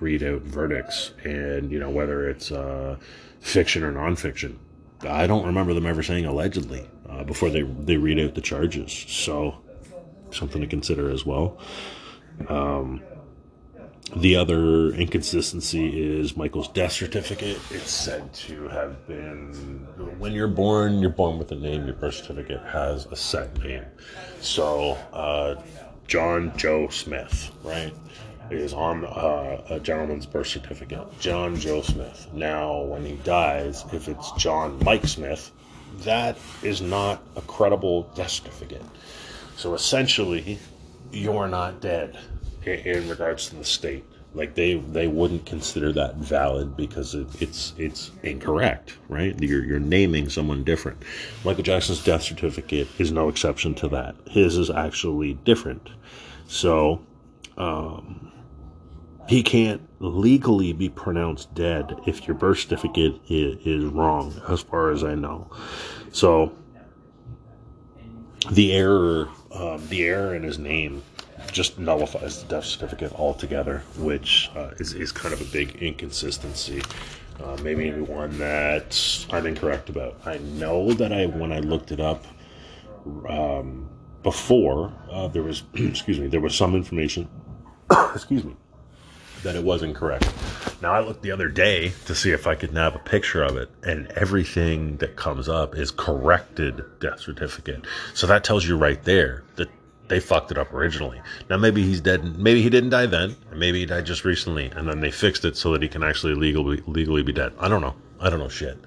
read 0.00 0.22
out 0.22 0.42
verdicts, 0.42 1.12
and 1.24 1.70
you 1.70 1.78
know 1.78 1.90
whether 1.90 2.28
it's 2.28 2.50
uh, 2.52 2.96
fiction 3.40 3.82
or 3.82 3.92
nonfiction. 3.92 4.56
I 5.02 5.26
don't 5.26 5.46
remember 5.46 5.74
them 5.74 5.86
ever 5.86 6.02
saying 6.02 6.24
allegedly 6.24 6.88
uh, 7.08 7.24
before 7.24 7.50
they 7.50 7.62
they 7.62 7.96
read 7.96 8.18
out 8.18 8.34
the 8.34 8.40
charges. 8.40 8.92
So 8.92 9.58
something 10.30 10.60
to 10.60 10.66
consider 10.66 11.10
as 11.10 11.24
well. 11.24 11.58
Um, 12.48 13.02
the 14.14 14.36
other 14.36 14.90
inconsistency 14.90 16.18
is 16.18 16.36
Michael's 16.36 16.68
death 16.68 16.92
certificate. 16.92 17.58
It's 17.70 17.90
said 17.90 18.32
to 18.34 18.68
have 18.68 19.06
been 19.08 19.52
when 20.18 20.32
you're 20.32 20.46
born, 20.46 21.00
you're 21.00 21.10
born 21.10 21.38
with 21.38 21.50
a 21.50 21.56
name. 21.56 21.86
Your 21.86 21.96
birth 21.96 22.14
certificate 22.14 22.62
has 22.66 23.06
a 23.06 23.16
set 23.16 23.58
name. 23.62 23.84
So, 24.40 24.92
uh, 25.12 25.60
John 26.06 26.56
Joe 26.56 26.88
Smith, 26.88 27.50
right? 27.64 27.92
Is 28.50 28.72
on 28.72 29.04
uh, 29.04 29.62
a 29.70 29.80
gentleman's 29.80 30.26
birth 30.26 30.46
certificate, 30.46 31.06
John 31.20 31.56
Joe 31.56 31.82
Smith. 31.82 32.28
Now, 32.32 32.80
when 32.80 33.04
he 33.04 33.16
dies, 33.16 33.84
if 33.92 34.08
it's 34.08 34.32
John 34.32 34.78
Mike 34.84 35.06
Smith, 35.06 35.52
that 35.98 36.36
is 36.62 36.80
not 36.80 37.22
a 37.36 37.40
credible 37.42 38.02
death 38.14 38.30
certificate. 38.30 38.84
So 39.56 39.74
essentially, 39.74 40.58
you're 41.12 41.48
not 41.48 41.80
dead 41.80 42.18
in, 42.64 42.78
in 42.80 43.08
regards 43.08 43.48
to 43.48 43.56
the 43.56 43.64
state. 43.64 44.04
Like 44.34 44.54
they 44.54 44.74
they 44.74 45.06
wouldn't 45.06 45.46
consider 45.46 45.92
that 45.94 46.16
valid 46.16 46.76
because 46.76 47.14
it, 47.14 47.26
it's 47.40 47.72
it's 47.78 48.10
incorrect, 48.22 48.98
right? 49.08 49.34
You're 49.40 49.64
you're 49.64 49.80
naming 49.80 50.28
someone 50.28 50.62
different. 50.62 51.02
Michael 51.42 51.62
Jackson's 51.62 52.04
death 52.04 52.22
certificate 52.22 52.88
is 52.98 53.10
no 53.10 53.30
exception 53.30 53.74
to 53.76 53.88
that. 53.88 54.14
His 54.28 54.58
is 54.58 54.68
actually 54.68 55.34
different. 55.44 55.88
So, 56.48 57.00
um, 57.56 58.25
he 59.28 59.42
can't 59.42 59.82
legally 59.98 60.72
be 60.72 60.88
pronounced 60.88 61.52
dead 61.54 61.98
if 62.06 62.26
your 62.26 62.36
birth 62.36 62.60
certificate 62.60 63.20
is, 63.28 63.56
is 63.66 63.84
wrong, 63.84 64.34
as 64.48 64.60
far 64.60 64.90
as 64.90 65.02
I 65.02 65.14
know. 65.14 65.50
So 66.12 66.52
the 68.52 68.72
error, 68.72 69.28
um, 69.52 69.86
the 69.88 70.04
error 70.04 70.34
in 70.34 70.42
his 70.42 70.58
name, 70.58 71.02
just 71.50 71.78
nullifies 71.78 72.42
the 72.42 72.48
death 72.48 72.64
certificate 72.64 73.12
altogether, 73.14 73.82
which 73.98 74.50
uh, 74.54 74.70
is 74.78 74.94
is 74.94 75.12
kind 75.12 75.34
of 75.34 75.40
a 75.40 75.44
big 75.46 75.76
inconsistency. 75.82 76.82
Uh, 77.42 77.56
maybe 77.62 77.90
one 77.92 78.38
that 78.38 79.26
I'm 79.30 79.46
incorrect 79.46 79.90
about. 79.90 80.16
I 80.24 80.38
know 80.38 80.92
that 80.92 81.12
I 81.12 81.26
when 81.26 81.52
I 81.52 81.58
looked 81.58 81.92
it 81.92 82.00
up 82.00 82.24
um, 83.28 83.88
before, 84.22 84.92
uh, 85.10 85.28
there 85.28 85.42
was 85.42 85.64
excuse 85.74 86.20
me, 86.20 86.28
there 86.28 86.40
was 86.40 86.54
some 86.54 86.74
information. 86.74 87.28
excuse 88.14 88.44
me 88.44 88.56
that 89.46 89.54
it 89.56 89.62
was 89.62 89.82
incorrect. 89.82 90.28
Now 90.82 90.92
I 90.92 91.00
looked 91.00 91.22
the 91.22 91.30
other 91.30 91.48
day 91.48 91.92
to 92.06 92.14
see 92.14 92.32
if 92.32 92.46
I 92.46 92.56
could 92.56 92.74
nab 92.74 92.96
a 92.96 92.98
picture 92.98 93.42
of 93.42 93.56
it, 93.56 93.70
and 93.84 94.08
everything 94.08 94.96
that 94.98 95.16
comes 95.16 95.48
up 95.48 95.76
is 95.76 95.90
corrected 95.90 96.84
death 97.00 97.20
certificate. 97.20 97.86
So 98.12 98.26
that 98.26 98.44
tells 98.44 98.66
you 98.66 98.76
right 98.76 99.02
there 99.04 99.44
that 99.54 99.70
they 100.08 100.20
fucked 100.20 100.50
it 100.50 100.58
up 100.58 100.72
originally. 100.72 101.20
Now 101.48 101.58
maybe 101.58 101.82
he's 101.82 102.00
dead. 102.00 102.38
Maybe 102.38 102.60
he 102.60 102.70
didn't 102.70 102.90
die 102.90 103.06
then. 103.06 103.36
Maybe 103.54 103.80
he 103.80 103.86
died 103.86 104.04
just 104.04 104.24
recently, 104.24 104.66
and 104.66 104.88
then 104.88 105.00
they 105.00 105.12
fixed 105.12 105.44
it 105.44 105.56
so 105.56 105.72
that 105.72 105.82
he 105.82 105.88
can 105.88 106.02
actually 106.02 106.34
legally 106.34 106.82
legally 106.86 107.22
be 107.22 107.32
dead. 107.32 107.52
I 107.58 107.68
don't 107.68 107.80
know. 107.80 107.94
I 108.20 108.30
don't 108.30 108.40
know 108.40 108.48
shit. 108.48 108.78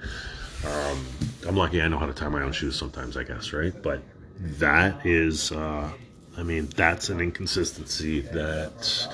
Um, 0.66 1.06
I'm 1.48 1.56
lucky. 1.56 1.82
I 1.82 1.88
know 1.88 1.98
how 1.98 2.06
to 2.06 2.14
tie 2.14 2.28
my 2.28 2.42
own 2.44 2.52
shoes 2.52 2.76
sometimes. 2.76 3.16
I 3.16 3.24
guess 3.24 3.54
right, 3.54 3.74
but 3.82 4.02
that 4.40 5.06
is. 5.06 5.54
Uh, 5.54 5.90
I 6.38 6.44
mean, 6.44 6.68
that's 6.68 7.10
an 7.10 7.20
inconsistency 7.20 8.22
that 8.22 9.08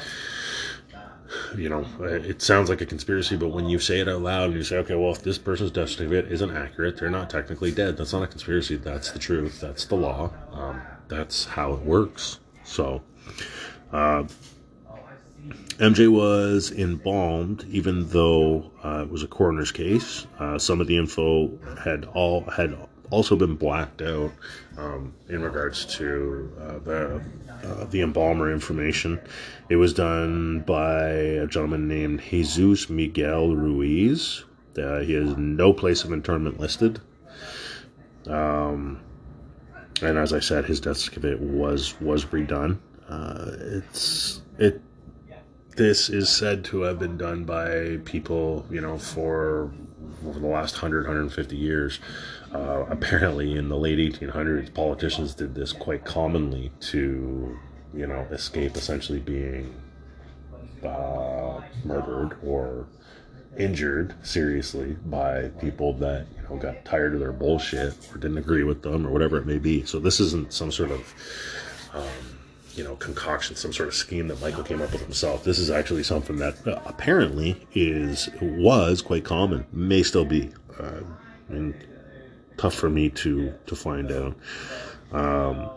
you 1.60 1.70
know, 1.70 1.86
it 2.02 2.42
sounds 2.42 2.70
like 2.70 2.82
a 2.82 2.86
conspiracy, 2.86 3.36
but 3.36 3.50
when 3.50 3.68
you 3.68 3.80
say 3.80 4.00
it 4.00 4.08
out 4.08 4.22
loud 4.22 4.46
and 4.46 4.54
you 4.56 4.64
say, 4.64 4.78
okay, 4.78 4.96
well, 4.96 5.12
if 5.12 5.22
this 5.22 5.38
person's 5.38 5.72
death 5.72 5.90
certificate 5.90 6.32
isn't 6.32 6.56
accurate, 6.56 6.98
they're 6.98 7.10
not 7.10 7.30
technically 7.30 7.72
dead. 7.72 7.98
That's 7.98 8.14
not 8.14 8.24
a 8.24 8.28
conspiracy. 8.28 8.76
That's 8.76 9.12
the 9.12 9.20
truth. 9.20 9.60
That's 9.60 9.86
the 9.86 9.96
law. 9.96 10.32
Um, 10.52 10.82
that's 11.08 11.46
how 11.46 11.74
it 11.74 11.82
works. 11.82 12.40
So, 12.64 13.02
uh, 13.92 14.24
MJ 15.78 16.08
was 16.08 16.72
embalmed, 16.72 17.66
even 17.70 18.08
though 18.10 18.72
uh, 18.84 19.04
it 19.04 19.12
was 19.12 19.24
a 19.24 19.28
coroner's 19.28 19.72
case. 19.72 20.26
Uh, 20.40 20.58
some 20.58 20.80
of 20.80 20.88
the 20.88 20.98
info 20.98 21.52
had 21.84 22.06
all 22.06 22.42
had 22.50 22.76
also 23.10 23.36
been 23.36 23.56
blacked 23.56 24.02
out 24.02 24.32
um, 24.78 25.14
in 25.30 25.42
regards 25.42 25.86
to 25.98 26.52
uh, 26.60 26.80
the 26.80 27.22
uh, 27.64 27.86
the 27.86 28.02
embalmer 28.02 28.52
information. 28.52 29.20
It 29.70 29.78
was 29.78 29.94
done 29.94 30.62
by 30.62 31.08
a 31.08 31.48
gentleman 31.48 31.88
named 31.88 32.22
Jesus 32.22 32.90
Miguel 32.90 33.56
Ruiz. 33.56 34.44
Uh, 34.78 35.00
he 35.00 35.14
has 35.14 35.38
no 35.38 35.74
place 35.74 36.04
of 36.04 36.12
interment 36.12 36.60
listed. 36.60 37.00
Um, 38.28 39.00
and 40.02 40.18
as 40.18 40.34
I 40.34 40.40
said, 40.40 40.66
his 40.66 40.80
death 40.80 40.98
certificate 40.98 41.40
was 41.40 42.00
was 42.02 42.26
redone. 42.26 42.80
Uh, 43.08 43.52
it's 43.60 44.42
it. 44.58 44.82
This 45.76 46.10
is 46.10 46.30
said 46.30 46.64
to 46.66 46.82
have 46.82 47.00
been 47.00 47.18
done 47.18 47.44
by 47.44 48.00
people, 48.06 48.66
you 48.70 48.80
know, 48.80 48.98
for 48.98 49.72
over 50.26 50.40
the 50.40 50.48
last 50.48 50.76
100, 50.76 51.06
150 51.06 51.56
years. 51.56 52.00
Uh, 52.54 52.86
apparently, 52.90 53.56
in 53.56 53.70
the 53.70 53.78
late 53.78 54.00
1800s, 54.00 54.74
politicians 54.74 55.34
did 55.34 55.56
this 55.56 55.74
quite 55.74 56.06
commonly 56.06 56.72
to, 56.80 57.58
you 57.94 58.08
know, 58.08 58.28
escape 58.32 58.76
essentially 58.76 59.20
being 59.20 59.74
uh, 60.84 61.62
murdered 61.84 62.38
or 62.44 62.88
injured 63.58 64.14
seriously 64.26 64.98
by 65.06 65.48
people 65.62 65.94
that 65.94 66.26
you 66.36 66.44
know 66.44 66.58
got 66.58 66.84
tired 66.84 67.14
of 67.14 67.20
their 67.20 67.32
bullshit 67.32 67.94
or 68.14 68.18
didn't 68.18 68.38
agree 68.38 68.64
with 68.64 68.82
them 68.82 69.08
or 69.08 69.12
whatever 69.12 69.38
it 69.38 69.46
may 69.46 69.58
be. 69.58 69.86
So 69.86 70.00
this 70.00 70.20
isn't 70.20 70.54
some 70.54 70.72
sort 70.72 70.92
of 70.92 71.14
um, 71.94 72.38
you 72.76 72.84
know 72.84 72.96
concoction, 72.98 73.56
some 73.56 73.74
sort 73.74 73.88
of 73.88 73.96
scheme 73.96 74.28
that 74.28 74.42
Michael 74.42 74.64
came 74.64 74.82
up 74.82 74.92
with 74.92 75.02
himself. 75.02 75.44
This 75.44 75.60
is 75.60 75.70
actually 75.70 76.04
something 76.04 76.38
that 76.38 76.68
uh, 76.68 76.82
apparently 76.86 77.66
is 77.74 78.30
was 78.42 79.02
quite 79.02 79.24
common, 79.24 79.66
may 79.72 80.04
still 80.04 80.26
be. 80.26 80.52
Uh, 80.80 81.02
I 81.50 81.54
mean, 81.54 81.76
tough 82.58 82.74
for 82.74 82.90
me 82.90 83.10
to 83.10 83.54
to 83.66 83.76
find 83.76 84.12
out. 84.12 84.36
Um, 85.12 85.70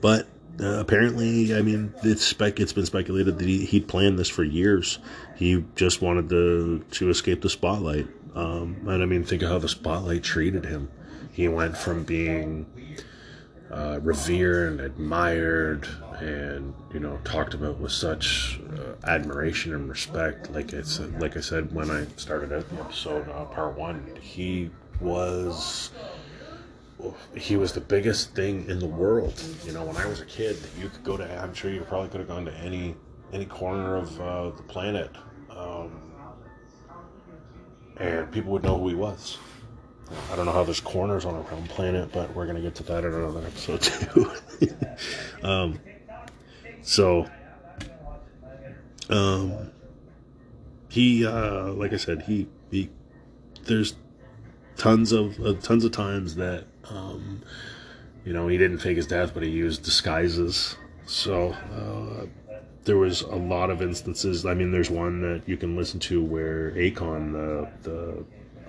but 0.00 0.26
uh, 0.60 0.78
apparently, 0.78 1.54
I 1.54 1.62
mean, 1.62 1.92
it's 2.02 2.24
spec. 2.24 2.60
It's 2.60 2.72
been 2.72 2.86
speculated 2.86 3.38
that 3.38 3.46
he, 3.46 3.64
he'd 3.64 3.88
planned 3.88 4.18
this 4.18 4.28
for 4.28 4.42
years. 4.42 4.98
He 5.36 5.64
just 5.74 6.00
wanted 6.00 6.28
to 6.30 6.84
to 6.92 7.10
escape 7.10 7.42
the 7.42 7.50
spotlight. 7.50 8.08
Um, 8.34 8.76
and 8.86 9.02
I 9.02 9.06
mean, 9.06 9.24
think 9.24 9.42
of 9.42 9.50
how 9.50 9.58
the 9.58 9.68
spotlight 9.68 10.22
treated 10.22 10.64
him. 10.64 10.90
He 11.32 11.48
went 11.48 11.76
from 11.76 12.04
being 12.04 12.66
uh, 13.70 13.98
revered 14.02 14.72
and 14.72 14.80
admired, 14.80 15.88
and 16.20 16.74
you 16.92 17.00
know, 17.00 17.18
talked 17.24 17.54
about 17.54 17.78
with 17.78 17.92
such 17.92 18.60
uh, 18.78 18.92
admiration 19.06 19.74
and 19.74 19.88
respect. 19.88 20.50
Like 20.52 20.72
I 20.72 20.82
said, 20.82 21.20
like 21.20 21.36
I 21.36 21.40
said 21.40 21.72
when 21.74 21.90
I 21.90 22.06
started 22.16 22.52
out 22.52 22.68
the 22.70 22.80
episode, 22.80 23.28
uh, 23.28 23.44
part 23.46 23.76
one, 23.76 24.06
he 24.20 24.70
was 25.00 25.90
he 27.36 27.56
was 27.56 27.72
the 27.72 27.80
biggest 27.80 28.34
thing 28.34 28.68
in 28.68 28.78
the 28.78 28.86
world. 28.86 29.40
You 29.64 29.72
know, 29.72 29.84
when 29.84 29.96
I 29.96 30.06
was 30.06 30.20
a 30.20 30.24
kid, 30.24 30.56
you 30.78 30.88
could 30.88 31.04
go 31.04 31.16
to. 31.16 31.40
I'm 31.40 31.54
sure 31.54 31.70
you 31.70 31.82
probably 31.82 32.08
could 32.08 32.20
have 32.20 32.28
gone 32.28 32.44
to 32.46 32.54
any 32.54 32.94
any 33.32 33.44
corner 33.44 33.96
of 33.96 34.20
uh, 34.20 34.50
the 34.50 34.62
planet, 34.62 35.10
um, 35.50 36.00
and 37.98 38.30
people 38.32 38.52
would 38.52 38.62
know 38.62 38.78
who 38.78 38.88
he 38.88 38.94
was. 38.94 39.38
I 40.32 40.36
don't 40.36 40.46
know 40.46 40.52
how 40.52 40.62
there's 40.62 40.80
corners 40.80 41.24
on 41.24 41.34
a 41.34 41.40
round 41.40 41.68
planet, 41.68 42.10
but 42.12 42.32
we're 42.34 42.46
gonna 42.46 42.60
get 42.60 42.76
to 42.76 42.82
that 42.84 43.04
in 43.04 43.12
another 43.12 43.40
episode 43.46 43.82
too. 43.82 44.30
um, 45.42 45.80
so, 46.82 47.28
um, 49.10 49.72
he, 50.88 51.26
uh, 51.26 51.72
like 51.72 51.92
I 51.92 51.96
said, 51.96 52.22
he 52.22 52.48
he. 52.70 52.90
There's 53.64 53.94
tons 54.76 55.12
of 55.12 55.38
uh, 55.40 55.54
tons 55.54 55.84
of 55.84 55.92
times 55.92 56.36
that 56.36 56.64
um, 56.88 57.42
you 58.24 58.32
know 58.32 58.48
he 58.48 58.58
didn't 58.58 58.78
fake 58.78 58.96
his 58.96 59.06
death, 59.06 59.32
but 59.34 59.42
he 59.42 59.50
used 59.50 59.82
disguises. 59.82 60.76
So 61.06 61.52
uh, 61.72 62.26
there 62.84 62.96
was 62.96 63.22
a 63.22 63.36
lot 63.36 63.70
of 63.70 63.82
instances. 63.82 64.44
I 64.46 64.54
mean, 64.54 64.70
there's 64.72 64.90
one 64.90 65.20
that 65.22 65.42
you 65.46 65.56
can 65.56 65.76
listen 65.76 66.00
to 66.00 66.22
where 66.22 66.72
Akon, 66.72 67.32
the 67.32 67.68
the 67.82 68.24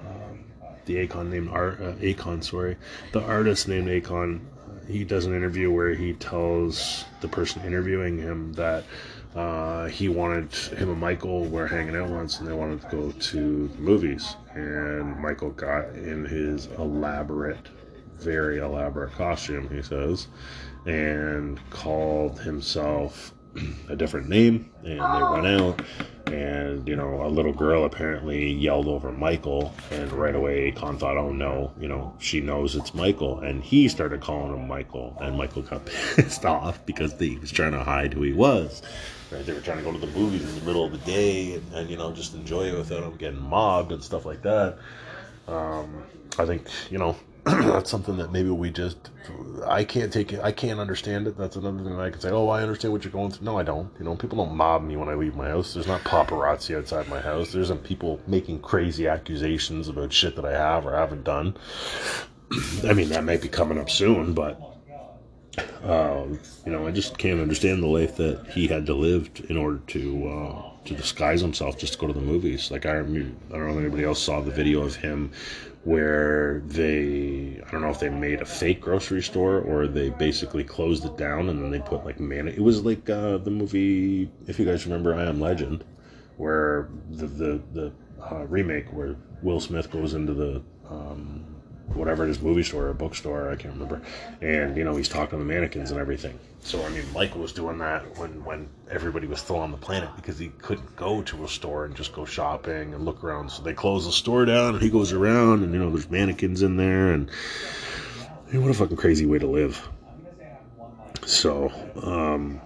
um, 0.07 0.45
the 0.85 1.07
Akon 1.07 1.29
named 1.29 1.49
Art 1.49 1.79
uh, 1.81 1.93
Akon, 1.93 2.43
sorry, 2.43 2.77
the 3.11 3.21
artist 3.21 3.67
named 3.67 3.87
Akon, 3.87 4.41
he 4.87 5.03
does 5.03 5.25
an 5.25 5.35
interview 5.35 5.71
where 5.71 5.93
he 5.93 6.13
tells 6.13 7.05
the 7.21 7.27
person 7.27 7.63
interviewing 7.65 8.17
him 8.17 8.53
that 8.53 8.83
uh, 9.37 9.85
he 9.85 10.09
wanted 10.09 10.51
him 10.53 10.89
and 10.89 10.99
Michael 10.99 11.45
were 11.45 11.67
hanging 11.67 11.95
out 11.95 12.09
once, 12.09 12.39
and 12.39 12.47
they 12.47 12.53
wanted 12.53 12.81
to 12.81 12.87
go 12.87 13.11
to 13.11 13.67
the 13.67 13.77
movies. 13.77 14.35
And 14.55 15.15
Michael 15.19 15.51
got 15.51 15.89
in 15.89 16.25
his 16.25 16.65
elaborate, 16.77 17.69
very 18.17 18.57
elaborate 18.57 19.11
costume. 19.11 19.69
He 19.69 19.83
says, 19.83 20.27
and 20.87 21.59
called 21.69 22.39
himself 22.39 23.33
a 23.89 23.95
different 23.95 24.29
name, 24.29 24.69
and 24.83 24.99
they 24.99 25.23
went 25.23 25.47
out. 25.47 25.81
And 26.27 26.85
you 26.87 26.97
know, 26.97 27.25
a 27.25 27.29
little 27.29 27.53
girl 27.53 27.85
apparently 27.85 28.51
yelled 28.51 28.87
over 28.87 29.11
Michael, 29.13 29.73
and 29.91 30.11
right 30.11 30.35
away 30.35 30.71
Akon 30.71 30.99
thought, 30.99 31.15
"Oh 31.17 31.31
no, 31.31 31.71
you 31.79 31.87
know, 31.87 32.13
she 32.19 32.41
knows 32.41 32.75
it's 32.75 32.93
Michael," 32.93 33.39
and 33.39 33.63
he 33.63 33.87
started 33.87 34.19
calling 34.19 34.53
him 34.53 34.67
Michael, 34.67 35.15
and 35.21 35.37
Michael 35.37 35.61
got 35.61 35.85
pissed 36.15 36.43
off 36.43 36.85
because 36.85 37.13
he 37.17 37.37
was 37.37 37.51
trying 37.51 37.71
to 37.71 37.83
hide 37.83 38.13
who 38.13 38.23
he 38.23 38.33
was. 38.33 38.81
Right? 39.31 39.45
They 39.45 39.53
were 39.53 39.61
trying 39.61 39.77
to 39.77 39.83
go 39.83 39.91
to 39.91 39.97
the 39.97 40.07
movies 40.07 40.41
in 40.41 40.59
the 40.59 40.65
middle 40.65 40.85
of 40.85 40.91
the 40.91 40.97
day 40.99 41.55
and, 41.55 41.73
and 41.73 41.89
you 41.89 41.97
know 41.97 42.11
just 42.11 42.33
enjoy 42.33 42.63
it 42.63 42.77
without 42.77 43.01
them 43.01 43.15
getting 43.15 43.41
mobbed 43.41 43.91
and 43.93 44.03
stuff 44.03 44.25
like 44.25 44.41
that. 44.41 44.77
Um, 45.47 46.03
I 46.37 46.45
think 46.45 46.67
you 46.89 46.97
know 46.97 47.15
that's 47.71 47.89
something 47.89 48.17
that 48.17 48.31
maybe 48.31 48.49
we 48.49 48.69
just 48.69 49.09
I 49.65 49.83
can't 49.83 50.11
take 50.11 50.33
it. 50.33 50.41
I 50.41 50.51
can't 50.51 50.79
understand 50.79 51.27
it. 51.27 51.37
That's 51.37 51.55
another 51.55 51.83
thing 51.83 51.97
I 51.99 52.09
can 52.09 52.19
say. 52.19 52.29
Oh, 52.29 52.49
I 52.49 52.61
understand 52.61 52.93
what 52.93 53.03
you're 53.03 53.11
going 53.11 53.31
through. 53.31 53.45
No, 53.45 53.57
I 53.57 53.63
don't. 53.63 53.89
You 53.99 54.05
know, 54.05 54.15
people 54.15 54.37
don't 54.37 54.55
mob 54.55 54.83
me 54.83 54.97
when 54.97 55.09
I 55.09 55.13
leave 55.13 55.35
my 55.35 55.47
house. 55.47 55.73
There's 55.73 55.87
not 55.87 56.01
paparazzi 56.01 56.77
outside 56.77 57.07
my 57.07 57.21
house. 57.21 57.51
There's 57.51 57.69
not 57.69 57.83
people 57.83 58.19
making 58.27 58.59
crazy 58.59 59.07
accusations 59.07 59.87
about 59.87 60.11
shit 60.11 60.35
that 60.35 60.45
I 60.45 60.51
have 60.51 60.85
or 60.85 60.95
haven't 60.95 61.23
done. 61.23 61.55
I 62.83 62.93
mean, 62.93 63.09
that 63.09 63.23
might 63.23 63.41
be 63.41 63.49
coming 63.49 63.77
up 63.77 63.89
soon, 63.89 64.33
but 64.33 64.59
um, 65.83 66.39
you 66.65 66.71
know, 66.71 66.87
I 66.87 66.91
just 66.91 67.17
can't 67.17 67.39
understand 67.39 67.81
the 67.81 67.87
life 67.87 68.17
that 68.17 68.45
he 68.51 68.67
had 68.67 68.85
to 68.87 68.93
live 68.93 69.29
in 69.49 69.57
order 69.57 69.79
to 69.87 70.27
uh, 70.27 70.61
to 70.85 70.95
disguise 70.95 71.41
himself 71.41 71.77
just 71.77 71.93
to 71.93 71.99
go 71.99 72.07
to 72.07 72.13
the 72.13 72.21
movies. 72.21 72.71
Like 72.71 72.85
I, 72.85 72.99
I 72.99 73.03
don't 73.03 73.37
know 73.49 73.69
if 73.69 73.77
anybody 73.77 74.03
else 74.03 74.21
saw 74.21 74.41
the 74.41 74.51
video 74.51 74.81
of 74.83 74.95
him 74.95 75.31
where 75.87 76.61
they 76.65 77.61
I 77.65 77.71
don't 77.71 77.81
know 77.81 77.89
if 77.89 78.01
they 78.01 78.09
made 78.09 78.41
a 78.41 78.45
fake 78.45 78.81
grocery 78.81 79.21
store 79.21 79.61
or 79.61 79.87
they 79.87 80.09
basically 80.09 80.65
closed 80.65 81.05
it 81.05 81.15
down 81.15 81.47
and 81.47 81.63
then 81.63 81.71
they 81.71 81.79
put 81.79 82.03
like 82.03 82.19
man 82.19 82.49
it 82.49 82.59
was 82.59 82.83
like 82.83 83.09
uh, 83.09 83.37
the 83.37 83.51
movie 83.51 84.29
if 84.47 84.59
you 84.59 84.65
guys 84.65 84.85
remember 84.85 85.15
I 85.15 85.23
Am 85.23 85.39
Legend 85.39 85.85
where 86.35 86.89
the 87.11 87.27
the, 87.27 87.61
the 87.71 87.91
uh, 88.21 88.45
remake 88.47 88.91
where 88.91 89.15
Will 89.41 89.61
Smith 89.61 89.89
goes 89.89 90.13
into 90.13 90.33
the 90.33 90.61
um, 90.89 91.46
whatever 91.93 92.25
it 92.25 92.29
is, 92.29 92.41
movie 92.41 92.63
store 92.63 92.87
or 92.87 92.93
bookstore, 92.93 93.49
I 93.49 93.55
can't 93.55 93.73
remember. 93.73 94.01
And 94.41 94.77
you 94.77 94.83
know, 94.83 94.95
he's 94.95 95.09
talking 95.09 95.37
to 95.39 95.43
the 95.43 95.45
mannequins 95.45 95.91
and 95.91 95.99
everything. 95.99 96.39
So 96.61 96.83
I 96.85 96.89
mean, 96.89 97.03
Michael 97.13 97.41
was 97.41 97.53
doing 97.53 97.77
that 97.79 98.17
when 98.17 98.43
when 98.43 98.67
everybody 98.89 99.27
was 99.27 99.39
still 99.39 99.57
on 99.57 99.71
the 99.71 99.77
planet 99.77 100.09
because 100.15 100.37
he 100.37 100.49
couldn't 100.61 100.95
go 100.95 101.21
to 101.23 101.43
a 101.43 101.47
store 101.47 101.85
and 101.85 101.95
just 101.95 102.13
go 102.13 102.25
shopping 102.25 102.93
and 102.93 103.05
look 103.05 103.23
around. 103.23 103.51
So 103.51 103.63
they 103.63 103.73
close 103.73 104.05
the 104.05 104.11
store 104.11 104.45
down, 104.45 104.75
and 104.75 104.83
he 104.83 104.89
goes 104.89 105.13
around, 105.13 105.63
and 105.63 105.73
you 105.73 105.79
know, 105.79 105.89
there's 105.89 106.09
mannequins 106.09 106.61
in 106.61 106.77
there, 106.77 107.11
and 107.11 107.29
what 108.51 108.71
a 108.71 108.73
fucking 108.73 108.97
crazy 108.97 109.25
way 109.25 109.39
to 109.39 109.47
live. 109.47 109.87
So, 111.25 111.71
um, 112.01 112.61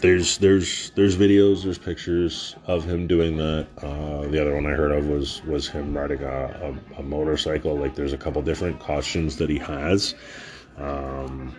there's 0.00 0.38
there's 0.38 0.90
there's 0.90 1.16
videos, 1.16 1.62
there's 1.62 1.78
pictures 1.78 2.56
of 2.66 2.84
him 2.84 3.06
doing 3.06 3.36
that. 3.36 3.66
Uh, 3.80 4.26
the 4.28 4.40
other 4.40 4.54
one 4.54 4.66
I 4.66 4.70
heard 4.70 4.92
of 4.92 5.06
was 5.06 5.42
was 5.44 5.68
him 5.68 5.96
riding 5.96 6.22
a, 6.22 6.76
a, 6.96 7.00
a 7.00 7.02
motorcycle. 7.02 7.76
Like 7.76 7.94
there's 7.94 8.12
a 8.12 8.18
couple 8.18 8.42
different 8.42 8.80
costumes 8.80 9.36
that 9.36 9.50
he 9.50 9.58
has. 9.58 10.14
Um, 10.76 11.54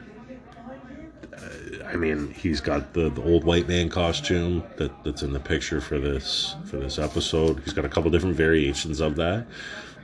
I 1.85 1.95
mean, 1.95 2.31
he's 2.33 2.61
got 2.61 2.93
the, 2.93 3.09
the 3.09 3.23
old 3.23 3.43
white 3.43 3.67
man 3.67 3.89
costume 3.89 4.63
that, 4.77 4.91
that's 5.03 5.23
in 5.23 5.33
the 5.33 5.39
picture 5.39 5.81
for 5.81 5.99
this 5.99 6.55
for 6.65 6.77
this 6.77 6.99
episode. 6.99 7.61
He's 7.63 7.73
got 7.73 7.85
a 7.85 7.89
couple 7.89 8.11
different 8.11 8.35
variations 8.35 8.99
of 8.99 9.15
that, 9.17 9.45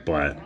but 0.04 0.38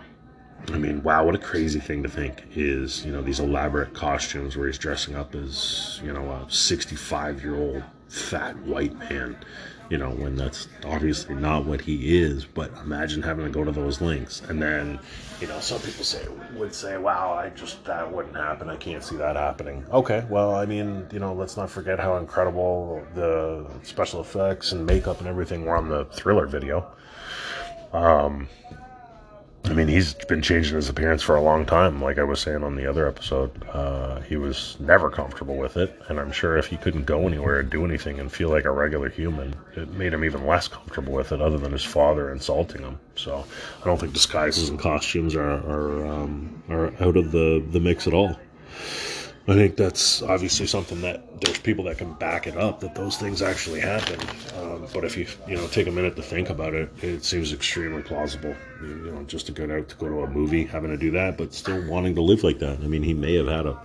I 0.68 0.78
mean, 0.78 1.02
wow, 1.02 1.24
what 1.24 1.34
a 1.34 1.38
crazy 1.38 1.80
thing 1.80 2.02
to 2.02 2.08
think 2.08 2.44
is, 2.54 3.04
you 3.04 3.12
know, 3.12 3.20
these 3.20 3.40
elaborate 3.40 3.94
costumes 3.94 4.56
where 4.56 4.66
he's 4.68 4.78
dressing 4.78 5.16
up 5.16 5.34
as, 5.34 6.00
you 6.04 6.12
know, 6.12 6.30
a 6.30 6.46
65 6.50 7.42
year 7.42 7.56
old 7.56 7.82
fat 8.08 8.56
white 8.58 8.96
man, 9.10 9.36
you 9.90 9.98
know, 9.98 10.10
when 10.10 10.36
that's 10.36 10.68
obviously 10.84 11.34
not 11.34 11.64
what 11.64 11.80
he 11.80 12.18
is. 12.18 12.44
But 12.44 12.70
imagine 12.78 13.22
having 13.22 13.44
to 13.44 13.50
go 13.50 13.64
to 13.64 13.72
those 13.72 14.00
lengths. 14.00 14.40
And 14.48 14.62
then, 14.62 15.00
you 15.40 15.48
know, 15.48 15.58
some 15.58 15.80
people 15.80 16.04
say, 16.04 16.26
would 16.54 16.74
say, 16.74 16.96
wow, 16.96 17.32
I 17.32 17.48
just, 17.50 17.84
that 17.84 18.10
wouldn't 18.10 18.36
happen. 18.36 18.70
I 18.70 18.76
can't 18.76 19.02
see 19.02 19.16
that 19.16 19.34
happening. 19.34 19.84
Okay, 19.90 20.24
well, 20.30 20.54
I 20.54 20.64
mean, 20.64 21.06
you 21.12 21.18
know, 21.18 21.34
let's 21.34 21.56
not 21.56 21.70
forget 21.70 21.98
how 21.98 22.18
incredible 22.18 23.04
the 23.14 23.66
special 23.82 24.20
effects 24.20 24.72
and 24.72 24.86
makeup 24.86 25.18
and 25.18 25.26
everything 25.26 25.64
were 25.64 25.76
on 25.76 25.88
the 25.88 26.04
thriller 26.06 26.46
video. 26.46 26.86
Um, 27.92 28.48
I 29.64 29.74
mean, 29.74 29.86
he's 29.86 30.12
been 30.14 30.42
changing 30.42 30.74
his 30.74 30.88
appearance 30.88 31.22
for 31.22 31.36
a 31.36 31.40
long 31.40 31.64
time. 31.64 32.02
Like 32.02 32.18
I 32.18 32.24
was 32.24 32.40
saying 32.40 32.64
on 32.64 32.74
the 32.74 32.86
other 32.86 33.06
episode, 33.06 33.50
uh, 33.68 34.20
he 34.20 34.36
was 34.36 34.76
never 34.80 35.08
comfortable 35.08 35.56
with 35.56 35.76
it. 35.76 35.98
And 36.08 36.18
I'm 36.18 36.32
sure 36.32 36.56
if 36.56 36.66
he 36.66 36.76
couldn't 36.76 37.04
go 37.04 37.28
anywhere 37.28 37.60
and 37.60 37.70
do 37.70 37.84
anything 37.84 38.18
and 38.18 38.30
feel 38.30 38.48
like 38.48 38.64
a 38.64 38.72
regular 38.72 39.08
human, 39.08 39.54
it 39.76 39.92
made 39.92 40.12
him 40.12 40.24
even 40.24 40.46
less 40.46 40.66
comfortable 40.66 41.12
with 41.12 41.30
it, 41.30 41.40
other 41.40 41.58
than 41.58 41.72
his 41.72 41.84
father 41.84 42.32
insulting 42.32 42.82
him. 42.82 42.98
So 43.14 43.44
I 43.80 43.84
don't 43.84 44.00
think 44.00 44.12
disguises 44.12 44.68
and 44.68 44.78
costumes 44.78 45.36
are 45.36 45.42
are, 45.42 46.06
um, 46.06 46.62
are 46.68 46.86
out 47.00 47.16
of 47.16 47.30
the, 47.30 47.64
the 47.70 47.80
mix 47.80 48.06
at 48.08 48.14
all. 48.14 48.36
I 49.48 49.54
think 49.54 49.76
that's 49.76 50.22
obviously 50.22 50.66
something 50.68 51.00
that 51.00 51.40
there's 51.40 51.58
people 51.58 51.84
that 51.84 51.98
can 51.98 52.12
back 52.14 52.46
it 52.46 52.56
up 52.56 52.78
that 52.80 52.94
those 52.94 53.16
things 53.16 53.42
actually 53.42 53.80
happened. 53.80 54.24
Um, 54.56 54.86
but 54.94 55.04
if 55.04 55.16
you 55.16 55.26
you 55.48 55.56
know 55.56 55.66
take 55.66 55.88
a 55.88 55.90
minute 55.90 56.14
to 56.14 56.22
think 56.22 56.48
about 56.48 56.74
it, 56.74 56.90
it 57.02 57.24
seems 57.24 57.52
extremely 57.52 58.02
plausible. 58.02 58.54
You 58.80 59.10
know, 59.10 59.22
just 59.24 59.46
to 59.46 59.52
go 59.52 59.64
out 59.64 59.88
to 59.88 59.96
go 59.96 60.08
to 60.08 60.22
a 60.22 60.28
movie, 60.28 60.64
having 60.64 60.90
to 60.90 60.96
do 60.96 61.10
that, 61.12 61.36
but 61.36 61.52
still 61.54 61.84
wanting 61.88 62.14
to 62.14 62.22
live 62.22 62.44
like 62.44 62.60
that. 62.60 62.78
I 62.78 62.86
mean, 62.86 63.02
he 63.02 63.14
may 63.14 63.34
have 63.34 63.48
had 63.48 63.66
a 63.66 63.80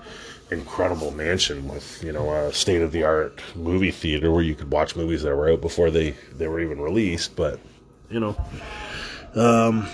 incredible 0.51 1.11
mansion 1.11 1.67
with 1.67 2.03
you 2.03 2.11
know 2.11 2.31
a 2.31 2.53
state 2.53 2.83
of 2.83 2.91
the 2.91 3.03
art 3.03 3.41
movie 3.55 3.91
theater 3.91 4.31
where 4.31 4.43
you 4.43 4.55
could 4.55 4.71
watch 4.71 4.95
movies 4.95 5.23
that 5.23 5.35
were 5.35 5.49
out 5.49 5.59
before 5.59 5.89
they 5.89 6.11
they 6.35 6.47
were 6.47 6.59
even 6.59 6.79
released. 6.79 7.35
But 7.35 7.59
you 8.11 8.19
know, 8.19 8.37
um, 9.33 9.87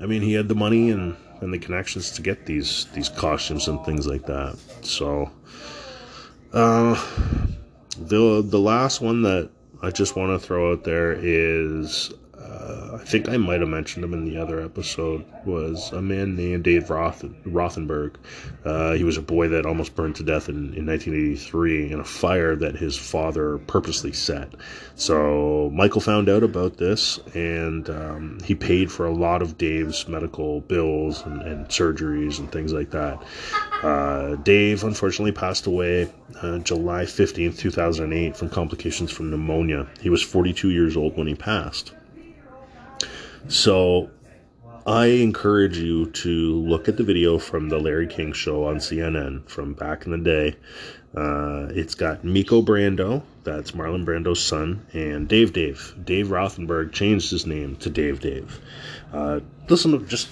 I 0.00 0.06
mean, 0.06 0.22
he 0.22 0.34
had 0.34 0.46
the 0.46 0.54
money 0.54 0.90
and 0.90 1.16
and 1.44 1.52
the 1.52 1.58
connections 1.58 2.10
to 2.12 2.22
get 2.22 2.46
these 2.46 2.86
these 2.94 3.10
costumes 3.10 3.68
and 3.68 3.84
things 3.84 4.06
like 4.06 4.24
that. 4.26 4.56
So, 4.80 5.30
uh, 6.52 6.94
the 7.98 8.42
the 8.42 8.58
last 8.58 9.00
one 9.00 9.22
that 9.22 9.50
I 9.82 9.90
just 9.90 10.16
want 10.16 10.40
to 10.40 10.44
throw 10.44 10.72
out 10.72 10.84
there 10.84 11.12
is 11.12 12.12
uh, 12.54 12.98
I 13.00 13.04
think 13.04 13.28
I 13.28 13.36
might 13.36 13.60
have 13.60 13.68
mentioned 13.68 14.04
him 14.04 14.14
in 14.14 14.24
the 14.24 14.36
other 14.36 14.60
episode, 14.60 15.24
was 15.44 15.90
a 15.92 16.00
man 16.00 16.36
named 16.36 16.64
Dave 16.64 16.88
Roth, 16.88 17.24
Rothenberg. 17.44 18.14
Uh, 18.64 18.92
he 18.92 19.02
was 19.02 19.16
a 19.16 19.22
boy 19.22 19.48
that 19.48 19.66
almost 19.66 19.96
burned 19.96 20.16
to 20.16 20.22
death 20.22 20.48
in, 20.48 20.72
in 20.74 20.86
1983 20.86 21.90
in 21.92 22.00
a 22.00 22.04
fire 22.04 22.54
that 22.54 22.76
his 22.76 22.96
father 22.96 23.58
purposely 23.66 24.12
set. 24.12 24.54
So 24.94 25.70
Michael 25.74 26.00
found 26.00 26.28
out 26.28 26.42
about 26.42 26.76
this 26.76 27.18
and 27.34 27.90
um, 27.90 28.38
he 28.44 28.54
paid 28.54 28.92
for 28.92 29.06
a 29.06 29.12
lot 29.12 29.42
of 29.42 29.58
Dave's 29.58 30.06
medical 30.06 30.60
bills 30.62 31.22
and, 31.26 31.42
and 31.42 31.66
surgeries 31.66 32.38
and 32.38 32.50
things 32.52 32.72
like 32.72 32.90
that. 32.90 33.20
Uh, 33.82 34.36
Dave 34.36 34.84
unfortunately 34.84 35.32
passed 35.32 35.66
away 35.66 36.12
uh, 36.40 36.58
July 36.58 37.04
15th, 37.04 37.58
2008, 37.58 38.36
from 38.36 38.48
complications 38.48 39.10
from 39.10 39.30
pneumonia. 39.30 39.86
He 40.00 40.10
was 40.10 40.22
42 40.22 40.70
years 40.70 40.96
old 40.96 41.16
when 41.16 41.26
he 41.26 41.34
passed. 41.34 41.92
So 43.48 44.10
I 44.86 45.06
encourage 45.06 45.78
you 45.78 46.10
to 46.10 46.54
look 46.54 46.88
at 46.88 46.96
the 46.96 47.04
video 47.04 47.38
from 47.38 47.68
the 47.68 47.78
Larry 47.78 48.06
King 48.06 48.32
show 48.32 48.64
on 48.64 48.76
CNN 48.76 49.48
from 49.48 49.74
back 49.74 50.06
in 50.06 50.12
the 50.12 50.18
day. 50.18 50.56
Uh, 51.16 51.68
it's 51.70 51.94
got 51.94 52.24
Miko 52.24 52.60
Brando, 52.60 53.22
that's 53.44 53.70
Marlon 53.70 54.04
Brando's 54.04 54.42
son, 54.42 54.84
and 54.92 55.28
Dave 55.28 55.52
Dave. 55.52 55.94
Dave 56.04 56.28
Rothenberg 56.28 56.92
changed 56.92 57.30
his 57.30 57.46
name 57.46 57.76
to 57.76 57.90
Dave 57.90 58.20
Dave. 58.20 58.60
Uh, 59.12 59.40
listen 59.68 59.92
to 59.92 60.04
just 60.06 60.28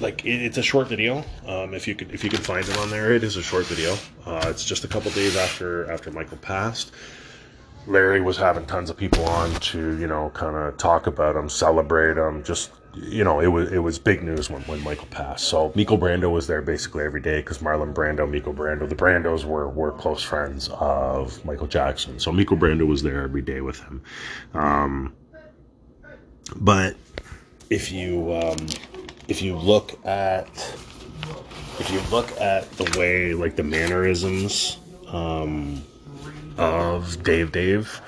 like 0.00 0.24
it's 0.24 0.58
a 0.58 0.62
short 0.62 0.88
video. 0.88 1.24
Um, 1.46 1.74
if 1.74 1.86
you 1.86 1.94
could 1.94 2.12
if 2.12 2.24
you 2.24 2.30
can 2.30 2.40
find 2.40 2.68
it 2.68 2.76
on 2.78 2.90
there, 2.90 3.12
it 3.12 3.22
is 3.22 3.36
a 3.36 3.42
short 3.42 3.66
video. 3.66 3.96
Uh, 4.26 4.48
it's 4.48 4.64
just 4.64 4.84
a 4.84 4.88
couple 4.88 5.10
days 5.12 5.36
after 5.36 5.90
after 5.90 6.10
Michael 6.10 6.38
passed. 6.38 6.92
Larry 7.86 8.20
was 8.20 8.36
having 8.36 8.66
tons 8.66 8.90
of 8.90 8.96
people 8.96 9.24
on 9.24 9.50
to, 9.56 9.98
you 9.98 10.06
know, 10.06 10.30
kind 10.30 10.56
of 10.56 10.76
talk 10.78 11.06
about 11.06 11.36
him, 11.36 11.48
celebrate 11.48 12.16
him. 12.16 12.42
Just, 12.42 12.70
you 12.94 13.24
know, 13.24 13.40
it 13.40 13.48
was 13.48 13.70
it 13.72 13.78
was 13.78 13.98
big 13.98 14.22
news 14.22 14.48
when, 14.48 14.62
when 14.62 14.82
Michael 14.82 15.06
passed. 15.10 15.44
So 15.44 15.72
Miko 15.74 15.96
Brando 15.96 16.30
was 16.30 16.46
there 16.46 16.62
basically 16.62 17.04
every 17.04 17.20
day 17.20 17.38
because 17.40 17.58
Marlon 17.58 17.92
Brando, 17.92 18.28
Miko 18.28 18.52
Brando, 18.52 18.88
the 18.88 18.94
Brandos 18.94 19.44
were 19.44 19.68
were 19.68 19.92
close 19.92 20.22
friends 20.22 20.70
of 20.72 21.44
Michael 21.44 21.66
Jackson. 21.66 22.18
So 22.18 22.32
Miko 22.32 22.56
Brando 22.56 22.86
was 22.86 23.02
there 23.02 23.22
every 23.22 23.42
day 23.42 23.60
with 23.60 23.80
him. 23.80 24.02
Um, 24.54 25.12
but 26.56 26.96
if 27.70 27.90
you 27.90 28.32
um, 28.34 28.66
if 29.28 29.42
you 29.42 29.56
look 29.56 29.98
at 30.06 30.48
if 31.78 31.90
you 31.90 32.00
look 32.10 32.30
at 32.40 32.70
the 32.72 32.98
way 32.98 33.34
like 33.34 33.56
the 33.56 33.62
mannerisms 33.62 34.78
um, 35.08 35.82
of 36.56 37.22
Dave 37.22 37.52
Dave, 37.52 38.00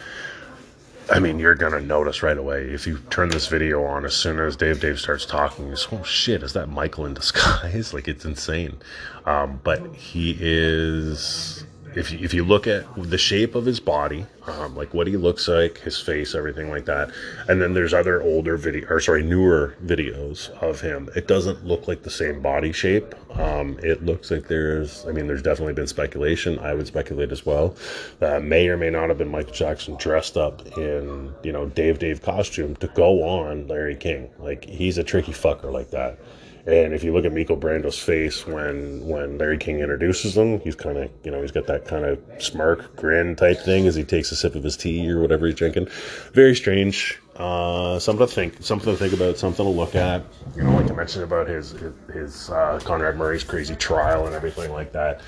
I 1.11 1.21
mean, 1.21 1.39
you're 1.39 1.55
gonna 1.55 1.81
notice 1.81 2.23
right 2.23 2.37
away 2.37 2.71
if 2.71 2.87
you 2.87 2.99
turn 3.11 3.29
this 3.29 3.47
video 3.47 3.85
on. 3.85 4.05
As 4.05 4.15
soon 4.15 4.41
as 4.41 4.57
Dave 4.57 4.81
Dave 4.81 4.99
starts 4.99 5.25
talking, 5.25 5.69
you 5.69 5.77
oh 5.93 6.03
shit, 6.03 6.43
is 6.43 6.53
that 6.55 6.69
Michael 6.69 7.07
in 7.07 7.15
disguise? 7.15 7.93
like 7.95 8.09
it's 8.09 8.25
insane. 8.25 8.79
Um, 9.25 9.61
but 9.63 9.95
he 9.95 10.37
is 10.41 11.66
if 11.97 12.13
you, 12.13 12.19
if 12.21 12.35
you 12.35 12.45
look 12.45 12.67
at 12.67 12.85
the 12.97 13.19
shape 13.19 13.55
of 13.55 13.65
his 13.65 13.81
body, 13.81 14.27
um, 14.47 14.77
like 14.77 14.93
what 14.93 15.07
he 15.07 15.17
looks 15.17 15.49
like, 15.49 15.79
his 15.79 15.99
face, 15.99 16.35
everything 16.35 16.71
like 16.71 16.85
that, 16.85 17.11
and 17.49 17.61
then 17.61 17.75
there's 17.75 17.95
other 17.95 18.23
older 18.23 18.57
video 18.57 18.87
or 18.89 19.01
sorry, 19.01 19.23
newer 19.23 19.75
videos 19.85 20.51
of 20.63 20.81
him. 20.81 21.09
It 21.17 21.27
doesn't 21.27 21.65
look 21.65 21.89
like 21.89 22.03
the 22.03 22.11
same 22.11 22.43
body 22.43 22.71
shape. 22.71 23.15
Um, 23.39 23.79
it 23.83 24.05
looks 24.05 24.31
like 24.31 24.47
there's, 24.47 25.07
I 25.07 25.13
mean, 25.13 25.27
there's 25.27 25.43
definitely 25.43 25.73
been 25.73 25.87
speculation. 25.87 26.59
I 26.59 26.75
would 26.75 26.87
speculate 26.87 27.33
as 27.33 27.45
well. 27.45 27.75
That 28.21 28.43
may 28.43 28.69
or 28.69 28.77
may 28.77 28.91
not 28.91 29.09
have 29.09 29.19
been 29.19 29.29
Michael 29.29 29.53
Jackson 29.53 29.97
dressed 29.97 30.37
up 30.37 30.67
in 30.79 31.33
you 31.43 31.53
know 31.53 31.67
Dave 31.67 31.99
Dave 31.99 32.23
costume 32.23 32.77
to 32.77 32.89
go 32.89 33.23
on 33.23 33.67
Larry 33.69 33.97
King. 33.97 34.31
Like 34.39 34.65
he's 34.65 34.99
a 34.99 35.05
tricky 35.05 35.33
fucker 35.33 35.73
like 35.73 35.91
that. 35.91 36.19
And 36.67 36.93
if 36.93 37.05
you 37.05 37.13
look 37.13 37.25
at 37.25 37.33
Miko 37.33 37.55
Brando's 37.55 37.99
face 37.99 38.45
when 38.45 39.07
when 39.07 39.39
Larry 39.39 39.57
King 39.57 39.79
introduces 39.79 40.37
him, 40.37 40.59
he's 40.61 40.75
kind 40.75 40.99
of 40.99 41.11
you 41.23 41.31
know 41.31 41.41
he's 41.41 41.53
got 41.53 41.67
that 41.69 41.85
kind 41.85 42.05
of 42.05 42.21
smirk 42.39 42.97
grin 42.97 43.37
type 43.37 43.61
thing 43.61 43.87
as 43.87 43.95
he 43.95 44.03
takes 44.03 44.33
a 44.33 44.37
sip 44.37 44.57
of 44.57 44.65
his 44.65 44.77
tea 44.77 45.09
or 45.09 45.21
whatever 45.21 45.47
he's 45.47 45.55
drinking. 45.55 45.87
Very 46.33 46.57
strange. 46.57 47.21
Uh, 47.37 47.99
something 47.99 48.27
to 48.27 48.33
think, 48.33 48.57
something 48.63 48.93
to 48.93 48.99
think 48.99 49.13
about, 49.13 49.37
something 49.39 49.65
to 49.65 49.71
look 49.71 49.95
at. 49.95 50.25
You 50.57 50.65
know, 50.65 50.75
like 50.75 50.91
I 50.91 50.95
mentioned 50.95 51.23
about 51.23 51.47
his 51.47 51.71
his, 51.73 51.93
his 52.13 52.51
uh, 52.51 52.81
Conrad 52.83 53.17
Murray's 53.17 53.45
crazy 53.45 53.77
trial 53.77 54.27
and 54.27 54.35
everything 54.35 54.73
like 54.73 54.93
that 54.93 55.21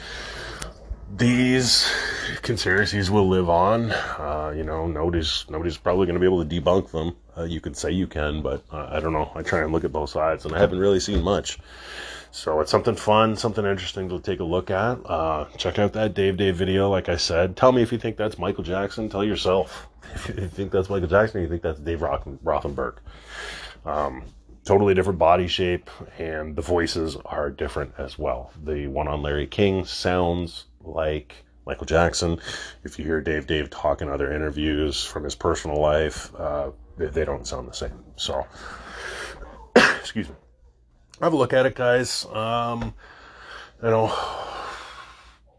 these 1.16 1.90
conspiracies 2.42 3.10
will 3.10 3.28
live 3.28 3.48
on. 3.48 3.90
Uh, 3.90 4.52
you 4.56 4.64
know, 4.64 4.86
nobody's 4.86 5.44
nobody's 5.48 5.76
probably 5.76 6.06
going 6.06 6.14
to 6.14 6.20
be 6.20 6.26
able 6.26 6.44
to 6.44 6.60
debunk 6.60 6.90
them. 6.90 7.16
Uh, 7.36 7.44
you 7.44 7.60
could 7.60 7.76
say 7.76 7.90
you 7.90 8.06
can, 8.06 8.42
but 8.42 8.62
uh, 8.72 8.88
I 8.90 9.00
don't 9.00 9.12
know. 9.12 9.30
I 9.34 9.42
try 9.42 9.60
and 9.60 9.72
look 9.72 9.84
at 9.84 9.92
both 9.92 10.10
sides, 10.10 10.44
and 10.44 10.54
I 10.54 10.58
haven't 10.58 10.78
really 10.78 11.00
seen 11.00 11.22
much. 11.22 11.58
So 12.30 12.60
it's 12.60 12.70
something 12.70 12.94
fun, 12.94 13.36
something 13.36 13.64
interesting 13.64 14.08
to 14.10 14.20
take 14.20 14.40
a 14.40 14.44
look 14.44 14.70
at. 14.70 14.98
Uh, 15.06 15.46
check 15.56 15.78
out 15.78 15.94
that 15.94 16.14
Dave 16.14 16.36
Dave 16.36 16.56
video, 16.56 16.90
like 16.90 17.08
I 17.08 17.16
said. 17.16 17.56
Tell 17.56 17.72
me 17.72 17.82
if 17.82 17.90
you 17.90 17.98
think 17.98 18.16
that's 18.16 18.38
Michael 18.38 18.64
Jackson. 18.64 19.08
Tell 19.08 19.24
yourself 19.24 19.88
if 20.14 20.28
you 20.28 20.48
think 20.48 20.72
that's 20.72 20.90
Michael 20.90 21.08
Jackson. 21.08 21.40
you 21.40 21.48
think 21.48 21.62
that's 21.62 21.80
Dave 21.80 22.00
Rothenberg. 22.00 22.96
Um, 23.86 24.24
totally 24.64 24.92
different 24.92 25.18
body 25.18 25.48
shape, 25.48 25.88
and 26.18 26.54
the 26.54 26.62
voices 26.62 27.16
are 27.24 27.50
different 27.50 27.94
as 27.96 28.18
well. 28.18 28.52
The 28.62 28.86
one 28.88 29.08
on 29.08 29.22
Larry 29.22 29.46
King 29.46 29.86
sounds 29.86 30.66
like 30.88 31.44
Michael 31.66 31.86
Jackson. 31.86 32.40
If 32.84 32.98
you 32.98 33.04
hear 33.04 33.20
Dave 33.20 33.46
Dave 33.46 33.70
talk 33.70 34.00
in 34.00 34.08
other 34.08 34.32
interviews 34.32 35.04
from 35.04 35.24
his 35.24 35.34
personal 35.34 35.80
life, 35.80 36.34
uh, 36.36 36.70
they, 36.96 37.06
they, 37.06 37.24
don't 37.24 37.46
sound 37.46 37.68
the 37.68 37.72
same. 37.74 38.04
So, 38.16 38.46
excuse 39.76 40.28
me. 40.28 40.34
Have 41.20 41.32
a 41.32 41.36
look 41.36 41.52
at 41.52 41.66
it, 41.66 41.74
guys. 41.74 42.24
Um, 42.26 42.94
you 43.82 43.90
know, 43.90 44.06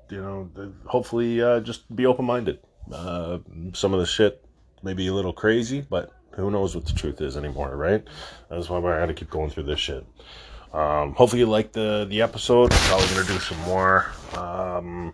you 0.09 0.21
know, 0.21 0.49
hopefully, 0.85 1.41
uh, 1.41 1.59
just 1.59 1.93
be 1.95 2.05
open 2.05 2.25
minded. 2.25 2.59
Uh, 2.91 3.39
some 3.73 3.93
of 3.93 3.99
the 3.99 4.05
shit 4.05 4.43
may 4.81 4.93
be 4.93 5.07
a 5.07 5.13
little 5.13 5.33
crazy, 5.33 5.85
but 5.89 6.11
who 6.31 6.49
knows 6.49 6.75
what 6.75 6.85
the 6.85 6.93
truth 6.93 7.21
is 7.21 7.37
anymore, 7.37 7.75
right? 7.75 8.03
That's 8.49 8.69
why 8.69 8.77
I 8.77 8.99
got 8.99 9.05
to 9.07 9.13
keep 9.13 9.29
going 9.29 9.49
through 9.49 9.63
this 9.63 9.79
shit. 9.79 10.05
Um, 10.73 11.13
hopefully 11.13 11.39
you 11.41 11.47
liked 11.47 11.73
the 11.73 12.05
the 12.09 12.21
episode. 12.21 12.73
I'm 12.73 12.79
probably 12.89 13.07
gonna 13.07 13.27
do 13.27 13.39
some 13.39 13.59
more. 13.61 14.05
Um, 14.35 15.13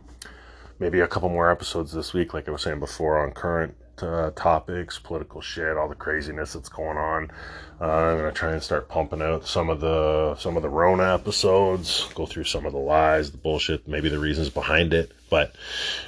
maybe 0.80 0.99
a 0.99 1.08
couple 1.08 1.30
more 1.30 1.49
episodes 1.49 1.93
this 1.93 2.14
week, 2.14 2.34
like 2.34 2.47
I 2.47 2.51
was 2.51 2.62
saying 2.62 2.80
before, 2.80 3.20
on 3.20 3.32
current 3.32 3.76
uh, 4.01 4.32
topics, 4.32 4.99
political 4.99 5.41
shit, 5.41 5.78
all 5.78 5.88
the 5.88 5.95
craziness 5.95 6.53
that's 6.53 6.70
going 6.70 6.97
on. 6.97 7.32
Uh, 7.80 7.86
I'm 7.86 8.18
gonna 8.18 8.32
try 8.32 8.51
and 8.53 8.64
start 8.64 8.88
pumping 8.88 9.22
out 9.22 9.45
some 9.47 9.70
of 9.70 9.80
the 9.82 10.36
some 10.36 10.56
of 10.56 10.64
the 10.64 10.70
Rona 10.70 11.14
episodes, 11.14 12.08
go 12.14 12.26
through 12.26 12.45
some 12.45 12.66
of 12.66 12.72
the 12.74 12.80
lies, 12.80 13.32
the 13.32 13.38
bullshit, 13.38 13.88
maybe 13.88 14.10
the 14.10 14.20
reasons 14.20 14.49
behind 14.49 14.93
it. 14.93 15.12
But 15.30 15.56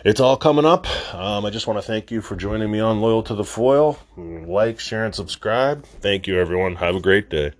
it's 0.05 0.19
all 0.19 0.37
coming 0.37 0.65
up. 0.65 0.87
Um, 1.13 1.45
I 1.45 1.49
just 1.49 1.67
want 1.67 1.79
to 1.79 1.85
thank 1.85 2.11
you 2.11 2.21
for 2.21 2.35
joining 2.35 2.71
me 2.71 2.79
on 2.79 3.01
Loyal 3.01 3.23
to 3.23 3.35
the 3.35 3.43
Foil. 3.43 3.99
Like, 4.15 4.79
share, 4.79 5.05
and 5.05 5.15
subscribe. 5.15 5.85
Thank 5.85 6.27
you, 6.27 6.39
everyone. 6.39 6.75
Have 6.75 6.95
a 6.95 7.01
great 7.01 7.29
day. 7.29 7.53